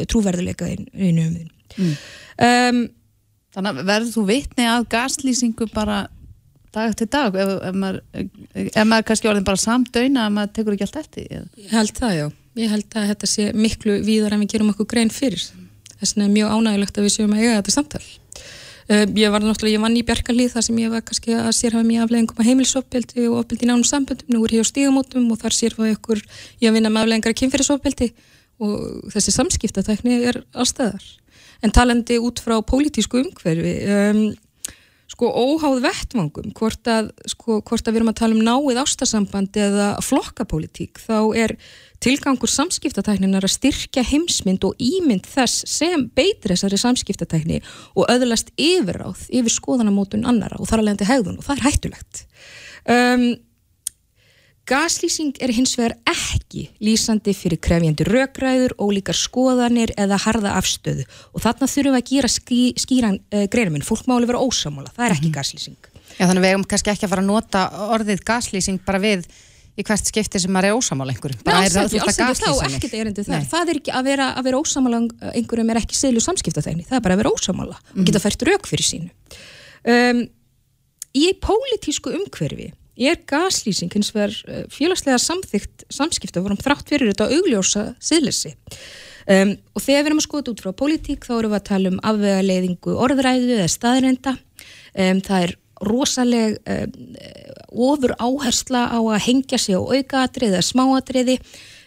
trúverðuleika 0.08 0.72
einu 0.72 1.28
um 1.28 1.52
Mm. 1.76 1.96
um, 2.40 2.78
Þannig 3.56 3.86
verður 3.88 4.12
þú 4.12 4.22
vitni 4.28 4.66
að 4.68 4.86
gaslýsingu 4.92 5.66
bara 5.72 6.06
dag 6.76 6.92
eftir 6.92 7.10
dag 7.12 7.38
ef, 7.42 7.54
ef, 7.70 7.78
maður, 7.82 8.02
ef 8.66 8.82
maður 8.84 9.08
kannski 9.10 9.32
orðin 9.32 9.48
bara 9.48 9.62
samdöina 9.62 10.26
að 10.28 10.36
maður 10.36 10.52
tekur 10.58 10.76
ekki 10.76 10.88
allt 10.88 11.00
eftir? 11.02 11.32
Ég 11.32 11.72
held 11.72 11.96
það, 12.00 12.18
já. 12.20 12.28
Ég 12.56 12.72
held 12.72 13.00
að 13.00 13.08
þetta 13.12 13.32
sé 13.32 13.48
miklu 13.56 13.98
víðar 14.06 14.36
en 14.36 14.44
við 14.46 14.54
gerum 14.54 14.70
okkur 14.72 14.92
grein 14.94 15.12
fyrir. 15.12 15.42
Þess 15.96 16.16
vegna 16.16 16.28
er 16.28 16.36
mjög 16.36 16.54
ánægilegt 16.54 17.00
að 17.00 17.08
við 17.08 17.16
séum 17.16 17.34
að 17.36 17.42
eiga 17.44 17.58
þetta 17.58 17.76
samtal. 17.76 18.06
Uh, 18.86 19.02
ég 19.18 19.32
var 19.34 19.42
náttúrulega, 19.42 19.80
ég 19.80 19.82
vann 19.82 19.98
í 19.98 20.04
Bjarkarlíð 20.06 20.54
þar 20.54 20.66
sem 20.68 20.80
ég 20.84 20.92
var 20.94 21.02
kannski 21.02 21.34
að 21.34 21.52
sérhafa 21.58 21.88
mér 21.88 22.04
afleðingum 22.06 22.42
að 22.44 22.50
heimilisofbeldi 22.52 23.26
og 23.32 23.40
ofbeldi 23.40 23.66
í 23.66 23.70
nánum 23.72 23.88
samböndum. 23.88 24.30
Nú 24.30 24.44
er 24.46 24.54
ég 24.60 24.62
á 24.62 24.70
stígamótum 24.70 25.26
og 25.34 25.40
þar 25.42 25.58
sérhafa 25.58 25.90
ykkur 25.96 26.22
ég 26.62 26.70
að 26.70 26.78
vinna 26.78 26.92
með 26.94 27.08
afleðingar 27.08 27.34
að 27.34 27.40
kynferðisofbeldi 27.42 28.10
og 28.62 29.10
þessi 29.16 29.34
samskiptatækni 29.36 30.20
er 30.30 30.40
allstæðar. 30.54 31.08
En 31.66 31.74
talandi 31.74 32.20
út 32.22 32.40
frá 32.46 32.60
pólitísku 32.62 33.24
umhverfi, 33.24 33.74
um, 33.90 34.22
sko 35.15 35.30
óháð 35.32 35.78
vettvangum 35.86 36.51
hvort 36.58 36.89
að, 36.91 37.10
sko, 37.32 37.62
hvort 37.63 37.88
að 37.88 37.93
við 37.93 38.01
erum 38.01 38.12
að 38.12 38.17
tala 38.19 38.36
um 38.36 38.43
náið 38.43 38.80
ástarsamband 38.82 39.60
eða 39.63 39.88
flokkapólitík 40.04 40.99
þá 40.99 41.19
er 41.39 41.54
tilgangur 42.04 42.51
samskiptatækninar 42.51 43.47
að 43.47 43.54
styrkja 43.56 44.04
heimsmynd 44.10 44.67
og 44.67 44.75
ímynd 44.84 45.30
þess 45.32 45.63
sem 45.71 46.04
beitir 46.17 46.51
þessari 46.51 46.82
samskiptatækni 46.82 47.62
og 47.95 48.12
öðlast 48.12 48.51
yfirráð 48.60 49.23
yfir 49.32 49.56
skoðanamótun 49.56 50.28
annara 50.28 50.60
og 50.60 50.67
þar 50.67 50.84
að 50.84 50.89
leiðandi 50.89 51.10
hegðun 51.13 51.39
og 51.39 51.47
það 51.47 51.56
er 51.56 51.67
hættulegt. 51.69 52.25
Um, 52.84 53.28
Gaslýsing 54.65 55.36
er 55.45 55.51
hins 55.54 55.75
vegar 55.78 55.93
ekki 56.10 56.63
lýsandi 56.82 57.36
fyrir 57.38 57.60
krefjandi 57.62 58.06
rökræður, 58.08 58.73
ólíkar 58.82 59.13
skoðanir 59.17 59.91
eða 60.01 60.17
harða 60.23 60.56
afstöðu 60.58 61.04
og 61.36 61.43
þarna 61.43 61.67
þurfum 61.69 61.93
við 61.93 61.99
að 61.99 62.08
gera 62.10 62.30
ský, 62.34 62.62
skýran 62.82 63.19
uh, 63.30 63.43
greinuminn, 63.54 63.86
fólk 63.86 64.08
máli 64.10 64.25
vera 64.25 64.41
ósámála, 64.41 64.89
það 64.95 65.06
er 65.06 65.13
ekki 65.19 65.30
gaslýsing. 65.36 65.78
Já, 66.17 66.23
þannig 66.25 66.41
við 66.45 66.49
eigum 66.56 66.63
kannski 66.71 66.91
ekki 66.95 67.06
að 67.06 67.12
fara 67.13 67.21
að 67.25 67.30
nota 67.30 67.62
orðið 67.93 68.23
gaslýsing 68.25 68.80
bara 68.88 69.01
við 69.04 69.28
í 69.75 69.84
hvert 69.86 70.08
skipti 70.10 70.39
sem 70.41 70.54
maður 70.56 70.69
er 70.71 70.78
ósamála 70.80 71.13
einhverjum. 71.13 71.41
Nei, 71.43 71.45
Bara 71.45 71.60
er 71.67 71.78
ekki, 71.84 71.99
ert 71.99 72.08
alls 72.08 72.15
ekki, 72.15 72.25
þá 72.25 72.32
gaslýsa 72.32 72.65
mig. 72.69 72.75
ekkert 72.80 72.95
erindi 73.04 73.25
þar. 73.28 73.36
Nei. 73.43 73.49
Það 73.51 73.69
er 73.73 73.80
ekki 73.82 73.93
að 73.99 74.08
vera, 74.10 74.28
að 74.39 74.47
vera 74.47 74.62
ósamála 74.63 75.01
einhverjum 75.36 75.73
er 75.75 75.80
ekki 75.82 75.97
siðlu 75.99 76.23
samskiptaþegni, 76.25 76.86
það 76.89 76.97
er 76.97 77.04
bara 77.06 77.17
að 77.17 77.21
vera 77.21 77.34
ósamála 77.36 77.75
og 77.75 77.99
Mhm. 77.99 78.06
geta 78.08 78.21
fært 78.23 78.45
rauk 78.47 78.65
fyrir 78.71 78.88
sínu. 78.88 79.10
Um, 79.86 80.23
í 81.13 81.25
pólitísku 81.43 82.15
umhverfi 82.15 82.71
er 82.98 83.20
gaslýsing 83.28 83.92
hins 83.94 84.14
vegar 84.16 84.36
uh, 84.48 84.64
félagslega 84.72 85.20
samþygt 85.22 85.86
samskipta 85.94 86.44
vorum 86.44 86.60
þrátt 86.62 86.88
fyrir 86.92 87.12
þetta 87.12 87.30
augljósa 87.36 87.86
siðleysi. 88.04 88.56
Um, 89.26 89.56
og 89.74 89.82
þegar 89.82 90.04
við 90.04 90.10
erum 90.12 90.22
að 90.22 90.28
skoða 90.28 90.52
út 90.54 90.62
frá 90.62 90.74
pólitík 90.78 91.24
þá 91.26 91.32
erum 91.40 91.54
við 91.56 91.60
að 91.60 91.70
tala 91.70 91.92
um 91.92 92.02
afvegaleiðingu 92.12 92.98
orðræðu 93.08 93.56
eða 93.56 93.70
staðrenda. 93.74 94.36
Um, 94.94 95.22
það 95.26 95.48
er 95.48 95.56
rosaleg 95.86 96.60
um, 96.72 97.16
ofur 97.90 98.14
áhersla 98.22 98.86
á 98.94 99.00
að 99.02 99.24
hengja 99.26 99.60
sig 99.60 99.76
á 99.76 99.82
aukaatriði 99.82 100.54
eða 100.54 100.68
smáatriði. 100.70 101.40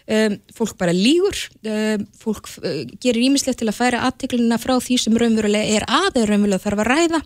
Um, 0.09 0.35
fólk 0.57 0.73
bara 0.79 0.93
lígur, 0.95 1.37
um, 1.69 2.05
fólk 2.17 2.49
uh, 2.59 2.83
gerir 3.01 3.29
ímislegt 3.29 3.61
til 3.61 3.69
að 3.69 3.77
færa 3.77 4.03
aðteklina 4.07 4.57
frá 4.61 4.75
því 4.81 4.99
sem 5.05 5.17
raunverulega 5.21 5.79
er 5.79 5.85
að 5.85 6.17
eða 6.17 6.29
raunverulega 6.31 6.63
þarf 6.65 6.83
að 6.83 6.89
ræða 6.89 7.21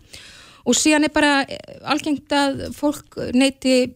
og 0.64 0.78
síðan 0.78 1.08
er 1.08 1.14
bara 1.14 1.34
eh, 1.44 1.60
algengt 1.90 2.34
að 2.36 2.66
fólk 2.78 3.20
neyti 3.36 3.94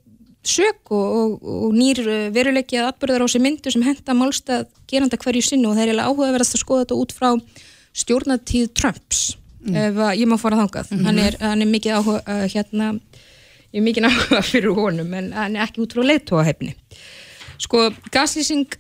sök 0.48 0.92
og, 0.96 1.18
og, 1.20 1.50
og 1.68 1.76
nýr 1.76 2.02
eh, 2.06 2.28
veruleiki 2.36 2.80
að 2.80 2.92
atbyrðar 2.94 3.26
á 3.26 3.32
sér 3.32 3.44
myndu 3.44 3.74
sem 3.74 3.86
henda 3.86 4.16
málstað 4.18 4.68
geranda 4.90 5.20
hverju 5.20 5.44
sinni 5.46 5.68
og 5.68 5.76
það 5.76 5.84
er 5.84 5.92
eiginlega 5.92 6.14
áhugaverðast 6.14 6.58
að 6.58 6.64
skoða 6.64 6.86
þetta 6.86 7.02
út 7.04 7.16
frá 7.18 7.30
stjórnatíð 7.98 8.72
Trumps 8.78 9.22
ef 9.68 9.98
að 10.00 10.14
ég 10.16 10.30
má 10.30 10.38
fara 10.40 10.56
þangað. 10.62 10.92
Hann, 11.04 11.18
er, 11.20 11.36
hann 11.42 11.64
er 11.66 11.68
mikið 11.68 11.96
áhuga 11.98 12.20
uh, 12.24 12.44
hérna, 12.48 12.92
ég 13.74 13.82
er 13.82 13.84
mikið 13.84 14.08
áhuga 14.08 14.42
fyrir 14.52 14.78
honum 14.78 15.16
en 15.18 15.32
hann 15.36 15.58
er 15.58 15.66
ekki 15.66 15.82
út 15.84 15.96
frá 15.98 16.06
leiðtóahefni 16.06 16.76
sko 17.62 17.88
gaslýsing 18.14 18.78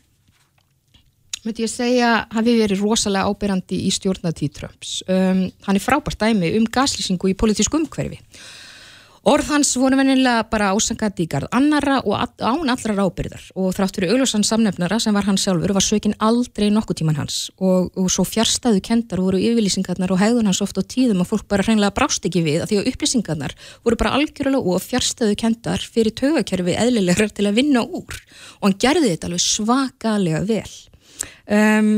myndi 1.47 1.65
ég 1.65 1.71
segja 1.71 2.11
hafi 2.33 2.55
verið 2.59 2.83
rosalega 2.83 3.31
ábyrrandi 3.31 3.81
í 3.87 3.91
stjórnatíð 3.95 4.53
Trumps. 4.59 5.01
Um, 5.07 5.47
hann 5.67 5.79
er 5.79 5.83
frábært 5.83 6.21
dæmi 6.21 6.53
um 6.59 6.69
gaslýsingu 6.69 7.31
í 7.31 7.37
politísku 7.37 7.79
umhverfi. 7.79 8.21
Orð 9.27 9.49
hans 9.51 9.73
voru 9.75 9.97
venilega 9.99 10.45
bara 10.47 10.69
ásangandi 10.71 11.25
í 11.25 11.27
garð 11.27 11.49
annara 11.51 11.97
og 12.07 12.13
án 12.15 12.69
allra 12.71 12.93
ábyrðar 13.03 13.49
og 13.59 13.73
þrátt 13.75 13.97
fyrir 13.97 14.13
augljósan 14.13 14.45
samnefnara 14.47 15.01
sem 15.03 15.17
var 15.17 15.27
hann 15.27 15.39
sjálfur 15.41 15.73
var 15.75 15.83
sökin 15.83 16.15
aldrei 16.23 16.69
nokkuð 16.71 17.01
tíman 17.01 17.19
hans 17.19 17.41
og, 17.57 17.89
og 17.99 18.07
svo 18.13 18.23
fjärstaðu 18.23 18.79
kendar 18.87 19.19
voru 19.19 19.41
yfirlýsingarnar 19.41 20.15
og 20.15 20.21
hegðun 20.21 20.47
hans 20.47 20.63
oft 20.63 20.79
á 20.79 20.83
tíðum 20.95 21.25
að 21.25 21.31
fólk 21.33 21.47
bara 21.51 21.67
hreinlega 21.67 21.97
brást 21.97 22.23
ekki 22.29 22.45
við 22.45 22.63
að 22.63 22.71
því 22.71 22.79
að 22.79 22.91
upplýsingarnar 22.93 23.59
voru 23.83 23.99
bara 23.99 24.15
algjörlega 24.15 24.63
og 24.63 24.87
fjärstaðu 24.87 25.35
kendar 25.43 25.83
fyrir 25.83 26.15
taugakerfi 26.15 26.79
eðlilegar 26.85 27.35
til 27.35 27.49
að 27.51 27.59
vinna 27.59 27.83
úr 27.83 28.21
og 28.61 28.69
hann 28.69 28.79
gerði 28.79 29.11
þetta 29.11 29.27
alveg 29.33 29.43
svakalega 29.43 30.45
vel 30.47 30.71
um, 31.47 31.91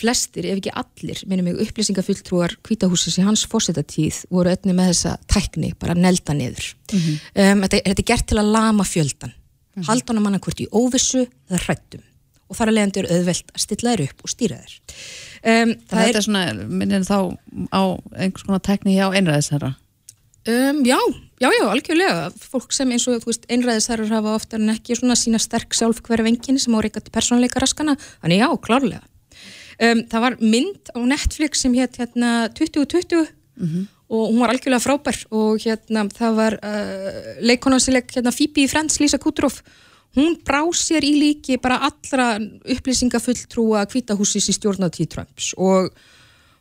flestir, 0.00 0.46
ef 0.48 0.60
ekki 0.60 0.72
allir 0.80 1.22
minnum 1.28 1.50
mig 1.50 1.60
upplýsingafulltrúar 1.66 2.56
kvítahúsis 2.64 3.18
í 3.20 3.24
hans 3.26 3.44
fósitatíð 3.50 4.22
voru 4.32 4.52
einni 4.52 4.76
með 4.76 4.94
þessa 4.94 5.16
tækni, 5.30 5.74
bara 5.80 5.96
nelda 5.98 6.36
niður. 6.36 6.70
Um, 6.94 7.64
þetta, 7.66 7.82
þetta 7.90 7.96
er 7.96 8.08
gert 8.12 8.28
til 8.30 8.40
að 8.40 8.52
lama 8.54 8.86
fjöldan 8.88 9.34
mm 9.34 9.82
-hmm. 9.82 9.88
halda 9.88 10.12
honum 10.12 10.30
annarkvort 10.30 10.60
í 10.60 10.70
óvissu 10.72 11.26
eða 11.50 11.64
hrættum 11.66 12.06
og 12.50 12.58
þar 12.58 12.70
að 12.70 12.76
leiðandi 12.76 13.00
er 13.00 13.10
auðvelt 13.14 13.52
að 13.54 13.62
stilla 13.62 13.92
þær 13.94 14.02
upp 14.08 14.24
og 14.24 14.30
stýra 14.32 14.56
þær. 14.58 14.72
Um, 15.40 15.74
Þannig 15.86 16.00
að 16.00 16.06
þetta 16.06 16.18
er 16.18 16.26
svona, 16.26 16.42
minnir 16.80 17.04
þá 17.06 17.18
á 17.70 17.82
einhvers 18.18 18.46
konar 18.46 18.64
tekni 18.66 18.96
hjá 18.96 19.06
einræðisherra. 19.14 19.74
Um, 20.50 20.80
já, 20.84 20.98
já, 21.40 21.48
já, 21.48 21.64
algjörlega. 21.66 22.30
Fólk 22.52 22.74
sem 22.76 22.92
eins 22.94 23.06
og, 23.10 23.24
einræðisherrar 23.48 24.12
hafa 24.14 24.34
ofta 24.38 24.60
en 24.60 24.74
ekki 24.74 24.98
svona 24.98 25.16
sína 25.18 25.40
sterk 25.42 25.74
sjálf 25.76 26.02
hverja 26.06 26.28
venginni 26.28 26.62
sem 26.62 26.76
á 26.76 26.80
reyka 26.80 27.02
til 27.02 27.14
persónleika 27.14 27.62
raskana. 27.62 27.96
Þannig 28.20 28.44
já, 28.44 28.48
klárlega. 28.66 29.04
Um, 29.80 30.02
það 30.12 30.24
var 30.26 30.36
mynd 30.44 30.92
á 30.92 31.00
Netflix 31.08 31.62
sem 31.64 31.72
hétt 31.78 31.96
hérna 31.96 32.50
2020 32.52 33.30
og 34.10 34.32
hún 34.32 34.40
var 34.42 34.52
algjörlega 34.52 34.82
frábær 34.82 35.18
og 35.30 35.60
hérna 35.62 36.02
það 36.12 36.36
var 36.36 36.56
uh, 36.58 37.38
leikonansileg 37.46 38.10
hérna 38.12 38.32
Phoebe 38.34 38.64
í 38.64 38.68
Friends, 38.70 38.98
Lisa 39.00 39.20
Kudrow 39.22 39.54
hún 40.18 40.34
brá 40.46 40.62
sér 40.74 41.06
í 41.06 41.12
líki 41.20 41.58
bara 41.62 41.78
allra 41.86 42.32
upplýsingafulltrúa 42.74 43.84
kvítahúsis 43.90 44.50
í 44.50 44.56
stjórnatíð 44.56 45.10
Trumps 45.14 45.52
og 45.56 45.92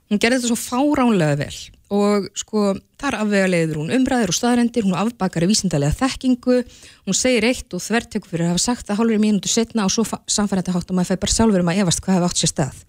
hún 0.09 0.21
gerði 0.21 0.43
þetta 0.43 0.51
svo 0.51 0.59
fáránlega 0.59 1.39
vel 1.41 1.57
og 1.89 2.27
sko 2.37 2.73
þar 2.99 3.19
afvega 3.23 3.49
leiður 3.49 3.79
hún 3.81 3.93
umræður 3.95 4.33
og 4.33 4.37
staðrendir, 4.37 4.85
hún 4.85 4.97
afbakar 4.97 5.45
í 5.45 5.49
vísindalega 5.49 5.95
þekkingu, 5.97 6.59
hún 7.07 7.17
segir 7.17 7.47
eitt 7.49 7.73
og 7.73 7.83
þvertekur 7.83 8.29
fyrir 8.29 8.47
að 8.47 8.53
hafa 8.53 8.65
sagt 8.65 8.89
það 8.89 9.01
hálfur 9.01 9.23
mínútu 9.23 9.51
setna 9.51 9.87
og 9.87 9.93
svo 9.93 10.05
samfæri 10.07 10.61
þetta 10.61 10.75
hátt 10.77 10.91
og 10.91 10.99
maður 10.99 11.11
fæ 11.13 11.23
bara 11.23 11.35
sjálfur 11.37 11.63
um 11.63 11.71
að 11.73 11.81
efast 11.83 12.03
hvað 12.05 12.19
hefði 12.19 12.29
átt 12.29 12.43
sér 12.43 12.53
stað. 12.53 12.81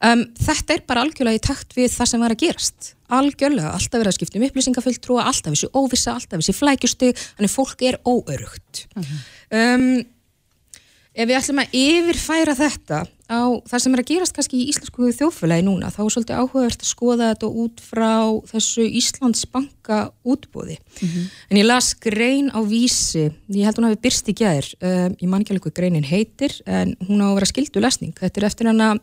Um, 0.00 0.22
þetta 0.40 0.74
er 0.74 0.86
bara 0.88 1.02
algjörlega 1.04 1.36
í 1.36 1.42
takt 1.44 1.74
við 1.76 1.90
það 1.92 2.08
sem 2.08 2.22
var 2.24 2.34
að 2.34 2.40
gerast. 2.40 2.94
Algjörlega, 3.12 3.74
alltaf 3.76 4.00
verið 4.00 4.12
að 4.14 4.16
skipta 4.16 4.40
um 4.40 4.46
upplýsingafulltrúa 4.46 5.26
alltaf 5.28 5.52
þessi 5.52 5.68
óvissa, 5.76 6.14
alltaf 6.14 6.40
þessi 6.40 6.56
flækjusti 6.56 7.10
þannig 7.18 7.52
fólk 7.52 7.84
er 7.84 7.98
óörugt 8.08 8.86
um, 8.96 10.00
ef 11.20 11.28
við 11.28 11.38
ætlum 11.38 11.60
að 11.62 11.74
yfirfæra 11.76 12.54
þetta 12.58 13.00
á 13.30 13.40
það 13.68 13.82
sem 13.84 13.94
er 13.94 14.02
að 14.02 14.08
gerast 14.08 14.34
kannski 14.34 14.58
í 14.58 14.68
íslensku 14.72 15.10
þjóðfélagi 15.14 15.64
núna, 15.66 15.90
þá 15.94 16.00
er 16.02 16.12
svolítið 16.14 16.40
áhugavert 16.40 16.82
að 16.82 16.90
skoða 16.90 17.28
þetta 17.30 17.50
út 17.62 17.82
frá 17.84 18.14
þessu 18.50 18.86
Íslandsbanka 19.00 19.98
útbóði 20.26 20.78
en 21.06 21.60
ég 21.60 21.66
las 21.68 21.92
grein 21.94 22.50
á 22.50 22.58
vísi 22.66 23.28
ég 23.28 23.68
held 23.68 23.78
hún 23.78 23.90
hafi 23.90 24.00
byrst 24.02 24.32
í 24.32 24.36
gæðir 24.40 24.70
um, 24.80 25.14
ég 25.20 25.28
man 25.28 25.44
ekki 25.44 25.54
alveg 25.54 25.68
hvað 25.68 25.76
greinin 25.78 26.08
heitir 26.08 26.56
en 26.66 26.96
hún 27.06 27.22
á 27.22 27.30
að 27.30 27.36
vera 27.38 27.52
skildu 27.52 27.84
lesning, 27.84 28.16
þetta 28.18 28.40
er 28.40 28.48
eftir 28.50 28.70
hana 28.72 28.96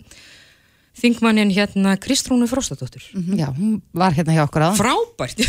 þingmannin 0.98 1.52
hérna 1.54 1.95
Kristrúnu 2.02 2.48
Fróstadóttur 2.50 3.04
Já, 3.38 3.48
hún 3.54 3.80
var 3.95 4.16
hérna 4.18 4.36
hjá 4.36 4.43
okkur 4.45 4.66
aðan 4.66 4.80
frábært. 4.80 5.43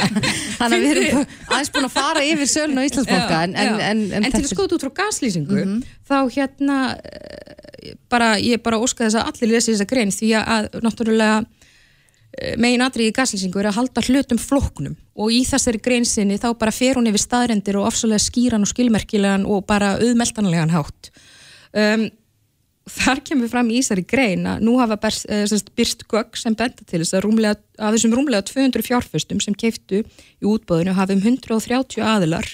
Þannig 0.58 0.76
að 0.76 0.84
við 0.84 0.92
erum 0.92 1.20
aðeins 1.50 1.72
búin 1.74 1.88
að 1.88 1.94
fara 1.94 2.24
yfir 2.24 2.50
sölun 2.50 2.80
á 2.80 2.86
Íslandsbanka 2.88 3.42
en, 3.46 3.56
en, 3.56 3.74
en, 3.74 4.00
en, 4.08 4.26
til 4.28 4.30
þetta 4.30 4.42
að 4.42 4.54
skoða 4.54 4.78
út 4.78 4.86
frá 4.86 4.94
gaslýsingu 5.02 5.66
þá 6.08 6.16
hérna 6.36 6.78
eh, 6.96 7.94
bara, 8.12 8.34
ég 8.40 8.62
bara 8.64 8.80
óska 8.80 9.06
þess 9.06 9.20
að 9.20 9.30
allir 9.32 9.54
lesi 9.54 9.74
þessa 9.74 9.88
grein 9.90 10.14
því 10.14 10.32
að 10.40 10.68
náttúrulega 10.84 11.38
eh, 11.44 12.56
megin 12.60 12.84
atriði 12.86 13.12
í 13.12 13.16
gaslýsingu 13.20 13.62
er 13.62 13.70
að 13.70 13.78
halda 13.82 14.04
hlutum 14.08 14.40
flóknum 14.40 14.98
og 15.14 15.32
í 15.34 15.44
þessari 15.46 15.82
grein 15.84 16.08
sinni 16.08 16.40
þá 16.40 16.50
bara 16.58 16.74
fer 16.74 16.98
hún 16.98 17.08
yfir 17.10 17.22
staðrendir 17.22 17.78
og 17.80 17.90
ofsalega 17.92 18.22
skýran 18.24 18.64
og 18.66 18.72
skilmerkilegan 18.72 19.46
og 19.46 19.66
bara 19.68 19.94
auðmeltanlegan 20.00 20.74
hátt. 20.74 21.12
Um, 21.74 22.08
þar 22.90 23.22
kemur 23.24 23.48
fram 23.48 23.70
í 23.72 23.80
þessari 23.80 24.04
grein 24.04 24.46
að 24.48 24.64
nú 24.66 24.76
hafa 24.80 24.98
bers, 25.00 25.24
eh, 25.24 25.48
byrst 25.76 26.06
gögg 26.08 26.36
sem 26.36 26.54
benda 26.54 26.84
til 26.84 27.00
þess 27.00 27.16
að 27.16 27.24
rúmlega, 27.24 27.56
að 27.78 27.96
þessum 27.96 28.16
rúmlega 28.16 28.44
200 28.44 28.84
fjárfestum 28.84 29.40
sem 29.40 29.54
keiftu 29.54 30.04
í 30.04 30.44
útbóðinu 30.44 30.92
hafi 30.92 31.16
um 31.16 31.22
130 31.24 32.04
aðilar 32.04 32.44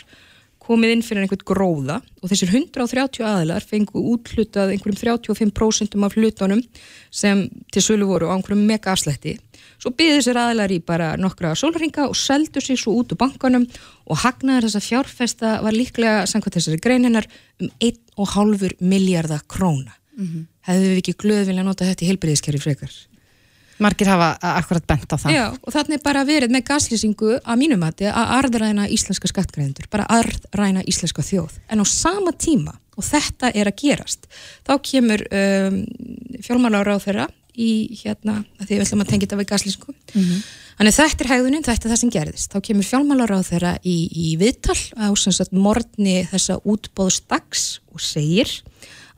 komið 0.70 0.92
inn 0.94 1.02
fyrir 1.02 1.24
einhvern 1.24 1.46
gróða 1.48 1.98
og 2.22 2.30
þessir 2.30 2.52
130 2.52 3.26
aðilar 3.26 3.64
fengu 3.66 4.02
úthlutað 4.12 4.74
einhverjum 4.74 5.18
35% 5.18 5.96
af 6.06 6.14
hlutunum 6.14 6.62
sem 7.10 7.48
til 7.72 7.82
sölu 7.82 8.06
voru 8.06 8.30
á 8.30 8.36
einhverjum 8.36 8.66
mega 8.68 8.92
afslætti. 8.92 9.38
Svo 9.80 9.90
byggði 9.96 10.20
þessir 10.20 10.38
aðilar 10.38 10.70
í 10.70 10.78
bara 10.84 11.14
nokkra 11.18 11.56
sólringa 11.58 12.06
og 12.06 12.18
seldu 12.18 12.62
sig 12.62 12.78
svo 12.78 12.94
út 13.00 13.14
úr 13.14 13.18
bankanum 13.18 13.66
og 14.06 14.20
hagnaður 14.22 14.68
þessa 14.68 14.84
fjárfesta 14.84 15.54
var 15.64 15.74
líklega 15.74 16.26
samkvæmt 16.30 16.60
þessari 16.60 16.82
greininar 16.84 17.26
um 17.58 17.72
1,5 17.80 18.76
miljardar 18.78 19.42
króna. 19.48 19.99
Hefðu 20.68 20.88
við 20.90 20.98
ekki 21.02 21.16
glöð 21.24 21.46
vilja 21.46 21.62
nota 21.64 21.88
þetta 21.88 22.04
í 22.04 22.10
heilbyrðiskerfi 22.10 22.60
frekar? 22.60 22.98
margir 23.80 24.10
hafa 24.10 24.34
akkurat 24.58 24.86
bent 24.86 25.12
á 25.12 25.16
það 25.16 25.34
Já, 25.34 25.46
og 25.56 25.74
þannig 25.74 26.02
bara 26.04 26.24
verið 26.28 26.52
með 26.52 26.66
gaslýsingu 26.68 27.32
að 27.40 27.60
mínum 27.60 27.82
mati 27.82 28.08
að 28.10 28.32
arðræna 28.36 28.86
íslenska 28.92 29.30
skattgreðendur, 29.30 29.88
bara 29.92 30.06
arðræna 30.12 30.84
íslenska 30.88 31.24
þjóð. 31.24 31.58
En 31.72 31.80
á 31.80 31.86
sama 31.88 32.34
tíma, 32.36 32.76
og 32.96 33.06
þetta 33.06 33.52
er 33.56 33.70
að 33.70 33.78
gerast, 33.80 34.28
þá 34.68 34.74
kemur 34.84 35.24
um, 35.26 35.82
fjármálar 36.44 36.92
á 36.92 36.96
þeirra 37.00 37.28
í 37.60 37.72
hérna, 38.02 38.40
að 38.60 38.68
því 38.68 38.76
við 38.76 38.84
ætlum 38.86 39.04
að 39.04 39.12
tengja 39.12 39.26
þetta 39.26 39.40
við 39.40 39.50
gaslýsingu. 39.50 39.94
Þannig 40.80 40.96
þetta 40.96 41.24
er 41.24 41.30
hegðunin, 41.34 41.64
þetta 41.66 41.86
er 41.86 41.92
það 41.92 42.00
sem 42.00 42.12
gerðist. 42.14 42.52
Þá 42.54 42.60
kemur 42.68 42.86
fjármálar 42.88 43.32
á 43.36 43.40
þeirra 43.44 43.72
í, 43.84 43.96
í 44.16 44.28
viðtal 44.40 44.78
á 44.96 45.08
morgni 45.52 46.22
þessa 46.30 46.56
útbóðsdags 46.64 47.64
og 47.92 48.00
segir 48.00 48.54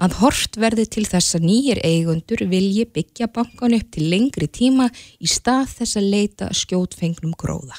að 0.03 0.19
hort 0.23 0.59
verði 0.59 0.87
til 0.91 1.05
þess 1.07 1.37
að 1.39 1.47
nýjir 1.47 1.81
eigundur 1.87 2.43
vilji 2.51 2.89
byggja 2.91 3.31
bankan 3.35 3.77
upp 3.77 3.95
til 3.95 4.09
lengri 4.11 4.49
tíma 4.51 4.89
í 5.23 5.31
stað 5.31 5.79
þess 5.79 6.01
að 6.01 6.11
leita 6.17 6.51
skjótfengnum 6.57 7.37
gróða. 7.39 7.79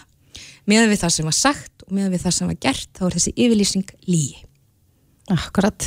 Meðan 0.69 0.93
við 0.93 1.03
það 1.03 1.15
sem 1.17 1.27
var 1.27 1.37
sagt 1.37 1.83
og 1.83 1.91
meðan 1.91 2.13
við 2.13 2.23
það 2.23 2.35
sem 2.37 2.51
var 2.53 2.59
gert, 2.63 2.89
þá 2.95 3.05
er 3.05 3.15
þessi 3.17 3.35
yfirlýsing 3.35 3.95
lígi. 4.07 4.43
Akkurat. 5.31 5.85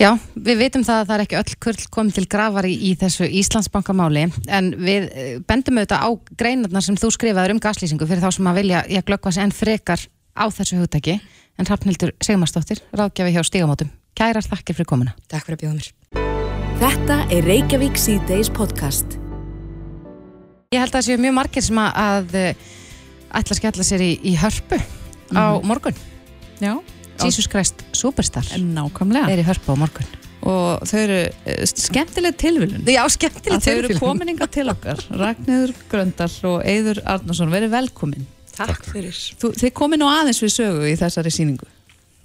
Já, 0.00 0.10
við 0.36 0.58
veitum 0.60 0.84
það 0.84 0.98
að 0.98 1.06
það 1.08 1.14
er 1.14 1.22
ekki 1.24 1.38
öll 1.40 1.54
kurl 1.64 1.84
komið 1.96 2.16
til 2.18 2.24
grafar 2.32 2.68
í, 2.68 2.74
í 2.76 2.92
þessu 3.00 3.28
Íslandsbankamáli 3.40 4.26
en 4.52 4.70
við 4.80 5.08
eh, 5.08 5.30
bendum 5.48 5.80
auðvitað 5.80 6.04
á 6.04 6.10
greinarnar 6.40 6.84
sem 6.84 6.98
þú 7.00 7.12
skrifaður 7.16 7.56
um 7.56 7.62
gaslýsingu 7.64 8.08
fyrir 8.08 8.24
þá 8.24 8.36
sem 8.36 8.50
að 8.52 8.60
vilja 8.60 8.82
ég 8.92 9.08
glöggva 9.08 9.32
sig 9.32 9.44
enn 9.44 9.56
frekar 9.56 10.04
á 10.36 10.44
þessu 10.48 10.80
hugtæki 10.80 11.18
en 11.60 11.68
Hrafnildur 11.68 12.14
Sigmarsdóttir, 12.24 12.84
ráðgjafi 12.96 13.36
hjá 13.36 13.44
Stígamótum. 13.48 13.92
Kærar 14.18 14.44
þakkir 14.44 14.76
fyrir 14.78 14.88
komuna. 14.90 15.14
Takk 15.30 15.46
fyrir 15.46 15.58
að 15.58 15.62
bjóða 15.64 15.78
mér. 15.78 15.88
Þetta 16.80 17.16
er 17.36 17.46
Reykjavík 17.48 17.98
C-Days 18.00 18.50
podcast. 18.56 19.16
Ég 20.72 20.80
held 20.80 20.92
að 20.92 20.96
það 21.00 21.06
séu 21.08 21.20
mjög 21.20 21.34
margir 21.36 21.64
sem 21.66 21.80
að, 21.82 21.90
að 22.04 22.36
eh, 22.40 22.70
ætla 23.40 23.56
að 23.56 23.60
skella 23.60 23.86
sér 23.86 24.04
í, 24.06 24.10
í 24.30 24.34
hörpu 24.40 24.78
á 25.34 25.44
morgun. 25.66 25.96
Já, 26.60 26.72
Jesus 27.20 27.48
Christ 27.50 27.82
Superstar 27.96 28.46
nákvæmlega. 28.60 29.28
er 29.34 29.42
í 29.42 29.46
hörpu 29.48 29.74
á 29.74 29.76
morgun. 29.82 30.08
Og 30.40 30.84
þau 30.88 30.98
eru 31.02 31.18
eh, 31.28 31.64
skemmtileg 31.68 32.36
tilviljun. 32.40 32.86
Já, 32.88 33.02
skemmtilegt 33.12 33.58
að 33.60 33.66
þau 33.66 33.80
eru 33.82 33.98
kominninga 34.00 34.46
til 34.52 34.68
okkar 34.72 35.02
Ragnhildur 35.20 35.74
Gröndal 35.90 36.30
og 36.48 36.62
Eiður 36.64 37.02
Arnarsson 37.04 37.52
verið 37.52 37.74
velkomin 37.76 38.24
Takk 38.56 38.86
fyrir. 38.92 39.16
Þú, 39.40 39.50
þið 39.56 39.74
komið 39.76 40.00
nú 40.02 40.08
aðeins 40.12 40.40
við 40.44 40.54
sögu 40.54 40.88
í 40.88 40.94
þessari 41.00 41.32
síningu 41.34 41.68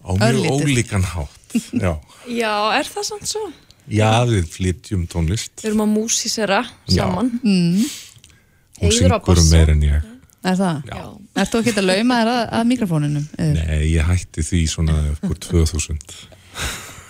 Á 0.06 0.12
mjög 0.16 0.24
Örlítið. 0.30 0.64
ólíkan 0.70 1.06
hátt, 1.12 1.45
já. 1.86 1.92
Já, 2.30 2.56
er 2.80 2.90
það 2.90 3.08
samt 3.12 3.30
svo? 3.30 3.46
Já, 3.92 4.26
við 4.26 4.50
flytjum 4.50 5.06
tónlist. 5.10 5.54
Við 5.62 5.70
erum 5.72 5.86
að 5.86 5.94
músísera 5.94 6.64
saman. 6.90 7.32
Hún 7.44 8.90
Eiður 8.90 9.14
á 9.14 9.20
syngur 9.22 9.44
meir 9.52 9.72
en 9.76 9.84
ég. 9.86 10.08
Er 10.46 10.58
það? 10.60 10.82
Já. 10.90 11.06
Er 11.42 11.50
þú 11.50 11.62
ekki 11.62 11.76
að 11.82 11.88
lauma 11.90 12.18
þér 12.22 12.32
að, 12.32 12.42
að 12.58 12.66
mikrofónunum? 12.72 13.30
Nei, 13.38 13.78
ég 13.94 14.10
hætti 14.10 14.44
því 14.46 14.66
svona 14.70 14.98
úr 15.26 15.40
2000. 15.46 16.18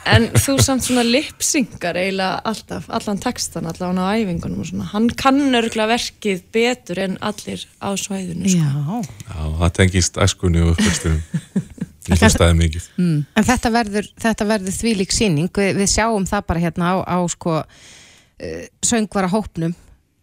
En 0.06 0.28
þú 0.38 0.54
samt 0.62 0.86
svona 0.86 1.02
lipsingar 1.08 1.98
eiginlega 1.98 2.44
alltaf, 2.46 2.86
allan 2.94 3.20
textan, 3.24 3.66
allan 3.66 3.98
á 3.98 4.14
æfingunum 4.14 4.62
og 4.62 4.70
svona. 4.70 4.86
Hann 4.92 5.10
kann 5.18 5.42
örgulega 5.50 5.96
verkið 5.96 6.44
betur 6.54 7.02
en 7.08 7.18
allir 7.26 7.66
á 7.82 7.90
svæðinu. 7.98 8.52
Sko. 8.52 8.62
Já. 8.62 9.02
Já, 9.26 9.42
það 9.64 9.74
tengist 9.80 10.22
æskunni 10.22 10.62
og 10.62 10.76
uppvextinum. 10.76 11.24
Ég 12.06 12.22
hlustaði 12.22 12.58
mikið. 12.60 12.88
En 13.02 13.46
þetta 13.48 13.72
verður, 13.74 14.10
þetta 14.22 14.46
verður 14.46 14.78
þvílík 14.78 15.14
síning, 15.16 15.50
við, 15.50 15.72
við 15.80 15.90
sjáum 15.90 16.28
það 16.30 16.48
bara 16.52 16.62
hérna 16.62 16.92
á, 16.94 16.96
á 17.02 17.18
sko 17.34 17.58
uh, 17.62 18.66
söngvara 18.86 19.32
hópnum 19.34 19.74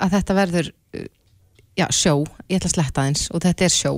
að 0.02 0.16
þetta 0.16 0.36
verður 0.38 0.70
uh, 0.70 1.06
já, 1.78 1.86
sjó, 1.90 2.14
ég 2.46 2.60
ætla 2.60 2.70
að 2.70 2.76
sletta 2.76 3.02
aðeins 3.02 3.24
og 3.32 3.42
þetta 3.42 3.66
er 3.66 3.74
sjó. 3.74 3.94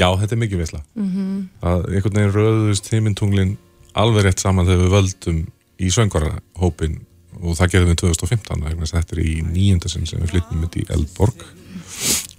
Já, 0.00 0.08
þetta 0.18 0.34
er 0.34 0.42
mikið 0.42 0.62
veisla. 0.64 0.82
Mm 0.96 1.08
-hmm. 1.12 1.40
Það 1.62 1.86
einhvern 1.92 2.18
veginn 2.18 2.36
röðust 2.36 2.92
heimintunglin 2.92 3.56
alveg 3.92 4.26
rétt 4.26 4.42
saman 4.42 4.66
þegar 4.66 4.84
við 4.86 4.94
völdum 4.96 5.40
í 5.82 5.90
söngvarahópin 5.92 7.00
og 7.42 7.56
það 7.58 7.72
gerðum 7.74 7.92
við 7.92 8.00
2015 8.02 8.64
vegna 8.66 8.84
þess 8.84 8.94
að 8.94 9.02
þetta 9.02 9.16
er 9.16 9.22
í 9.24 9.34
nýjönda 9.46 9.90
sinn 9.90 10.06
sem 10.08 10.22
við 10.22 10.34
flyttum 10.34 10.62
þetta 10.64 10.80
í 10.80 10.86
Eldborg 10.96 11.44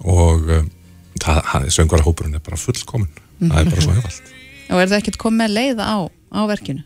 og 0.04 0.50
um, 0.58 0.70
það, 1.20 1.40
það, 1.50 1.68
söngvarahópurinn 1.78 2.38
er 2.38 2.44
bara 2.46 2.60
fullkomin. 2.60 3.22
Það 3.52 3.60
er 3.62 3.72
bara 3.74 3.86
svo 3.86 3.96
hefald. 4.00 4.34
Og 4.74 4.82
er 4.82 4.90
það 4.92 5.00
ekkert 5.02 5.20
komið 5.22 5.40
með 5.44 5.56
leið 5.58 5.82
á, 5.84 5.96
á 6.08 6.42
verkinu? 6.50 6.84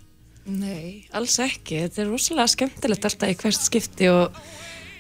Nei, 0.48 1.08
alls 1.16 1.36
ekki. 1.44 1.82
Þetta 1.86 2.02
er 2.04 2.08
rosalega 2.12 2.54
skemmtilegt 2.54 3.06
alltaf 3.10 3.32
í 3.34 3.36
hvert 3.42 3.64
skipti 3.68 4.08
og 4.12 4.38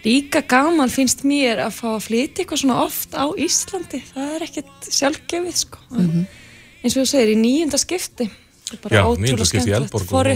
líka 0.07 0.41
gaman 0.47 0.91
finnst 0.91 1.23
mér 1.27 1.61
að 1.65 1.77
fá 1.79 1.87
að 1.93 2.03
flytja 2.07 2.43
eitthvað 2.43 2.61
svona 2.63 2.81
oft 2.83 3.15
á 3.15 3.25
Íslandi. 3.39 4.01
Það 4.13 4.33
er 4.37 4.45
ekkert 4.47 4.89
sjálfgefið, 4.91 5.55
sko. 5.63 5.79
Eins 5.97 6.93
og 6.93 6.99
þú 7.01 7.07
segir, 7.09 7.31
í 7.33 7.37
nýjunda 7.39 7.79
skipti. 7.81 8.27
Það 8.67 8.75
er 8.75 8.81
bara 8.83 8.97
Já, 8.99 9.01
ótrúlega 9.07 9.23
nýjönda 9.23 9.47
skipti 9.47 9.71
í 9.71 9.71
skemmtilegt. 9.71 9.95
Eldborg 9.95 10.11
og 10.11 10.27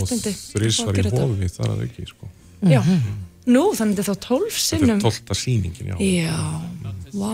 þrísvar 0.55 0.87
að 0.87 0.95
í 0.95 1.01
gera 1.01 1.11
þetta. 1.11 1.27
Hófi, 1.27 1.51
það 1.57 1.71
er 1.75 1.83
ekki, 1.89 2.07
sko. 2.07 2.31
Já, 2.71 2.81
nú 3.51 3.63
þannig 3.75 3.99
þetta 3.99 4.03
er 4.03 4.07
þá 4.07 4.25
tólf 4.27 4.55
Þetta 4.55 4.67
sinnum. 4.69 4.95
er 4.95 5.05
tólta 5.05 5.37
sýningin, 5.41 5.91
já. 5.91 5.95
Já, 5.99 6.39
vá. 7.19 7.33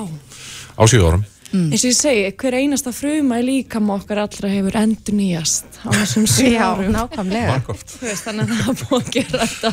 Á 0.77 0.83
síðu 0.89 1.09
árum. 1.11 1.25
Eins 1.53 1.83
og 1.83 1.89
ég 1.91 1.95
segi, 1.95 2.23
hver 2.41 2.57
einasta 2.59 2.91
fruma 2.91 3.37
í 3.39 3.45
líkam 3.47 3.89
okkar 3.93 4.19
allra 4.25 4.49
hefur 4.51 4.75
endur 4.81 5.15
nýjast 5.15 5.79
á 5.87 5.89
þessum 5.95 6.25
sjö 6.35 6.51
árum. 6.59 6.91
nákvæmlega. 6.95 7.53
Margóft. 7.55 7.93
Þú 8.01 8.09
veist, 8.09 8.25
Þannig 8.27 8.43
að 8.43 8.57
það 8.57 8.69
er 8.73 8.81
búið 8.83 8.99
að 8.99 9.11
gera 9.15 9.47
þetta 9.47 9.71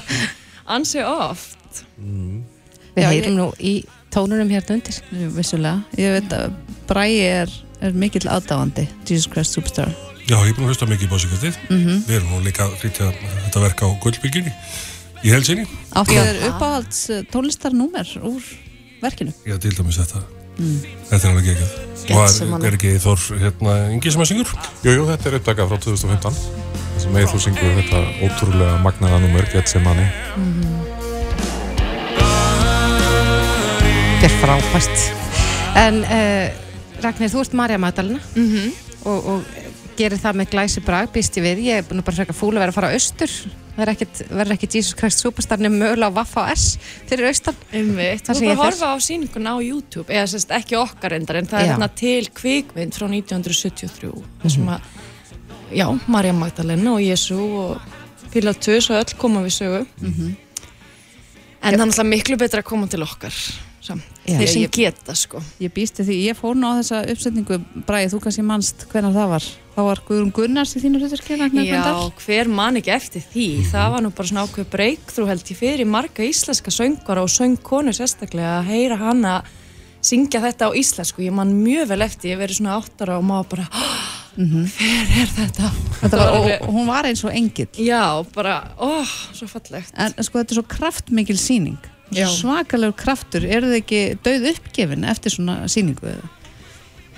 ansi 0.77 1.03
oft. 1.09 1.83
Við 2.95 3.03
Já, 3.03 3.09
heyrum 3.11 3.37
nú 3.41 3.47
í 3.59 3.75
tónunum 4.15 4.51
hérna 4.55 4.77
undir. 4.79 5.01
Vissulega. 5.35 5.83
Ég 5.99 6.15
veit 6.21 6.35
að 6.37 6.53
Bræi 6.87 7.17
er, 7.27 7.55
er 7.83 7.97
mikill 7.99 8.29
aðdáandi 8.31 8.85
Jesus 9.09 9.27
Christ 9.33 9.57
Superstar. 9.57 9.91
Já, 10.29 10.39
ég 10.41 10.53
er 10.53 10.57
búin 10.57 10.69
að 10.69 10.73
hlusta 10.75 10.87
mikið 10.89 11.09
í 11.09 11.11
bósikvöldið. 11.11 11.59
Mhm. 11.69 11.99
Við 12.07 12.15
erum 12.21 12.31
nú 12.37 12.39
líka 12.47 12.65
að 12.69 12.79
flytja 12.81 13.11
þetta 13.49 13.65
verk 13.67 13.83
á 13.85 13.89
gullbylginni 14.05 14.55
í 15.25 15.33
helsinni. 15.35 15.67
Áttu 15.97 16.17
þér 16.17 16.41
uppáhalds 16.53 17.03
eh, 17.11 17.25
tónlistarnúmer 17.33 18.15
úr 18.23 18.47
verkinu? 19.03 19.35
Já, 19.45 19.59
til 19.61 19.75
dæmis 19.77 19.99
þetta. 20.01 20.23
Mm. 20.55 20.77
Þetta 21.11 21.19
er 21.27 21.31
alveg 21.33 21.47
geggjað. 21.49 21.73
Það 22.05 22.67
er 22.69 22.75
ekki 22.77 22.91
Þór 23.03 23.23
hérna, 23.41 23.73
Ingi 23.95 24.11
sem 24.13 24.23
að 24.23 24.29
syngur? 24.31 24.51
Jú, 24.85 24.93
jú, 24.93 25.07
þetta 25.09 25.31
er 25.31 25.37
upptakað 25.41 25.71
frá 25.73 25.79
2015 25.87 26.37
sem 27.05 27.17
Eithú 27.19 27.41
syngur 27.43 27.73
þetta 27.81 28.03
ótrúlega 28.29 28.77
magnaða 28.85 29.19
nummer 29.25 29.49
Getsemani 29.51 30.05
Þetta 34.15 34.29
er 34.29 34.37
frábært. 34.41 35.03
En 35.77 35.99
uh, 36.07 36.47
Ragnir, 37.05 37.33
þú 37.33 37.43
ert 37.45 37.57
Marja 37.59 37.79
Magdalena 37.83 38.21
Mhm. 38.37 38.71
og, 39.05 39.27
og 39.35 39.43
gerir 39.99 40.19
það 40.19 40.39
með 40.41 40.49
glæsi 40.55 40.81
brag, 40.85 41.11
býst 41.13 41.37
ég 41.39 41.45
við. 41.45 41.65
Ég 41.69 41.83
er 41.83 42.03
bara 42.03 42.15
frekar 42.17 42.35
fúl 42.37 42.55
að 42.55 42.63
vera 42.65 42.73
að 42.73 42.79
fara 42.79 42.89
á 42.91 42.95
austur. 42.97 43.35
Það 43.75 43.91
er 43.91 44.07
verður 44.31 44.55
ekkit 44.55 44.75
Jesus 44.79 44.95
Christ 44.95 45.19
Superstar 45.25 45.59
nefnum 45.59 45.81
mögulega 45.83 46.13
á 46.15 46.17
Vaffa 46.21 46.45
S 46.55 46.77
fyrir 47.11 47.27
austan. 47.27 47.57
Það 47.73 48.39
þú 48.39 48.47
bara 48.53 48.61
horfa 48.61 48.91
á 48.95 48.97
sýningun 49.03 49.51
á 49.51 49.55
YouTube 49.59 50.07
eða 50.15 50.29
sérst 50.31 50.55
ekki 50.55 50.79
okkar 50.79 51.17
endar 51.19 51.41
en 51.41 51.49
það 51.51 51.59
er 51.59 51.67
Já. 51.67 51.73
hérna 51.75 51.89
til 51.99 52.29
kvikmynd 52.39 52.95
frá 52.95 53.09
1973 53.11 54.13
þar 54.45 54.55
sem 54.55 54.71
að, 54.77 54.87
já, 55.75 55.87
Marja 56.07 56.37
Magdalena 56.39 56.95
og 56.95 57.03
Jésu 57.03 57.35
og 57.43 57.83
Pilatus 58.31 58.91
og 58.91 59.01
öll 59.03 59.19
koma 59.19 59.43
við 59.43 59.57
sögu 59.59 59.83
en 60.05 60.37
það 61.65 61.73
er 61.73 61.81
náttúrulega 61.81 62.11
miklu 62.15 62.39
betra 62.39 62.63
að 62.63 62.69
koma 62.71 62.87
til 62.87 63.03
okkar. 63.03 63.35
Þeir 63.85 64.51
sem 64.51 64.65
geta 64.73 65.17
sko. 65.19 65.43
Ég 65.63 65.73
býst 65.75 66.01
við 66.01 66.11
því, 66.11 66.17
ég 66.31 66.39
fór 66.39 66.57
nú 66.59 66.71
á 66.73 66.79
þessa 66.81 67.03
uppsetningu. 67.13 67.61
Bræði, 67.89 68.13
þú 68.15 68.21
kannski 68.25 68.45
manst 68.47 68.87
hvenær 68.93 69.15
það 69.17 69.35
var. 69.35 69.49
Þá 69.75 69.81
var 69.89 70.01
Guðrún 70.07 70.31
Gunnars 70.35 70.77
í 70.79 70.81
þínu 70.85 71.01
hlutverki 71.03 71.37
Ragnar 71.41 71.67
Já, 71.67 71.83
hver 72.23 72.51
man 72.53 72.79
ekki 72.79 72.93
eftir 72.95 73.25
því? 73.33 73.47
Það 73.73 73.89
var 73.97 74.05
nú 74.05 74.13
bara 74.15 74.31
svona 74.31 74.45
ákveð 74.47 74.69
breykþrú 74.71 75.27
held 75.27 75.51
ég 75.51 75.59
fyrir 75.59 75.89
marga 75.91 76.27
íslenska 76.29 76.71
söngara 76.75 77.25
og 77.27 77.33
söngkonu 77.35 77.95
sérstaklega 77.97 78.61
að 78.61 78.69
heyra 78.71 79.01
hana 79.01 79.33
syngja 80.05 80.43
þetta 80.45 80.71
á 80.71 80.77
íslensku. 80.79 81.25
Ég 81.27 81.35
man 81.35 81.51
mjög 81.65 81.89
vel 81.91 82.05
eftir, 82.07 82.35
ég 82.35 82.43
verið 82.43 82.61
svona 82.61 82.77
áttara 82.79 83.19
og 83.19 83.27
maður 83.27 83.51
bara, 83.57 83.67
hver 84.37 85.17
er 85.25 85.35
þetta? 85.41 85.73
Þetta 86.05 86.21
var, 86.21 86.35
og, 86.39 86.53
og 86.69 86.71
hún 86.77 86.93
var 86.93 87.09
eins 87.11 87.25
og 87.27 87.35
engill. 87.35 87.71
Já, 87.81 88.05
bara, 88.37 88.61
óh, 88.79 89.17
svo 89.35 89.51
fallegt. 89.51 89.91
En 89.99 90.15
sko 90.21 90.39
þetta 90.39 90.55
er 90.55 90.61
svo 90.61 90.67
kraftmikil 90.77 91.41
síning. 91.41 91.94
Svakalegur 92.15 92.97
kraftur, 92.99 93.45
eru 93.47 93.73
þið 93.73 93.81
ekki 93.81 94.01
döð 94.25 94.49
uppgefin 94.55 95.07
eftir 95.11 95.35
svona 95.35 95.63
síningu 95.71 96.11
eða? 96.15 96.31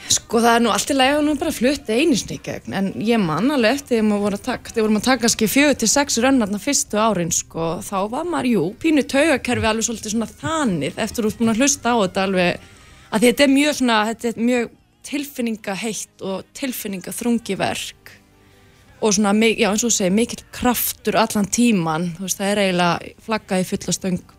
Sko 0.07 0.39
það 0.39 0.55
er 0.55 0.63
nú 0.63 0.71
allt 0.71 0.91
í 0.93 0.95
lagi 0.95 1.15
að 1.17 1.25
hún 1.25 1.39
bara 1.41 1.53
flutt 1.55 1.89
einu 1.91 2.15
sinni 2.15 2.37
í 2.39 2.43
gegn 2.47 2.75
en 2.79 2.91
ég 3.03 3.19
man 3.19 3.51
alveg 3.51 3.81
eftir 3.81 3.97
þegar 3.97 4.07
maður 4.07 4.25
voru 4.27 4.39
að 4.39 4.45
taka 4.47 4.71
þegar 4.71 4.85
vorum 4.87 4.99
að 5.01 5.07
taka 5.09 5.23
kannski 5.25 5.49
fjögur 5.51 5.79
til 5.81 5.89
sex 5.91 6.19
rönnarna 6.23 6.61
fyrstu 6.63 7.01
árin 7.03 7.33
sko 7.35 7.71
þá 7.83 7.97
var 8.13 8.29
maður, 8.31 8.51
jú, 8.53 8.65
pínu 8.85 9.03
taugakerfi 9.11 9.71
alveg 9.71 9.89
svolítið 9.89 10.15
svona 10.15 10.31
þanið 10.31 11.01
eftir 11.03 11.27
að 11.27 11.43
að 11.51 11.63
hlusta 11.63 11.91
á 11.91 11.97
þetta 12.05 12.27
alveg 12.29 12.69
að 13.11 13.27
þetta 13.27 13.47
er 13.47 13.53
mjög 13.57 13.79
svona, 13.81 13.99
þetta 14.13 14.31
er 14.31 14.47
mjög 14.51 14.71
tilfinningaheitt 15.07 16.25
og 16.27 16.55
tilfinningaþrungi 16.61 17.59
verk 17.59 18.15
og 19.03 19.13
svona, 19.13 19.35
já 19.53 19.69
eins 19.71 19.85
og 19.85 19.91
þú 19.91 19.97
segir, 19.99 20.15
mikill 20.17 20.47
kraftur 20.55 21.19
allan 21.21 21.51
tíman, 21.53 22.13
þú 22.17 22.27
veist 22.27 22.41
það 22.41 22.53
er 22.53 22.63
eiginlega 22.63 23.15
flaggaði 23.27 23.69
fulla 23.73 23.95
stöng 23.97 24.36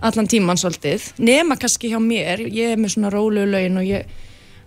allan 0.00 0.28
tíman 0.30 0.58
svolítið, 0.58 1.12
nema 1.18 1.56
kannski 1.60 1.92
hjá 1.92 2.00
mér 2.02 2.42
ég 2.48 2.74
er 2.74 2.80
með 2.80 2.96
svona 2.96 3.12
rólu 3.14 3.46
lögin 3.46 3.78
og 3.80 3.86
ég 3.86 4.10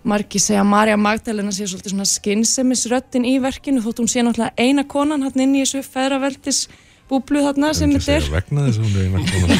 margi 0.04 0.40
segja 0.40 0.62
að 0.62 0.70
Marja 0.70 0.96
Magdalena 1.00 1.52
sé 1.52 1.66
svolítið 1.68 1.94
svona 1.94 2.08
skinsemisröttin 2.08 3.28
í 3.28 3.38
verkinu 3.42 3.82
þótt 3.84 4.02
hún 4.02 4.10
sé 4.12 4.24
náttúrulega 4.24 4.52
eina 4.60 4.84
konan 4.84 5.24
hann 5.24 5.44
inn 5.44 5.56
í 5.56 5.62
þessu 5.64 5.84
feðraveldis 5.86 6.66
búblu 7.08 7.42
þarna 7.44 7.72
sem 7.76 7.92
þetta 7.92 8.16
er 8.18 8.28
vegna 8.32 8.66
þess 8.66 8.80
að 8.80 8.84
hún 8.84 8.96
er 8.96 9.04
eina 9.08 9.22
kona 9.30 9.56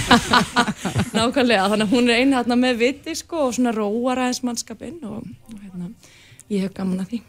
nákvæmlega, 1.19 1.69
þannig 1.73 1.87
að 1.87 1.95
hún 1.97 2.09
er 2.09 2.23
eina 2.23 2.41
þarna 2.41 2.61
með 2.61 2.81
viti 2.81 3.17
sko 3.19 3.49
og 3.49 3.57
svona 3.57 3.75
róar 3.77 4.23
aðeins 4.25 4.43
mannskapinn 4.47 5.01
og, 5.09 5.27
og 5.51 5.59
hérna, 5.61 5.91
ég 6.53 6.65
hef 6.65 6.75
gaman 6.77 7.05
að 7.05 7.13
því. 7.13 7.21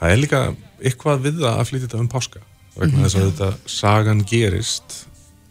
Það 0.00 0.12
er 0.12 0.20
líka 0.20 0.42
eitthvað 0.82 1.24
við 1.24 1.40
það 1.40 1.60
að 1.60 1.70
flytja 1.70 1.86
þetta 1.86 2.02
um 2.02 2.12
páska 2.12 2.44
vegna 2.74 3.04
þess 3.04 3.18
að 3.18 3.28
þetta 3.30 3.50
sagan 3.70 4.24
gerist 4.28 4.96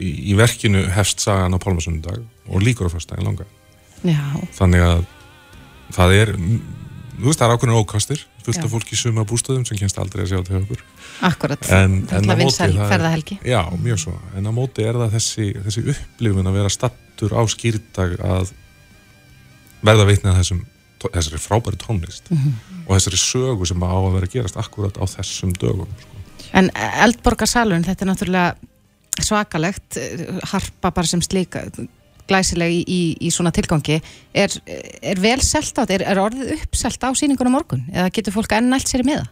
í, 0.04 0.10
í 0.32 0.36
verkinu 0.40 0.84
hefst 0.96 1.24
sagan 1.24 1.56
á 1.56 1.60
Pálmasundag 1.64 2.20
og 2.50 2.62
líkur 2.66 2.90
á 2.90 2.94
fyrstæðin 2.94 3.28
langa 3.30 3.46
Já. 4.04 4.20
þannig 4.60 4.84
að 4.84 5.04
það 5.96 6.14
er 6.22 6.32
þú 6.36 7.28
veist 7.30 7.40
það 7.40 7.48
er 7.48 7.56
ákveðin 7.56 7.80
ókastir 7.80 8.24
fullt 8.44 8.60
af 8.66 8.72
fólki 8.74 8.96
í 8.98 9.00
suma 9.00 9.24
bústöðum 9.24 9.64
sem 9.68 9.78
kennst 9.80 10.00
aldrei 10.02 10.26
að 10.26 10.34
sjá 10.34 10.42
til 10.44 10.58
okkur 10.60 10.82
Akkurat. 11.24 11.70
en, 11.72 11.94
en 12.12 12.26
móti 12.28 12.58
það 12.58 12.74
er- 12.74 12.90
ferðahelgi. 12.92 13.38
já, 13.48 13.62
mjög 13.80 14.02
svo, 14.04 14.16
en 14.36 14.50
á 14.50 14.52
móti 14.52 14.84
er 14.84 14.98
það 15.00 15.14
þessi, 15.16 15.46
þessi 15.64 15.84
upplifun 15.94 16.50
að 16.52 16.58
vera 16.58 16.74
stattur 16.74 17.32
á 17.38 17.42
skýrdag 17.48 18.18
að 18.20 18.52
verða 19.84 20.08
vitnið 20.10 20.32
að 20.34 20.40
þessum 20.42 20.62
þessari 21.04 21.40
frábæri 21.44 21.80
tónlist 21.80 22.30
Mhm. 22.32 22.52
og 22.88 22.92
þessari 22.98 23.20
sögu 23.20 23.66
sem 23.68 23.80
á 23.84 23.92
að 23.92 24.14
vera 24.18 24.28
að 24.28 24.34
gerast 24.36 24.58
akkurat 24.60 24.96
á 25.00 25.04
þessum 25.08 25.52
dögum 25.60 25.88
sko. 26.00 26.22
En 26.54 26.70
Eldborgarsalun, 26.76 27.84
þetta 27.84 28.02
er 28.06 28.10
náttúrulega 28.12 28.56
svakalegt, 29.22 30.00
harpa 30.50 30.92
bara 30.96 31.08
sem 31.08 31.22
slíka, 31.22 31.66
glæsileg 32.30 32.72
í, 32.72 32.82
í, 32.88 33.02
í 33.28 33.30
svona 33.36 33.52
tilgangi. 33.54 34.00
Er, 34.34 34.54
er 35.04 35.20
vel 35.22 35.40
selt 35.44 35.76
á 35.78 35.84
þetta? 35.84 35.94
Er, 36.00 36.06
er 36.14 36.22
orðið 36.24 36.54
uppselt 36.58 37.04
á 37.04 37.10
sýningunum 37.14 37.54
morgun? 37.58 37.84
Eða 37.94 38.10
getur 38.16 38.34
fólk 38.40 38.56
enn 38.58 38.72
nælt 38.72 38.88
sér 38.90 39.04
í 39.04 39.10
miða? 39.12 39.28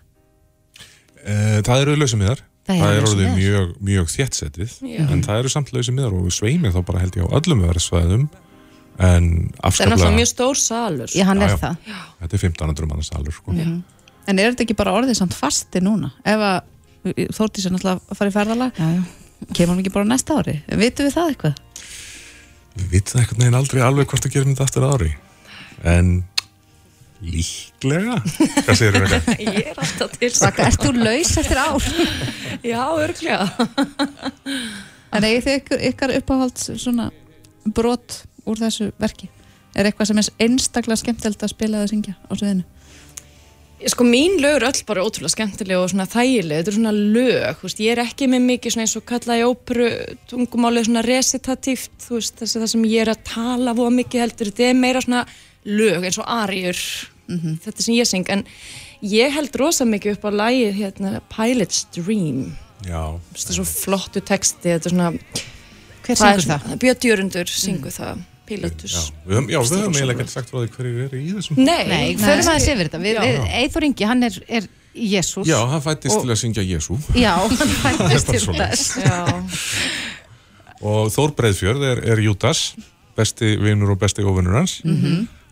e, 1.22 1.62
það 1.66 1.84
eru 1.86 1.98
lausum 2.02 2.22
miðar 2.24 2.42
Það 2.68 2.76
eru 2.78 2.82
það 2.82 2.92
er 2.92 3.02
lausir 3.02 3.16
orðið 3.16 3.36
mjög, 3.38 3.72
mjög 3.90 4.10
þéttsetið 4.14 4.74
Já. 4.92 5.02
en 5.12 5.24
það 5.26 5.40
eru 5.42 5.52
samt 5.54 5.72
lausum 5.76 5.98
miðar 5.98 6.16
og 6.18 6.34
sveimir 6.36 6.74
þá 6.76 6.80
bara 6.88 7.02
held 7.04 7.18
ég 7.18 7.26
á 7.26 7.36
öllum 7.40 7.64
verðsvæðum 7.66 8.26
en 9.02 9.30
það 9.32 9.56
er 9.56 9.66
afskaplega 9.70 9.96
náttúrulega 9.96 10.18
mjög 10.20 10.30
stór 10.32 10.60
salur 10.62 11.16
Já, 11.16 11.24
hann 11.30 11.42
Já, 11.42 11.46
er 11.48 11.54
já. 11.56 11.58
það. 11.64 11.96
þetta 12.22 12.38
er 12.38 12.44
1500 12.46 12.92
manna 12.92 13.08
salur 13.08 13.38
sko. 13.38 13.56
en 13.56 14.42
er 14.44 14.52
þetta 14.52 14.66
ekki 14.68 14.78
bara 14.78 14.94
orðið 15.00 15.18
samt 15.22 15.38
fasti 15.38 15.82
núna 15.84 16.14
ef 16.22 16.46
að 16.52 16.60
Þórtís 17.34 17.64
er 17.66 17.74
náttúrulega 17.74 17.98
að 18.14 18.18
fara 18.20 18.30
í 18.30 18.34
ferðalag 18.36 18.78
Já, 18.78 18.90
já. 19.00 19.04
Kemur 19.50 19.76
hún 19.76 19.84
ekki 19.84 19.94
bara 19.94 20.10
næsta 20.10 20.40
ári 20.42 20.60
vitum 20.70 21.08
við 21.08 21.16
það 21.18 21.32
eitthvað? 21.34 21.62
við 22.76 22.92
vitum 22.96 23.14
það 23.14 23.24
einhvern 23.24 23.44
veginn 23.44 23.60
aldrei 23.62 23.82
alveg 23.86 24.12
hvort 24.12 24.28
að 24.28 24.36
gera 24.36 24.52
þetta 24.52 24.68
aftur 24.68 24.88
ári 24.90 25.12
en 25.92 26.14
líklega 27.22 28.22
hvað 28.22 28.78
segir 28.78 28.96
þú 28.96 29.04
eitthvað? 29.08 29.44
ég 29.46 29.68
er 29.74 29.84
alltaf 29.86 30.16
til 30.18 30.32
Raka, 30.42 30.70
ert 30.70 30.86
þú 30.86 30.94
laus 30.98 31.36
eftir 31.42 31.62
ár? 31.62 31.92
já, 32.74 32.82
örglega 33.06 33.46
En 35.12 35.26
eigið 35.28 35.44
þið 35.44 35.58
ykkur, 35.60 35.82
ykkar 35.90 36.14
uppáhalds 36.16 36.70
svona 36.80 37.10
brot 37.76 38.22
úr 38.48 38.60
þessu 38.62 38.92
verki? 39.02 39.28
Er 39.76 39.88
eitthvað 39.88 40.12
sem 40.12 40.22
er 40.22 40.30
einstaklega 40.46 41.02
skemmtilegt 41.02 41.44
að 41.44 41.52
spila 41.52 41.82
eða 41.82 41.90
syngja 41.92 42.14
á 42.16 42.32
sviðinu? 42.32 42.64
Sko 43.90 44.06
mín 44.06 44.36
lög 44.38 44.60
eru 44.60 44.68
öll 44.70 44.84
bara 44.86 45.02
ótrúlega 45.02 45.34
skemmtilega 45.34 45.80
og 45.82 45.90
svona 45.90 46.06
þægilega, 46.06 46.60
þetta 46.60 46.70
eru 46.70 46.78
svona 46.78 46.92
lög, 46.94 47.56
þú 47.58 47.66
veist, 47.66 47.80
ég 47.82 47.96
er 47.96 48.02
ekki 48.04 48.28
með 48.30 48.44
mikið 48.46 48.76
svona 48.76 48.86
eins 48.86 48.94
og 49.00 49.06
kalla 49.10 49.38
í 49.40 49.46
óperu 49.48 49.88
tungumálið 50.30 50.86
svona 50.86 51.02
resitatíft, 51.08 51.96
þú 52.04 52.20
veist, 52.20 52.36
þessi 52.38 52.62
það 52.62 52.72
sem 52.76 52.84
ég 52.92 53.06
er 53.06 53.12
að 53.16 53.24
tala 53.32 53.74
voða 53.78 53.96
mikið 53.98 54.24
heldur, 54.26 54.52
þetta 54.52 54.68
er 54.68 54.78
meira 54.78 55.02
svona 55.02 55.24
lög 55.66 56.06
eins 56.06 56.20
og 56.22 56.30
ariur, 56.30 56.84
þetta 57.66 57.88
sem 57.88 57.98
ég 57.98 58.10
syng, 58.12 58.30
en 58.30 58.46
ég 59.02 59.34
held 59.34 59.58
rosa 59.58 59.88
mikið 59.90 60.20
upp 60.20 60.30
á 60.30 60.32
lagið 60.44 60.78
hérna 60.78 61.16
Pilot's 61.34 61.88
Dream, 61.98 62.52
já, 62.86 63.02
þetta 63.34 63.56
er 63.56 63.60
svo 63.64 63.70
flottu 63.72 64.22
texti, 64.22 64.76
þetta 64.76 64.92
er 64.92 64.98
svona, 64.98 65.14
Hver 66.02 66.16
er 66.16 66.22
syngur 66.22 66.48
það? 66.50 66.78
Björn 66.82 67.08
Jörundur 67.08 67.50
syngur 67.54 67.94
það, 67.94 68.22
Pilatus. 68.52 68.94
já, 68.94 69.02
við 69.26 69.38
höfum, 69.38 69.50
já, 69.56 69.60
við 69.64 69.82
höfum 69.82 69.98
eiginlega 69.98 70.26
ekki 70.28 70.36
sagt 70.36 70.52
frá 70.52 70.60
því 70.62 70.70
hverju 70.76 71.04
eru 71.08 71.22
í 71.22 71.34
þessum 71.40 71.60
Nei, 71.64 71.82
Nei, 71.88 72.04
aðeins 72.20 72.70
yfir 72.76 72.88
þetta. 72.90 73.02
Við, 73.08 73.20
við, 73.24 73.42
Eithor 73.62 73.88
Ingi, 73.90 74.08
hann 74.12 74.28
er, 74.28 74.38
er 74.60 74.70
Jésús. 74.92 75.48
já, 75.48 75.58
hann 75.72 75.84
fættist 75.86 76.18
Og- 76.18 76.26
til 76.26 76.34
að 76.36 76.40
syngja 76.42 76.64
Jésu 76.68 76.98
Já, 77.16 77.34
hann 77.40 77.76
fættist 77.86 78.28
til 78.34 78.42
þess. 78.60 78.88
Já, 79.00 79.20
og 80.82 81.12
Þór 81.14 81.34
Breiðfjörð 81.38 81.86
er, 81.92 82.02
er 82.12 82.22
Júdas 82.26 82.72
besti 83.18 83.54
vinur 83.62 83.94
og 83.94 84.00
besti 84.02 84.24
óvinnur 84.26 84.58
hans. 84.62 84.80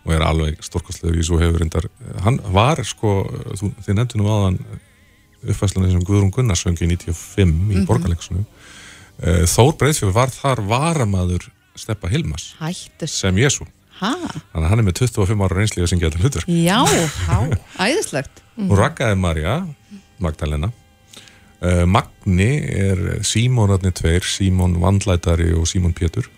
Og 0.07 0.13
er 0.15 0.23
alveg 0.25 0.61
stórkostlegur 0.63 1.19
í 1.19 1.25
svo 1.27 1.37
hefur 1.41 1.59
reyndar, 1.61 1.85
hann 2.23 2.39
var 2.55 2.79
sko 2.87 3.17
þú, 3.59 3.69
þið 3.85 3.97
nefndu 3.99 4.21
nú 4.21 4.29
aðan 4.31 4.55
uppfæslanir 5.43 5.91
sem 5.93 6.03
Guðrún 6.07 6.31
Gunnars 6.33 6.63
söngi 6.65 6.87
í 6.87 6.91
95 6.95 7.43
í 7.45 7.83
mm 7.83 8.45
Þór 9.19 9.73
Breiðfjörð 9.75 10.15
var 10.15 10.31
þar 10.31 10.61
varamaður 10.63 11.49
Steppa 11.80 12.09
Hilmas 12.11 12.51
Hættus. 12.59 13.13
sem 13.21 13.36
Jésu 13.39 13.67
þannig 13.99 14.63
að 14.63 14.69
hann 14.71 14.80
er 14.80 14.86
með 14.88 15.01
25 15.03 15.41
ára 15.43 15.57
reynsli 15.57 15.84
að 15.84 15.89
syngja 15.91 16.09
þetta 16.09 16.21
hlutverk 16.23 16.51
Já, 16.53 16.77
há, 17.30 17.39
æðislegt. 17.84 18.43
og 18.67 18.75
Ragga 18.80 19.09
er 19.11 19.17
Marja 19.19 19.55
Magdalena. 20.19 20.69
Uh, 21.59 21.84
Magni 21.88 22.49
er 22.71 22.99
Símonarnir 23.27 23.91
tveir, 23.95 24.23
Símon 24.23 24.77
Vandlætari 24.80 25.49
og 25.55 25.67
Símon 25.67 25.93
Pétur. 25.95 26.30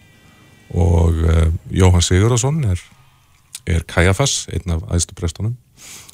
Og 0.74 1.18
uh, 1.26 1.48
Jóhann 1.74 2.02
Sigurðarsson 2.06 2.64
er, 2.70 2.82
er 3.70 3.86
Kajafas, 3.89 4.48
einn 4.54 4.74
af 4.78 4.86
æðstu 4.94 5.18
prestunum. 5.18 5.56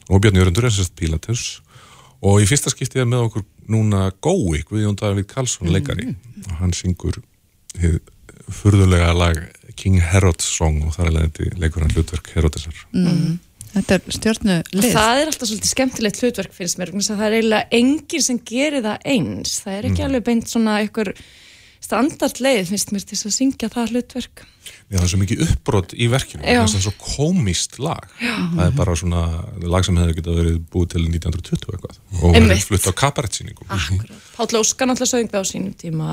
Og 0.08 0.24
Björn 0.24 0.40
Jörundur 0.40 0.68
er 0.68 0.76
sérst 0.76 0.96
Pilatus 1.00 1.62
og 2.24 2.40
í 2.42 2.48
fyrsta 2.50 2.72
skipti 2.74 3.00
er 3.00 3.08
með 3.08 3.28
okkur 3.28 3.44
núna 3.70 4.08
Gói, 4.24 4.64
Guðjón 4.68 4.96
Davíð 5.00 5.28
Karlsson 5.30 5.70
leikari. 5.72 6.10
Og 6.48 6.56
hann 6.62 6.74
syngur 6.76 7.20
hið 7.78 8.00
furðulega 8.54 9.12
lag 9.18 9.42
King 9.78 10.00
Herod 10.02 10.42
song 10.44 10.82
og 10.88 10.96
þar 10.96 11.10
er 11.10 11.18
leiðandi 11.18 11.50
leikur 11.62 11.86
hann 11.86 11.94
hlutverk 11.96 12.32
Herodesar. 12.36 12.78
Þetta 13.78 13.98
er 13.98 14.16
stjórnu 14.16 14.56
lið. 14.74 14.94
Það 14.96 15.20
er 15.22 15.32
alltaf 15.32 15.50
svolítið 15.50 15.74
skemmtilegt 15.74 16.22
hlutverk 16.24 16.56
finnst 16.56 16.80
mér, 16.80 16.92
vegna 16.94 17.04
þess 17.04 17.14
að 17.14 17.20
það 17.20 17.28
er 17.28 17.36
eiginlega 17.38 17.82
enginn 17.82 18.24
sem 18.26 18.40
gerir 18.48 18.86
það 18.86 19.12
eins, 19.14 19.60
það 19.66 19.76
er 19.76 19.90
ekki 19.92 20.08
alveg 20.08 20.26
beint 20.30 20.50
svona 20.54 20.80
ykkur 20.88 21.12
standardleið 21.88 22.72
finnst 22.72 22.92
mér 22.96 23.06
til 23.06 23.18
að 23.20 23.36
syngja 23.36 23.70
það 23.72 23.94
hlutverk. 23.94 24.44
Já, 24.88 24.98
það 24.98 25.04
er 25.04 25.12
svo 25.12 25.20
mikið 25.22 25.44
uppbrott 25.46 25.94
í 25.94 26.08
verkinu 26.12 26.44
Já. 26.44 26.62
það 26.64 26.80
er 26.80 26.86
svo 26.88 26.94
komist 27.04 27.78
lag. 27.84 28.10
Það 28.18 28.64
er 28.66 28.76
bara 28.80 28.98
svona 29.00 29.24
lag 29.62 29.86
sem 29.86 30.00
hefði 30.02 30.18
getað 30.18 30.42
verið 30.42 30.60
búið 30.74 30.94
til 30.96 31.04
1920 31.06 31.76
eitthvað. 31.76 32.00
Og 32.18 32.36
verið 32.36 32.66
flutt 32.66 32.90
á 32.90 32.94
kabarettsýningum 33.04 33.70
Páll 33.70 34.60
Óskar 34.60 34.90
náttúrulega 34.90 35.14
söng 35.14 35.32
það 35.32 35.46
á 35.46 35.52
sínum 35.52 35.78
tíma 35.78 36.10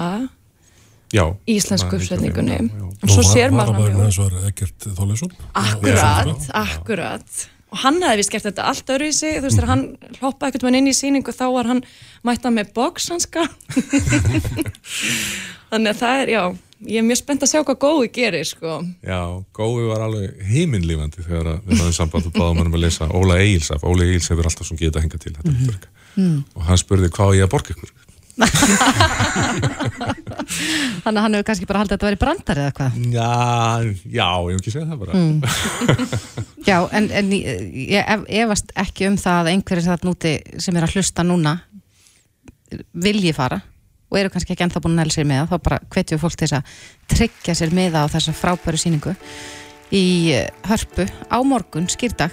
Já, 1.12 1.24
í 1.46 1.56
íslensku 1.60 1.98
uppsetningunni. 1.98 2.58
og 3.02 3.08
svo 3.10 3.22
sér 3.22 3.50
maður 3.52 3.74
Varabæðurinn 3.76 3.96
hann 3.96 4.06
hans 4.08 4.18
var 4.18 4.32
Egert 4.48 4.86
Þóleson 4.96 5.32
Akkurat, 5.54 6.48
akkurat. 6.54 7.48
Og 7.74 7.78
hann 7.82 8.00
hefði 8.02 8.16
vist 8.22 8.30
gert 8.30 8.44
þetta 8.46 8.64
allt 8.70 8.86
öðruvísi. 8.94 9.30
Þú 9.38 9.42
veist 9.48 9.56
þegar 9.58 9.70
hann 9.72 9.84
hoppaði 10.20 10.48
ekkert 10.52 10.62
mann 10.62 10.74
inn 10.78 10.86
í 10.86 10.94
síningu 10.94 11.32
þá 11.34 11.44
var 11.52 11.66
hann 11.66 11.80
mætta 12.22 12.50
með 12.54 12.70
boxhanska 12.76 13.48
þannig 15.70 15.90
að 15.90 15.98
það 16.00 16.20
er, 16.22 16.28
já 16.34 16.42
ég 16.84 17.00
er 17.00 17.06
mjög 17.06 17.18
spennt 17.22 17.44
að 17.46 17.50
sjá 17.50 17.60
hvað 17.64 17.78
góði 17.80 18.08
gerir 18.14 18.44
sko. 18.48 18.76
Já, 19.06 19.20
Gói 19.56 19.86
var 19.88 20.02
alveg 20.04 20.42
heiminlífandi 20.50 21.24
þegar 21.24 21.46
að 21.54 21.58
við 21.70 21.78
náðum 21.80 21.96
samband 21.96 22.28
og 22.28 22.34
báðum 22.36 22.60
hann 22.60 22.70
um 22.70 22.76
að 22.78 22.82
lesa 22.84 23.08
Óla 23.16 23.38
Egils 23.40 23.70
af. 23.74 23.86
Óla 23.88 24.04
Egils 24.06 24.28
hefur 24.30 24.48
alltaf 24.50 24.68
svona 24.68 24.82
getað 24.82 25.06
hengað 25.06 25.22
til 25.24 25.32
þetta 25.34 25.50
Mhm. 25.50 25.60
hlutverk. 25.64 25.86
Og 26.54 26.62
hann 26.68 26.78
spurði 26.78 27.08
hvað 27.10 27.36
ég 27.38 27.46
að 27.48 27.52
borga 27.54 27.74
ykkur 27.74 27.90
Þannig 31.04 31.18
að 31.18 31.22
hann 31.24 31.34
hefur 31.36 31.46
kannski 31.48 31.68
bara 31.68 31.80
haldið 31.82 31.94
að 31.94 31.98
þetta 31.98 32.08
væri 32.08 32.20
brandar 32.22 32.60
eða 32.64 32.72
hvað. 32.78 32.90
Já, 33.14 33.28
já, 34.10 34.28
ég 34.28 34.54
hef 34.54 34.58
ekki 34.62 34.72
segja 34.74 34.88
það 34.90 34.98
bara 35.04 35.12
Mm. 35.14 35.38
Já, 36.68 36.78
en, 36.96 37.06
en 37.12 37.28
ég 37.36 37.44
ég 37.92 38.02
ef- 38.08 38.26
efast 38.42 38.72
ekki 38.80 39.06
um 39.10 39.16
það 39.20 39.38
að 39.42 39.50
einhverjir 39.52 39.86
það 39.90 40.06
núti 40.08 40.32
sem 40.64 40.76
er 40.80 40.86
að 40.86 40.94
hlusta 40.96 41.22
núna 41.26 41.52
vilji 43.04 43.32
fara 43.36 43.58
og 44.10 44.18
eru 44.20 44.30
kannski 44.32 44.54
ekki 44.54 44.64
ennþá 44.66 44.80
búin 44.84 44.94
að 44.96 45.00
næla 45.04 45.14
sér 45.14 45.26
með 45.28 45.38
það, 45.42 45.50
þá 45.52 45.56
bara 45.68 45.78
hvetjum 45.94 46.20
fólk 46.22 46.36
til 46.38 46.48
þess 46.48 46.56
að 46.58 46.64
tryggja 47.14 47.54
sér 47.58 47.70
með 47.76 47.92
á 48.00 48.02
þessa 48.14 48.32
frábæru 48.38 48.78
síningu 48.80 49.12
í 49.94 50.04
eh, 50.34 50.48
hörpu 50.70 51.04
á 51.30 51.38
morgun, 51.44 51.86
skýrdag 51.92 52.32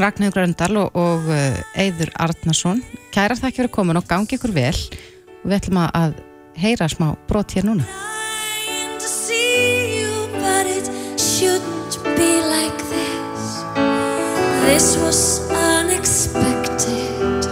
Ragnhjóður 0.00 0.32
Gröndal 0.38 0.76
og, 0.80 0.96
og 0.96 1.28
Eður 1.76 2.12
Arnason 2.16 2.80
kærar 3.12 3.36
það 3.36 3.50
ekki 3.50 3.62
verið 3.64 3.74
komin 3.76 4.00
og 4.00 4.08
gangi 4.08 4.38
ykkur 4.38 4.54
vel 4.56 4.72
og 4.72 5.50
við 5.50 5.58
ætlum 5.58 5.82
að- 5.84 6.20
heyra 6.56 6.88
smá 6.88 7.12
brot 7.28 7.52
hér 7.56 7.64
núna 7.68 7.84
you, 11.42 11.58
like 12.48 12.78
this. 12.94 13.64
This 14.64 14.96
was 14.96 15.40
unexpected. 15.50 17.44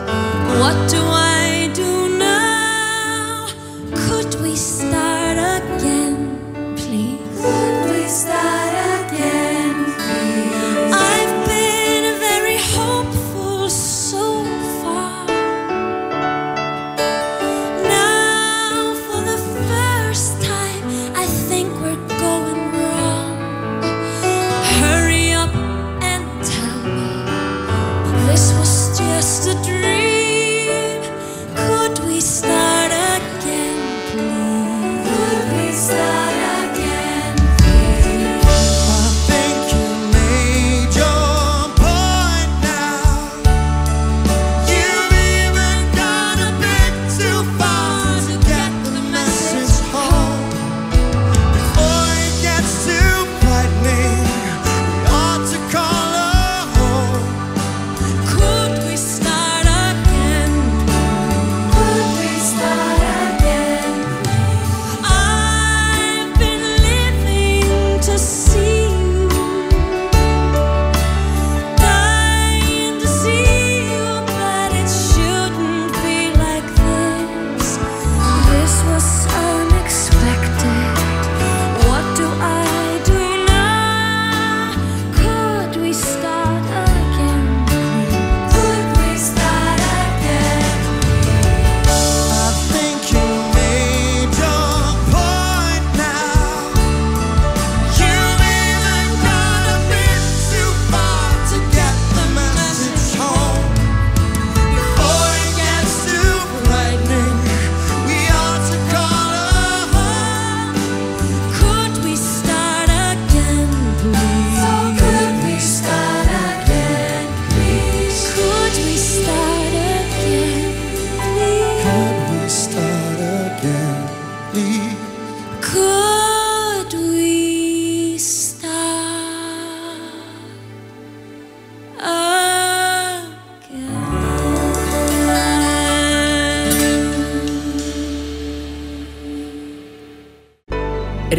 What 0.60 0.76
do 0.90 1.02
I 1.02 1.70
do 1.74 2.18
now? 2.18 3.46
Could 4.06 4.40
we 4.42 4.54
start 4.54 5.38
again, 5.38 6.38
please? 6.76 7.42
Could 7.42 7.90
we 7.90 8.06
start 8.06 8.59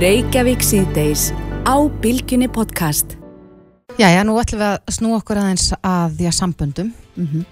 Reykjavík 0.02 0.64
síðdeis 0.66 1.28
á 1.62 1.78
Bilginni 2.02 2.48
podcast. 2.50 3.12
Jæja, 4.02 4.24
nú 4.26 4.34
ætlum 4.42 4.58
við 4.58 4.70
að 4.72 4.94
snú 4.96 5.12
okkur 5.14 5.38
aðeins 5.38 5.68
að 5.78 6.16
því 6.18 6.26
að 6.30 6.38
samböndum. 6.40 6.88
Mm 7.16 7.44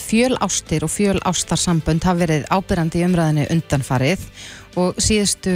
Fjölástir 0.00 0.82
og 0.82 0.90
fjölástarsambönd 0.90 2.02
hafa 2.02 2.18
verið 2.18 2.46
ábyrrandi 2.50 3.02
í 3.02 3.04
umræðinu 3.04 3.44
undanfarið 3.52 4.24
og 4.80 4.96
síðustu 4.98 5.52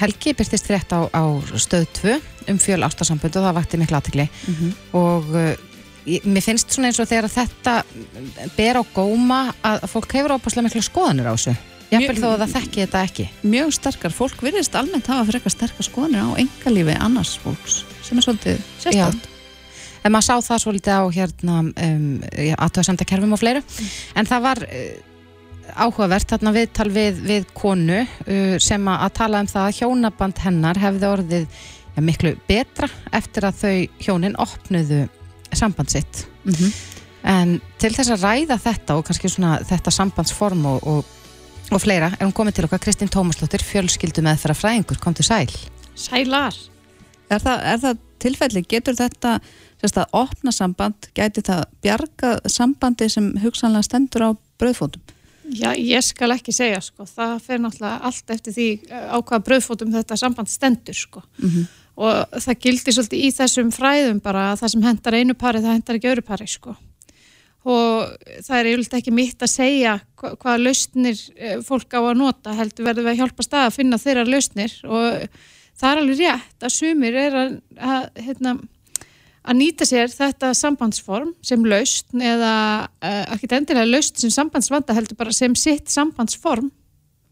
helgi 0.00 0.32
byrtist 0.32 0.70
frétt 0.70 0.94
á, 0.94 1.10
á 1.10 1.24
stöð 1.58 1.84
2 1.98 2.14
um 2.48 2.58
fjölástarsambönd 2.58 3.36
og 3.36 3.44
það 3.44 3.58
vakti 3.58 3.80
miklu 3.82 3.98
aðtegli 3.98 4.28
og 4.96 5.28
uh, 5.34 5.52
ég, 6.06 6.24
mér 6.24 6.46
finnst 6.46 6.72
svona 6.72 6.88
eins 6.88 7.02
og 7.02 7.10
þegar 7.10 7.28
þetta 7.28 7.82
ber 8.56 8.80
á 8.80 8.82
góma 8.94 9.42
að 9.60 9.90
fólk 9.92 10.16
hefur 10.16 10.38
ápaslega 10.38 10.68
miklu 10.70 10.86
skoðanir 10.86 11.28
á 11.28 11.34
þessu. 11.34 11.58
Jafnvel 11.90 12.14
Mjög- 12.14 12.22
þó 12.22 12.28
að 12.30 12.40
það 12.44 12.54
þekki 12.54 12.80
þetta 12.84 13.02
ekki. 13.08 13.24
Mjög 13.50 13.72
sterkar, 13.74 14.12
fólk 14.14 14.42
virðist 14.46 14.76
almennt 14.78 15.06
hafa 15.10 15.24
frekar 15.32 15.50
sterkar 15.54 15.86
skoðanir 15.88 16.22
á 16.22 16.30
engalífi 16.38 16.96
annars 17.02 17.32
fólks 17.42 17.80
sem 18.06 18.18
er 18.18 18.22
svolítið 18.26 18.60
sérstætt. 18.78 19.26
en 20.04 20.12
maður 20.12 20.26
sá 20.28 20.34
það 20.46 20.62
svolítið 20.64 20.94
á 20.96 21.02
hérna 21.12 21.56
um, 21.60 22.22
aðtöðasamdakerfum 22.56 23.32
og 23.36 23.40
fleiru 23.42 23.62
en 24.16 24.26
það 24.30 24.42
var 24.46 24.62
uh, 24.64 25.82
áhugavert 25.84 26.30
þarna 26.32 26.52
viðtal 26.56 26.88
við, 26.94 27.20
við 27.26 27.44
konu 27.54 28.00
uh, 28.00 28.56
sem 28.62 28.88
að, 28.88 29.10
tala 29.18 29.40
um 29.44 29.50
það 29.50 29.66
að 29.68 29.76
hjónaband 29.82 30.38
hennar 30.46 30.80
hefði 30.80 31.10
orðið 31.10 31.44
ja, 31.96 32.00
miklu 32.06 32.32
betra 32.48 32.88
eftir 33.12 33.46
að 33.50 33.60
þau 33.60 33.74
hjónin 34.06 34.38
opnuðu 34.40 35.08
samband 35.52 35.90
sitt 35.90 36.26
Mhm. 36.46 36.70
en 37.28 37.50
til 37.78 37.90
þess 37.92 38.14
að 38.14 38.22
ræða 38.24 38.56
þetta 38.62 38.94
og 38.96 39.04
kannski 39.04 39.28
svona 39.28 39.58
þetta 39.68 39.90
sambandsform 39.92 40.62
og, 40.70 40.86
og, 40.88 41.04
og 41.70 41.82
fleira 41.82 42.10
er 42.16 42.26
hún 42.26 42.34
komið 42.34 42.56
til 42.58 42.66
okkar 42.66 42.82
Kristín 42.82 43.10
Tómaslóttir 43.12 43.62
fjölskyldu 43.62 44.24
með 44.26 44.42
þeirra 44.42 44.56
fræðingur, 44.58 44.98
kom 45.02 45.14
til 45.14 45.26
sæl. 45.26 45.50
Sælar. 45.94 46.56
Er 47.30 47.42
það, 47.42 47.62
er 47.70 47.78
það 47.84 48.00
tilfelli, 48.22 48.62
getur 48.66 48.98
þetta 48.98 49.36
sérst 49.80 50.00
að 50.02 50.16
opna 50.18 50.52
samband, 50.54 51.08
gæti 51.16 51.44
það 51.46 51.62
bjarga 51.84 52.32
sambandi 52.50 53.08
sem 53.12 53.30
hugsanlega 53.44 53.86
stendur 53.86 54.26
á 54.26 54.30
brauðfótum? 54.60 55.14
Já, 55.50 55.70
ég 55.74 56.02
skal 56.06 56.30
ekki 56.34 56.54
segja 56.54 56.82
sko, 56.84 57.06
það 57.06 57.38
fer 57.46 57.62
náttúrulega 57.62 58.10
allt 58.10 58.34
eftir 58.34 58.54
því 58.54 58.68
eh, 58.90 59.06
á 59.10 59.18
hvaða 59.18 59.46
brauðfótum 59.46 59.94
þetta 59.94 60.18
samband 60.18 60.50
stendur 60.50 60.98
sko. 60.98 61.24
Og 62.00 62.38
það 62.40 62.60
gildir 62.66 62.96
svolítið 62.96 63.24
í 63.26 63.32
þessum 63.34 63.72
fræðum 63.74 64.20
bara 64.24 64.50
að 64.52 64.62
það 64.62 64.74
sem 64.74 64.86
hendar 64.86 65.18
einu 65.18 65.34
pari 65.38 65.62
það 65.62 65.74
hendar 65.76 65.98
ekki 65.98 66.12
öru 66.14 66.22
pari 66.24 66.46
sko 66.50 66.76
og 67.68 68.16
það 68.40 68.56
er 68.56 68.68
yfirleitt 68.70 68.98
ekki 69.00 69.12
mitt 69.12 69.42
að 69.44 69.52
segja 69.52 69.94
hva, 70.16 70.32
hvaða 70.40 70.60
lausnir 70.62 71.22
eh, 71.36 71.56
fólk 71.64 71.92
á 71.92 72.00
að 72.00 72.20
nota 72.22 72.54
heldur 72.56 72.86
verðum 72.88 73.08
við 73.08 73.12
að 73.12 73.20
hjálpa 73.20 73.46
stað 73.46 73.66
að 73.68 73.76
finna 73.76 74.00
þeirra 74.00 74.26
lausnir. 74.28 74.76
Og 74.88 75.40
það 75.80 75.90
er 75.90 76.02
alveg 76.02 76.20
rétt 76.22 76.66
að 76.66 76.76
sumir 76.76 77.18
er 77.20 77.36
að, 77.36 77.54
að, 77.76 78.06
hérna, 78.24 78.54
að 79.44 79.58
nýta 79.60 79.88
sér 79.88 80.12
þetta 80.12 80.52
sambandsform 80.56 81.34
sem 81.44 81.64
lausn 81.68 82.24
eða 82.32 82.54
uh, 82.86 83.24
ekki 83.34 83.52
endilega 83.56 83.88
lausn 83.88 84.20
sem 84.24 84.32
sambandsvanda 84.34 84.96
heldur 84.96 85.20
bara 85.20 85.36
sem 85.36 85.56
sitt 85.58 85.92
sambandsform 85.92 86.70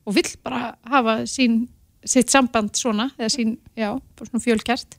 og 0.09 0.17
vill 0.17 0.31
bara 0.45 0.75
hafa 0.89 1.21
sín, 1.29 1.63
sitt 2.05 2.33
samband 2.33 2.77
svona 2.77 3.11
eða 3.19 3.33
sín, 3.33 3.57
já, 3.77 3.91
svona 4.25 4.45
fjölkert 4.45 4.97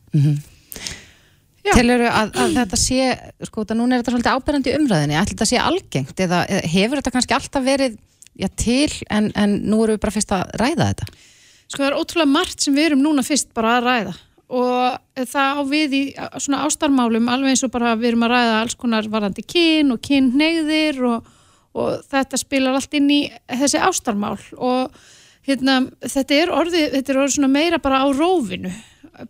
Já. 1.65 1.73
Telur 1.75 2.05
að, 2.07 2.29
að 2.39 2.53
þetta 2.55 2.77
sé, 2.79 3.07
sko, 3.43 3.63
þetta 3.65 3.75
núna 3.75 3.95
er 3.95 4.01
þetta 4.01 4.13
svolítið 4.13 4.37
ábyrjandi 4.37 4.75
umræðinni, 4.77 5.17
ætli 5.19 5.35
þetta 5.35 5.47
sé 5.49 5.59
algengt 5.59 6.21
eða 6.23 6.39
eða 6.47 6.69
hefur 6.71 7.01
þetta 7.01 7.13
kannski 7.15 7.35
alltaf 7.35 7.65
verið 7.65 7.97
já, 8.39 8.47
til 8.55 8.93
en, 9.11 9.27
en 9.35 9.57
nú 9.65 9.81
erum 9.83 9.97
við 9.97 10.01
bara 10.05 10.15
fyrst 10.15 10.33
að 10.35 10.55
ræða 10.61 10.87
þetta? 10.93 11.09
Sko 11.69 11.83
það 11.83 11.89
er 11.89 11.99
ótrúlega 11.99 12.31
margt 12.31 12.63
sem 12.63 12.77
við 12.77 12.89
erum 12.89 13.03
núna 13.03 13.25
fyrst 13.27 13.51
bara 13.57 13.75
að 13.77 13.89
ræða 13.89 14.15
og 14.49 15.25
það 15.29 15.59
á 15.61 15.63
við 15.69 15.93
í 15.93 16.03
svona 16.41 16.63
ástarmálum 16.65 17.27
alveg 17.29 17.53
eins 17.53 17.65
og 17.67 17.73
bara 17.73 17.93
við 17.99 18.13
erum 18.13 18.25
að 18.25 18.33
ræða 18.33 18.55
alls 18.63 18.77
konar 18.79 19.09
varandi 19.11 19.45
kyn 19.45 19.93
og 19.93 20.01
kynneigðir 20.05 21.03
og, 21.05 21.27
og 21.77 21.99
þetta 22.09 22.39
spilar 22.41 22.79
allt 22.79 22.97
inn 22.97 23.11
í 23.13 23.19
þessi 23.51 23.81
ástarmál 23.83 24.39
og 24.57 24.95
hérna, 25.45 25.83
þetta 26.01 26.39
er 26.39 26.53
orðið, 26.53 26.87
þetta 26.95 27.13
er 27.13 27.21
orðið 27.21 27.35
svona 27.35 27.51
meira 27.53 27.81
bara 27.83 28.01
á 28.01 28.07
rófinu 28.09 28.73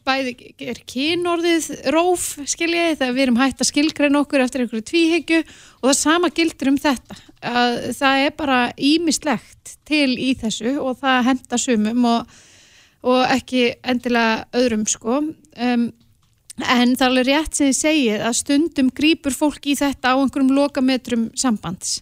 bæði 0.07 0.33
er 0.71 0.81
kynorðið 0.89 1.69
róf 1.93 2.25
skiljiði 2.49 2.97
þegar 2.99 3.15
við 3.15 3.23
erum 3.25 3.39
hægt 3.39 3.63
að 3.63 3.69
skilgreina 3.71 4.21
okkur 4.23 4.43
eftir 4.43 4.63
einhverju 4.63 4.85
tvíhyggju 4.89 5.39
og 5.43 5.87
það 5.87 5.97
sama 5.99 6.31
gildir 6.35 6.71
um 6.71 6.79
þetta 6.81 7.17
að 7.49 7.77
það 7.97 8.25
er 8.25 8.35
bara 8.39 8.59
ímislegt 8.75 9.73
til 9.89 10.11
í 10.17 10.33
þessu 10.39 10.75
og 10.81 10.99
það 11.01 11.25
henda 11.29 11.61
sumum 11.61 12.09
og, 12.11 12.35
og 13.07 13.23
ekki 13.37 13.65
endilega 13.81 14.45
öðrum 14.59 14.85
sko 14.89 15.21
um, 15.23 15.87
en 16.59 16.95
það 16.99 17.05
er 17.05 17.09
alveg 17.09 17.29
rétt 17.31 17.57
sem 17.57 17.71
ég 17.71 17.79
segið 17.79 18.27
að 18.27 18.39
stundum 18.43 18.93
grýpur 18.95 19.35
fólk 19.35 19.71
í 19.71 19.77
þetta 19.79 20.13
á 20.13 20.19
einhverjum 20.19 20.55
lokametrum 20.57 21.29
sambands 21.39 22.01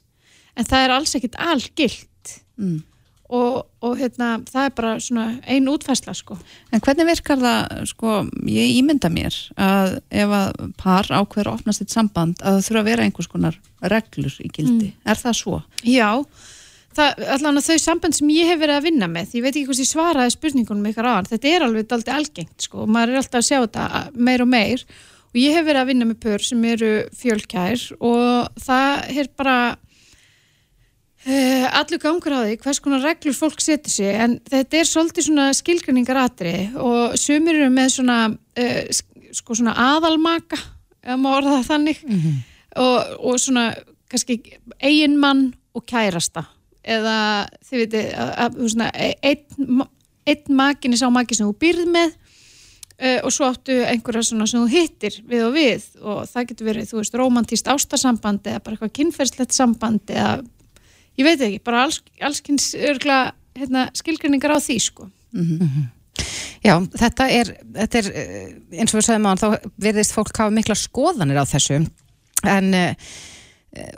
en 0.58 0.66
það 0.66 0.84
er 0.88 0.96
alls 0.98 1.18
ekkit 1.20 1.38
algilt 1.38 2.14
Mm. 2.58 2.82
Og, 3.28 3.66
og 3.84 3.96
hérna, 4.00 4.38
það 4.48 4.68
er 4.68 4.76
bara 4.78 4.92
svona 5.04 5.26
ein 5.48 5.68
útfæsla 5.68 6.14
sko 6.16 6.38
En 6.72 6.84
hvernig 6.84 7.08
virkar 7.10 7.40
það, 7.42 7.74
sko, 7.92 8.18
ég 8.48 8.76
ímynda 8.78 9.12
mér 9.12 9.36
að 9.60 9.98
ef 10.10 10.36
að 10.40 10.62
par 10.80 11.10
ákveður 11.12 11.52
að 11.52 11.58
opna 11.60 11.76
sitt 11.76 11.92
samband 11.94 12.40
að 12.42 12.60
það 12.60 12.68
þurfa 12.68 12.84
að 12.84 12.92
vera 12.92 13.08
einhvers 13.08 13.32
konar 13.32 13.60
reglur 13.82 14.38
í 14.44 14.52
gildi. 14.54 14.94
Er 15.06 15.20
það 15.20 15.40
svo? 15.42 15.60
Já, 15.84 16.10
allan 17.04 17.60
að 17.60 17.68
þau 17.68 17.78
samband 17.82 18.18
sem 18.18 18.32
ég 18.34 18.50
hef 18.50 18.62
verið 18.62 18.80
að 18.80 18.88
vinna 18.88 19.10
með, 19.12 19.36
ég 19.38 19.46
veit 19.46 19.54
ekki 19.54 19.68
hvort 19.70 19.84
ég 19.84 19.90
svaraði 19.92 20.34
spurningunum 20.34 20.90
ykkar 20.92 21.10
aðan, 21.12 21.30
þetta 21.30 21.52
er 21.52 21.66
alveg 21.68 21.92
daldið 21.92 22.16
algengt 22.16 22.68
sko, 22.68 22.88
maður 22.90 23.14
er 23.14 23.22
alltaf 23.22 23.42
að 23.42 23.48
sjá 23.50 23.60
þetta 23.60 23.88
meir 24.16 24.44
og 24.46 24.52
meir 24.52 24.86
og 25.28 25.42
ég 25.42 25.58
hef 25.58 25.68
verið 25.68 25.82
að 25.82 25.92
vinna 25.92 26.08
með 26.10 26.22
pör 26.24 26.46
sem 26.48 26.64
eru 26.72 26.92
fjölkær 27.20 27.84
og 28.00 28.64
það 28.64 29.20
er 29.22 29.30
bara 29.38 29.58
uh, 31.28 31.66
allur 31.80 32.02
gangur 32.02 32.36
á 32.36 32.40
því 32.46 32.58
hvers 32.64 32.82
konar 32.84 33.04
reglur 33.06 33.36
fólk 33.38 33.62
setur 33.64 33.94
sig 33.94 34.16
en 34.16 34.38
þetta 34.48 34.80
er 34.80 34.90
svolítið 34.90 35.28
svona 35.30 35.48
skilgrinningar 35.58 36.22
atri 36.24 36.56
og 36.76 37.18
sumir 37.20 37.60
eru 37.60 37.70
með 37.74 37.94
svona, 38.00 38.18
uh, 38.34 38.82
sko 39.36 39.58
svona 39.60 39.76
aðalmaka, 39.94 40.60
ef 41.04 41.20
maður 41.20 41.38
orða 41.44 41.58
það 41.58 41.72
þannig 41.72 42.04
og, 42.78 43.16
og 43.32 43.40
svona 43.42 43.70
kannski 44.12 44.40
eiginmann 44.80 45.52
og 45.76 45.86
kærasta. 45.88 46.46
Eða 46.88 47.48
þið 47.68 47.96
svona, 48.72 48.88
e- 48.96 49.18
einn, 49.22 49.82
einn 50.28 50.56
makin 50.56 50.96
er 50.96 51.02
sá 51.02 51.10
maki 51.12 51.36
sem 51.36 51.48
þú 51.50 51.58
býrð 51.60 51.90
með 51.92 52.14
uh, 53.02 53.20
og 53.26 53.34
svo 53.34 53.50
áttu 53.52 53.76
einhverja 53.86 54.26
svona 54.30 54.48
sem 54.50 54.62
þú 54.64 54.70
hittir 54.72 55.18
við 55.28 55.46
og 55.48 55.56
við. 55.58 55.88
Og 56.02 56.22
það 56.30 56.48
getur 56.52 56.70
verið, 56.70 56.90
þú 56.92 57.02
veist, 57.02 57.18
romantíst 57.20 57.72
ástarsamband 57.72 58.48
eða 58.48 58.64
bara 58.64 58.78
eitthvað 58.78 58.96
kynferðslegt 59.00 59.58
samband 59.58 60.14
eða, 60.14 60.40
ég 61.18 61.28
veit 61.28 61.42
ekki, 61.48 61.62
bara 61.66 61.86
alls, 61.88 62.02
allskins 62.22 62.72
örgla 62.78 63.20
hérna, 63.58 63.88
skilgrinningar 63.98 64.54
á 64.54 64.60
því, 64.62 64.80
sko. 64.84 65.08
Já, 66.66 66.74
þetta 66.98 67.30
er, 67.30 67.56
þetta 67.78 68.00
er 68.02 68.12
eh, 68.14 68.54
eins 68.82 68.94
og 68.94 69.00
við 69.00 69.08
sagðum 69.08 69.28
á 69.28 69.32
hann, 69.32 69.42
þá 69.42 69.74
verðist 69.82 70.16
fólk 70.16 70.38
hafa 70.38 70.54
mikla 70.54 70.78
skoðanir 70.78 71.42
á 71.42 71.46
þessu. 71.46 71.82
En 72.48 72.74
uh, 72.74 73.10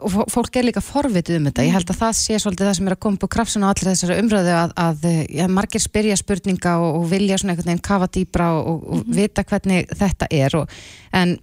og 0.04 0.12
fó- 0.12 0.28
fólk 0.32 0.58
er 0.60 0.68
líka 0.68 0.84
forvitið 0.84 1.40
um 1.40 1.48
þetta. 1.50 1.66
Ég 1.68 1.76
held 1.76 1.92
að 1.94 2.00
það 2.02 2.16
sé 2.20 2.40
svolítið 2.40 2.68
það 2.70 2.78
sem 2.80 2.90
er 2.90 2.96
að 2.96 3.02
koma 3.06 3.20
upp 3.20 3.28
á 3.28 3.34
krafsuna 3.36 3.70
á 3.70 3.72
allir 3.72 3.90
þessari 3.92 4.18
umræðu 4.24 4.56
að, 4.56 4.74
að 4.84 5.06
eh, 5.10 5.22
já, 5.40 5.46
margir 5.48 5.84
spyrja 5.84 6.18
spurninga 6.20 6.74
og, 6.84 6.98
og 7.00 7.06
vilja 7.14 7.38
svona 7.40 7.56
einhvern 7.56 7.72
veginn 7.72 7.86
kafa 7.90 8.10
dýbra 8.16 8.50
og, 8.58 8.68
og, 8.68 8.88
og 8.98 9.14
vita 9.20 9.46
hvernig 9.48 9.92
þetta 10.00 10.30
er 10.36 10.58
og, 10.60 10.80
en 11.16 11.38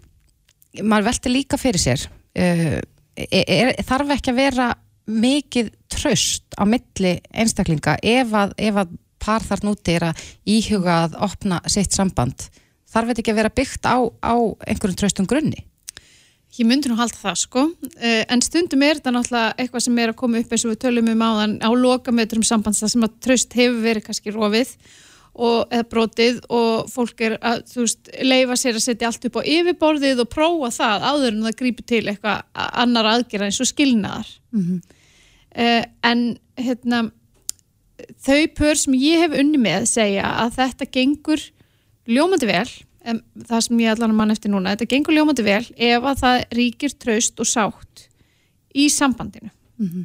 maður 0.82 1.08
velti 1.08 1.32
líka 1.32 1.60
fyrir 1.60 1.80
sér 1.80 2.04
uh, 2.08 2.80
er, 3.16 3.44
er, 3.46 3.72
þarf 3.86 4.12
ekki 4.18 4.34
að 4.34 4.42
vera 4.42 4.68
mikið 5.06 5.72
tröst 5.92 6.56
á 6.58 6.66
milli 6.68 7.16
einstaklinga 7.30 7.96
ef 8.02 8.34
að, 8.34 8.54
ef 8.58 8.80
að 8.82 8.94
par 9.22 9.44
þar 9.46 9.64
núti 9.66 9.96
er 9.96 10.10
að 10.10 10.26
íhuga 10.48 11.00
að 11.06 11.16
opna 11.26 11.60
sitt 11.70 11.94
samband? 11.96 12.48
Þarf 12.90 13.10
þetta 13.10 13.22
ekki 13.22 13.32
að 13.34 13.40
vera 13.40 13.56
byggt 13.56 13.88
á, 13.88 13.96
á 14.22 14.34
einhverjum 14.66 15.00
tröstum 15.00 15.30
grunni? 15.30 15.64
Ég 16.56 16.64
myndi 16.64 16.88
nú 16.88 16.96
halda 16.96 17.18
það 17.20 17.40
sko, 17.42 17.62
uh, 17.68 18.22
en 18.32 18.42
stundum 18.44 18.84
er 18.86 18.96
þetta 18.96 19.12
náttúrulega 19.12 19.56
eitthvað 19.60 19.82
sem 19.84 19.98
er 20.00 20.12
að 20.12 20.20
koma 20.22 20.38
upp 20.40 20.54
eins 20.54 20.64
og 20.64 20.72
við 20.72 20.78
tölum 20.86 21.10
um 21.12 21.24
áðan 21.26 21.58
á 21.60 21.70
lokametrum 21.76 22.46
sambands 22.46 22.80
það 22.80 22.92
sem 22.94 23.04
að 23.04 23.18
tröst 23.26 23.56
hefur 23.58 23.82
verið 23.84 24.06
kannski 24.06 24.32
rofið 24.32 24.70
og, 25.36 25.66
eða 25.68 25.88
brotið 25.90 26.38
og 26.56 26.88
fólk 26.88 27.20
er 27.26 27.36
að, 27.42 27.64
þú 27.72 27.82
veist, 27.82 28.12
leifa 28.24 28.56
sér 28.56 28.78
að 28.78 28.86
setja 28.86 29.10
allt 29.10 29.28
upp 29.28 29.36
á 29.36 29.48
yfirborðið 29.52 30.22
og 30.24 30.30
prófa 30.32 30.72
það 30.78 31.06
áður 31.10 31.32
en 31.34 31.44
það 31.48 31.58
grípur 31.60 31.88
til 31.92 32.02
eitthvað 32.06 32.64
annar 32.64 33.10
aðgerða 33.12 33.50
eins 33.50 33.60
og 33.60 33.70
skilnaðar. 33.74 34.32
Uh, 34.56 34.78
en 35.56 36.24
hérna, 36.60 36.98
þau 38.20 38.42
pör 38.56 38.76
sem 38.76 38.96
ég 39.00 39.24
hef 39.24 39.36
unni 39.40 39.60
með 39.60 39.86
segja 39.88 40.28
að 40.44 40.58
þetta 40.58 40.90
gengur 40.92 41.44
ljómandi 42.06 42.50
vel 42.50 42.68
það 43.46 43.60
sem 43.62 43.80
ég 43.80 43.92
allan 43.92 44.16
mann 44.18 44.34
eftir 44.34 44.50
núna 44.52 44.74
þetta 44.74 44.90
gengur 44.90 45.16
ljómandi 45.16 45.44
vel 45.46 45.62
ef 45.62 46.08
að 46.10 46.22
það 46.22 46.40
ríkir 46.58 46.96
traust 46.98 47.40
og 47.40 47.48
sátt 47.48 48.06
í 48.76 48.88
sambandinu 48.92 49.52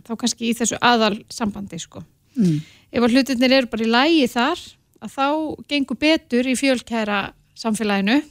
þá 0.05 0.13
kannski 0.19 0.49
í 0.49 0.55
þessu 0.57 0.77
aðal 0.83 1.15
sambandi 1.31 1.79
sko. 1.79 2.03
Mm. 2.35 2.59
ef 2.91 3.03
að 3.03 3.15
hlutirnir 3.15 3.53
eru 3.55 3.69
bara 3.71 3.83
í 3.83 3.91
lægi 3.91 4.27
þar 4.31 4.59
að 5.03 5.15
þá 5.15 5.27
gengur 5.71 5.99
betur 5.99 6.47
í 6.47 6.55
fjölkæra 6.59 7.21
samfélaginu 7.59 8.21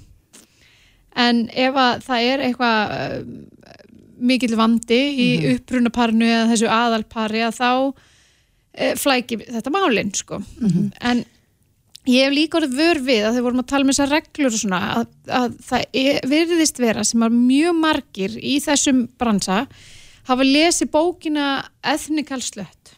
en 1.21 1.43
ef 1.51 1.77
að 1.77 2.05
það 2.07 2.29
er 2.31 2.45
eitthvað 2.47 2.95
mikill 4.21 4.57
vandi 4.59 5.01
í 5.11 5.29
Mhm. 5.41 5.59
upprunaparnu 5.59 6.27
eða 6.29 6.49
þessu 6.53 6.69
aðalpari 6.77 7.43
að 7.47 7.59
þá 7.61 7.71
e, 8.75 8.95
flæki 8.95 9.39
þetta 9.47 9.73
málinn 9.75 10.13
sko. 10.15 10.43
en 11.01 11.25
ég 12.07 12.25
hef 12.25 12.33
líka 12.35 12.59
orðið 12.61 12.77
vör 12.79 13.01
við 13.05 13.25
að 13.29 13.35
þau 13.37 13.43
vorum 13.47 13.61
að 13.63 13.67
tala 13.73 13.85
um 13.85 13.91
þessar 13.91 14.11
reglur 14.15 14.47
og 14.53 14.61
svona 14.61 14.81
að, 14.97 15.07
að 15.29 15.57
það 15.69 15.85
er, 15.93 16.21
virðist 16.31 16.79
vera 16.79 17.05
sem 17.05 17.21
að 17.27 17.35
mjög 17.37 17.75
margir 17.81 18.37
í 18.41 18.57
þessum 18.65 19.09
bransa 19.19 19.67
hafa 20.31 20.43
lesið 20.47 20.91
bókina 20.91 21.65
Ethnical 21.83 22.41
Slut. 22.41 22.95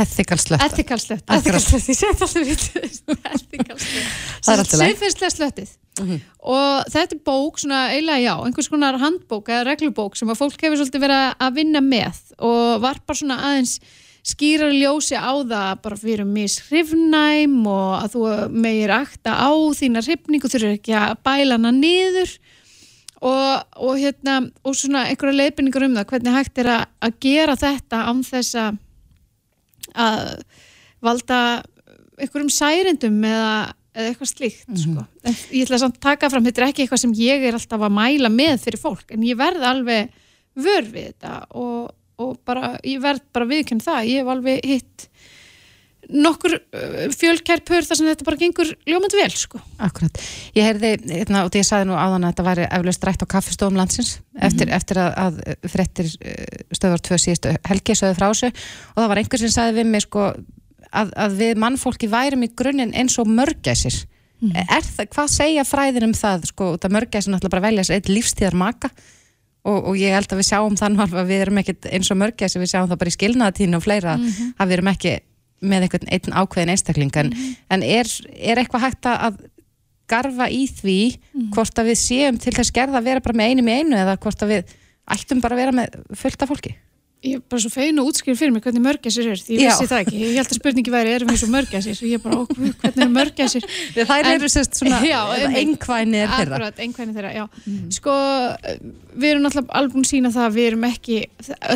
Ethical 0.00 0.38
slötta 0.38 0.64
Ethical 0.66 0.98
Slut. 1.02 1.22
Akkurat. 1.26 1.56
Ethical 1.56 1.60
Slut, 1.60 1.88
ég 1.90 1.98
þetta 1.98 2.26
alltaf 2.26 2.42
við 2.46 2.54
Ethical 3.34 3.78
Slut. 3.78 4.10
Það 4.46 4.52
er 4.54 5.70
Siðferðslega 6.00 6.26
slöttið 6.26 6.28
og 6.40 6.92
þetta 6.92 7.16
er 7.16 7.24
bók, 7.26 7.58
svona 7.60 7.80
eiginlega 7.92 8.22
já 8.24 8.34
einhvers 8.46 8.70
konar 8.72 9.00
handbók 9.00 9.50
eða 9.50 9.66
reglubók 9.68 10.16
sem 10.16 10.30
að 10.32 10.40
fólk 10.40 10.62
hefur 10.64 10.80
svolítið 10.80 11.04
verið 11.04 11.24
að 11.44 11.58
vinna 11.58 11.82
með 11.84 12.22
og 12.38 12.78
varpar 12.84 13.18
svona 13.18 13.40
aðeins 13.50 13.74
skýrar 14.26 14.72
ljósi 14.72 15.16
á 15.16 15.32
það 15.32 15.82
bara 15.84 15.98
fyrir 16.00 16.28
mishrifnæm 16.28 17.58
og 17.68 17.92
að 17.98 18.14
þú 18.14 18.22
megir 18.52 18.92
akta 18.94 19.36
á 19.36 19.50
þína 19.76 20.04
hrifningu 20.04 20.48
þú 20.48 20.60
eru 20.60 20.72
ekki 20.76 20.96
að 20.96 21.14
bæla 21.24 21.58
hana 21.58 21.72
niður. 21.76 22.34
Og, 23.20 23.64
og 23.76 23.98
hérna 24.00 24.38
og 24.64 24.76
svona 24.76 25.02
einhverja 25.10 25.36
leiðbynningar 25.36 25.84
um 25.84 25.96
það 25.98 26.06
hvernig 26.08 26.36
hægt 26.38 26.60
er 26.62 26.70
að, 26.72 26.84
að 27.04 27.18
gera 27.20 27.56
þetta 27.60 27.98
án 28.08 28.22
þess 28.24 28.56
að 29.92 30.30
valda 31.04 31.40
einhverjum 32.20 32.52
særendum 32.52 33.18
eða, 33.28 33.52
eða 33.94 34.10
eitthvað 34.10 34.30
slíkt 34.30 34.82
sko. 34.82 35.04
En 35.26 35.38
ég 35.50 35.66
ætla 35.66 35.80
samt 35.82 35.98
að 35.98 36.06
taka 36.06 36.30
fram, 36.32 36.46
þetta 36.46 36.62
er 36.62 36.68
ekki 36.68 36.84
eitthvað 36.84 37.02
sem 37.04 37.16
ég 37.18 37.46
er 37.48 37.58
alltaf 37.58 37.86
að 37.86 37.96
mæla 37.96 38.30
með 38.32 38.66
fyrir 38.66 38.82
fólk 38.82 39.14
en 39.14 39.26
ég 39.26 39.38
verð 39.40 39.66
alveg 39.66 40.14
vör 40.60 40.86
við 40.86 41.10
þetta 41.10 41.34
og, 41.58 41.90
og 42.20 42.38
bara, 42.46 42.76
ég 42.86 43.02
verð 43.02 43.26
bara 43.34 43.50
viðkjörn 43.50 43.84
það, 43.84 44.10
ég 44.10 44.22
hef 44.22 44.34
alveg 44.34 44.66
hitt 44.70 45.08
nokkur 46.10 46.56
uh, 46.56 47.02
fjölkær 47.14 47.62
pör 47.66 47.86
þar 47.86 47.98
sem 47.98 48.08
þetta 48.08 48.26
bara 48.26 48.38
gengur 48.40 48.70
ljómandi 48.88 49.18
vel 49.20 49.30
sko. 49.36 49.60
Akkurat. 49.82 50.22
Ég 50.56 50.66
heyrði, 50.66 50.92
hérna, 51.10 51.44
og 51.46 51.54
ég 51.54 51.66
sagði 51.66 51.90
nú 51.90 51.98
áðan 51.98 52.24
að 52.26 52.32
þetta 52.32 52.46
væri 52.48 52.68
eflaust 52.78 53.06
rætt 53.06 53.24
á 53.26 53.32
kaffistofum 53.34 53.78
landsins 53.78 54.16
eftir, 54.40 54.72
eftir 54.74 55.02
að, 55.02 55.12
að 55.26 55.68
frettir 55.70 56.08
stöðvar 56.74 57.04
tvö 57.06 57.20
síðustu 57.20 57.54
helgi 57.68 57.98
sögðu 57.98 58.18
frá 58.18 58.26
þessu 58.30 58.50
og 58.50 59.02
það 59.02 59.12
var 59.12 59.22
einhver 59.22 59.44
sem 59.44 59.54
sagði 59.54 59.78
við 59.78 59.92
mig 59.92 60.06
sko 60.06 60.26
að, 60.92 61.12
að 61.16 61.36
við 61.40 61.60
mannfólki 61.62 62.08
værum 62.10 62.42
í 62.46 62.50
grunninn 62.56 62.94
eins 62.96 63.18
og 63.22 63.28
mörgæsir. 63.30 64.00
Er 64.40 64.80
það, 64.86 65.06
hvað 65.12 65.26
segja 65.34 65.64
fræðin 65.68 66.06
um 66.08 66.12
það? 66.16 66.46
Sko, 66.48 66.70
mörgæsir 66.88 67.28
náttúrulega 67.34 67.52
bara 67.52 67.66
velja 67.68 67.84
eitt 67.92 68.08
lífstíðar 68.08 68.54
maka 68.56 68.88
og, 69.68 69.90
og 69.90 69.98
ég 70.00 70.14
held 70.16 70.32
að 70.32 70.40
við 70.40 70.48
sjáum 70.48 70.78
þann 70.80 70.96
að 71.04 71.18
við 71.28 71.42
erum 71.44 71.58
ekkit 71.60 71.88
eins 71.92 72.08
og 72.10 72.16
mörgæsir, 72.22 72.62
við 72.62 72.70
sjáum 72.72 72.88
það 72.88 73.00
bara 73.02 73.12
í 73.12 73.16
skilnaðatíðinu 73.18 73.76
og 73.76 73.84
fleira 73.84 74.14
Mhm. 74.16 74.54
að 74.56 74.66
við 74.70 74.76
erum 74.78 74.88
ekki 74.94 75.12
með 75.60 75.82
einhvern 75.84 76.08
einn 76.16 76.36
ákveðin 76.40 76.72
einstakling. 76.72 77.16
En, 77.20 77.32
en 77.68 77.82
er, 77.84 78.08
er 78.40 78.56
eitthvað 78.62 78.86
hægt 78.86 79.04
að 79.12 79.36
garfa 80.08 80.48
í 80.50 80.64
því 80.72 80.96
hvort 81.54 81.76
að 81.78 81.90
við 81.92 81.98
séum 82.00 82.38
til 82.40 82.52
þess 82.56 82.72
gerða 82.74 82.98
að 82.98 83.04
vera 83.10 83.20
bara 83.20 83.36
með 83.36 83.52
einum 83.52 83.68
í 83.68 83.76
einu 83.78 83.96
eða 84.00 84.16
hvort 84.24 84.40
að 84.42 84.54
við 84.56 84.72
ættum 85.12 85.42
bara 85.44 85.54
að 85.54 85.60
vera 85.60 85.76
með 85.76 86.00
fullt 86.16 86.42
af 86.42 86.48
fólki 86.50 86.72
Ég 87.20 87.36
er 87.36 87.40
bara 87.52 87.60
svo 87.60 87.68
fein 87.68 87.98
og 88.00 88.06
útskýr 88.08 88.36
fyrir 88.38 88.52
mig 88.54 88.62
hvernig 88.64 88.80
mörgæsir 88.80 89.26
er 89.28 89.36
því 89.36 89.56
ég 89.58 89.66
Já. 89.66 89.74
vissi 89.74 89.88
það 89.90 90.02
ekki, 90.06 90.20
ég 90.22 90.36
held 90.38 90.52
að 90.54 90.56
spurningi 90.56 90.92
væri 90.94 91.10
erum 91.12 91.28
við 91.28 91.40
svo 91.42 91.48
mörgæsir? 91.52 91.98
Og 92.00 92.08
ég 92.08 92.22
bara, 92.24 92.38
ó, 92.40 92.42
hvernig 92.48 93.02
eru 93.04 93.12
mörgæsir? 93.12 93.66
Þær 93.92 94.28
eru 94.30 94.48
sérst 94.48 94.78
svona 94.80 95.00
já, 95.10 95.18
einkvæni 95.60 96.22
er 96.22 96.32
þeirra. 96.32 96.56
Akkurat, 96.56 96.80
einkvæni 96.80 97.16
þeirra, 97.18 97.32
já. 97.36 97.44
Sko, 97.92 98.14
við 99.12 99.34
erum 99.34 99.44
náttúrulega 99.44 99.76
alveg 99.82 99.98
búin 99.98 100.06
að 100.06 100.12
sína 100.14 100.32
það 100.32 100.46
að 100.46 100.56
við 100.56 100.70
erum 100.70 100.88
ekki 100.88 101.18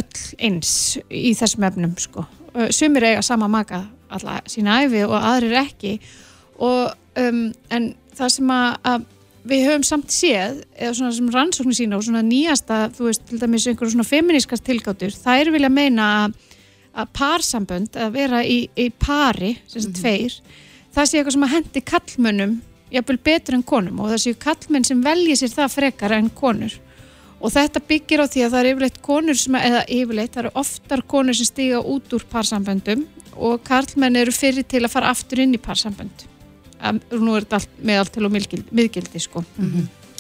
öll 0.01 0.25
eins 0.49 0.73
í 1.13 1.35
þessum 1.43 1.69
efnum, 1.69 1.93
sko. 2.07 2.25
Sumir 2.73 3.09
eiga 3.11 3.27
sama 3.27 3.51
maka 3.53 3.83
alla 4.15 4.41
sína 4.49 4.81
æfi 4.87 5.05
og 5.05 5.19
aðrir 5.19 5.59
ekki. 5.61 5.99
Og, 6.65 6.95
um, 7.21 7.45
en 7.69 7.93
það 8.17 8.33
sem 8.39 8.57
að, 8.57 8.81
að 8.95 9.07
við 9.45 9.67
höfum 9.69 9.85
samt 9.87 10.13
séð 10.15 10.63
eða 10.73 10.95
svona 10.97 11.15
sem 11.17 11.31
rannsóknir 11.33 11.79
sína 11.79 11.99
og 11.99 12.05
svona 12.07 12.25
nýjasta 12.25 12.89
þú 12.97 13.09
veist, 13.09 13.25
til 13.29 13.41
dæmis 13.41 13.67
einhverjum 13.69 13.99
svona 13.99 14.09
feministkar 14.09 14.63
tilgátur, 14.65 15.13
það 15.13 15.41
er 15.41 15.51
vilja 15.55 15.73
meina 15.73 16.11
að, 16.25 16.37
að 17.03 17.11
parsambönd, 17.19 17.99
að 18.01 18.15
vera 18.17 18.45
í, 18.45 18.63
í 18.73 18.89
pari, 18.91 19.57
sem 19.69 19.85
sagt 19.85 20.01
tveir 20.01 20.39
það 20.95 21.11
sé 21.11 21.19
eitthvað 21.19 21.37
sem 21.37 21.47
að 21.47 21.55
hendi 21.57 21.85
kallmönnum 21.91 22.57
jafnvel 22.95 23.21
betur 23.27 23.59
en 23.59 23.67
konum 23.67 24.03
og 24.03 24.13
það 24.13 24.23
séu 24.25 24.41
kallmenn 24.41 24.87
sem 24.87 25.01
velji 25.05 25.39
sér 25.41 25.55
það 25.55 25.73
frekar 25.79 26.15
en 26.19 26.31
konur. 26.31 26.77
Og 27.45 27.53
þetta 27.53 27.83
byggir 27.85 28.23
á 28.25 28.27
því 28.31 28.45
að 28.45 28.55
það 28.55 28.61
er 28.61 28.69
yfirleitt 28.71 29.01
konur 29.05 29.37
sem, 29.37 29.57
eða 29.59 29.83
yfirleitt, 29.93 30.33
það 30.33 30.45
eru 30.45 30.53
oftar 30.63 31.03
konur 31.11 31.37
sem 31.37 31.49
stiga 31.51 31.83
út 31.83 32.15
úr 32.17 32.25
parsamböndum 32.31 33.05
og 33.35 33.65
karlmenn 33.67 34.17
eru 34.17 34.33
fyrir 34.33 34.65
til 34.69 34.85
að 34.85 34.95
fara 34.95 35.11
aftur 35.13 35.43
inn 35.43 35.57
í 35.57 35.61
parsambönd 35.61 36.29
nú 36.93 37.35
er 37.37 37.47
þetta 37.47 37.61
allt 37.61 37.81
með 37.81 38.03
allt 38.03 38.15
til 38.15 38.27
og 38.27 38.35
miðgildi, 38.35 38.77
miðgildi 38.77 39.23
sko. 39.23 39.45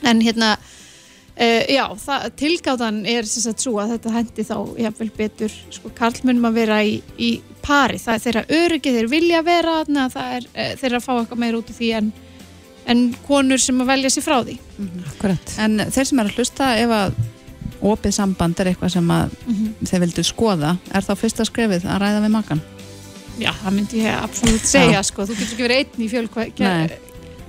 en 0.04 0.20
hérna 0.24 0.54
uh, 0.54 1.62
já, 1.70 1.84
það, 2.04 2.28
tilgáðan 2.40 3.00
er 3.10 3.28
sem 3.28 3.46
sagt 3.46 3.64
svo 3.64 3.78
að 3.82 3.96
þetta 3.96 4.14
hendi 4.18 4.46
þá 4.48 4.56
jafnvel 4.86 5.10
betur 5.16 5.56
sko, 5.70 5.92
karlmennum 5.96 6.50
að 6.50 6.60
vera 6.60 6.82
í, 6.84 6.98
í 7.18 7.30
pari, 7.64 7.98
það 7.98 8.14
er 8.14 8.24
þeirra 8.26 8.44
öryggi 8.60 8.94
þeir 8.98 9.10
vilja 9.12 9.42
vera, 9.46 9.80
þarna, 9.82 10.08
það 10.12 10.38
er 10.38 10.48
uh, 10.50 10.72
þeirra 10.82 11.00
að 11.00 11.06
fá 11.06 11.12
eitthvað 11.18 11.44
meira 11.44 11.60
út 11.60 11.70
í 11.70 11.78
því 11.78 11.92
en, 12.00 12.10
en 12.92 13.06
konur 13.28 13.62
sem 13.62 13.80
að 13.84 13.92
velja 13.94 14.12
sér 14.14 14.26
frá 14.26 14.40
því 14.42 14.58
Akkurat. 15.14 15.56
En 15.62 15.78
þeir 15.88 16.10
sem 16.10 16.20
er 16.20 16.28
að 16.30 16.38
hlusta 16.42 16.74
ef 16.80 16.98
að 16.98 17.22
opið 17.84 18.14
samband 18.16 18.60
er 18.60 18.70
eitthvað 18.70 18.94
sem 18.94 19.10
að 19.12 19.34
þeir 19.84 20.04
vildu 20.06 20.24
skoða, 20.24 20.76
er 20.94 21.04
þá 21.04 21.14
fyrsta 21.20 21.44
skrefið 21.48 21.84
að 21.84 22.00
ræða 22.00 22.22
við 22.24 22.32
makan? 22.32 22.62
Já, 23.40 23.50
það 23.64 23.72
myndi 23.74 24.04
ég 24.04 24.14
absolutt 24.14 24.68
segja 24.68 25.02
sko. 25.06 25.26
þú 25.26 25.38
getur 25.38 25.54
ekki 25.56 25.66
verið 25.66 25.82
einn 25.82 26.04
í 26.04 26.08
fjölkæru 26.12 27.00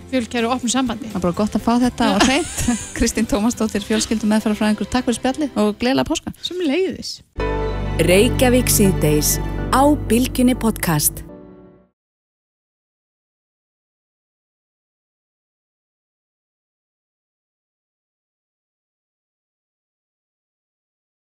fjölkæru 0.10 0.50
opnum 0.54 0.72
sambandi 0.72 1.10
Það 1.12 1.20
er 1.20 1.26
bara 1.26 1.38
gott 1.42 1.58
að 1.58 1.66
fá 1.66 1.74
þetta 1.82 2.10
á 2.10 2.18
hreint. 2.24 2.56
Kristín 2.98 3.30
Tómasdóttir, 3.30 3.86
fjölskyldum 3.86 4.32
meðferðarfræðingur, 4.34 4.90
takk 4.92 5.10
fyrir 5.10 5.20
spjallið 5.20 5.60
og 5.62 5.76
gleðilega 5.82 6.10
páska. 6.10 6.36
Sem 6.46 6.62
leiðis 6.66 7.18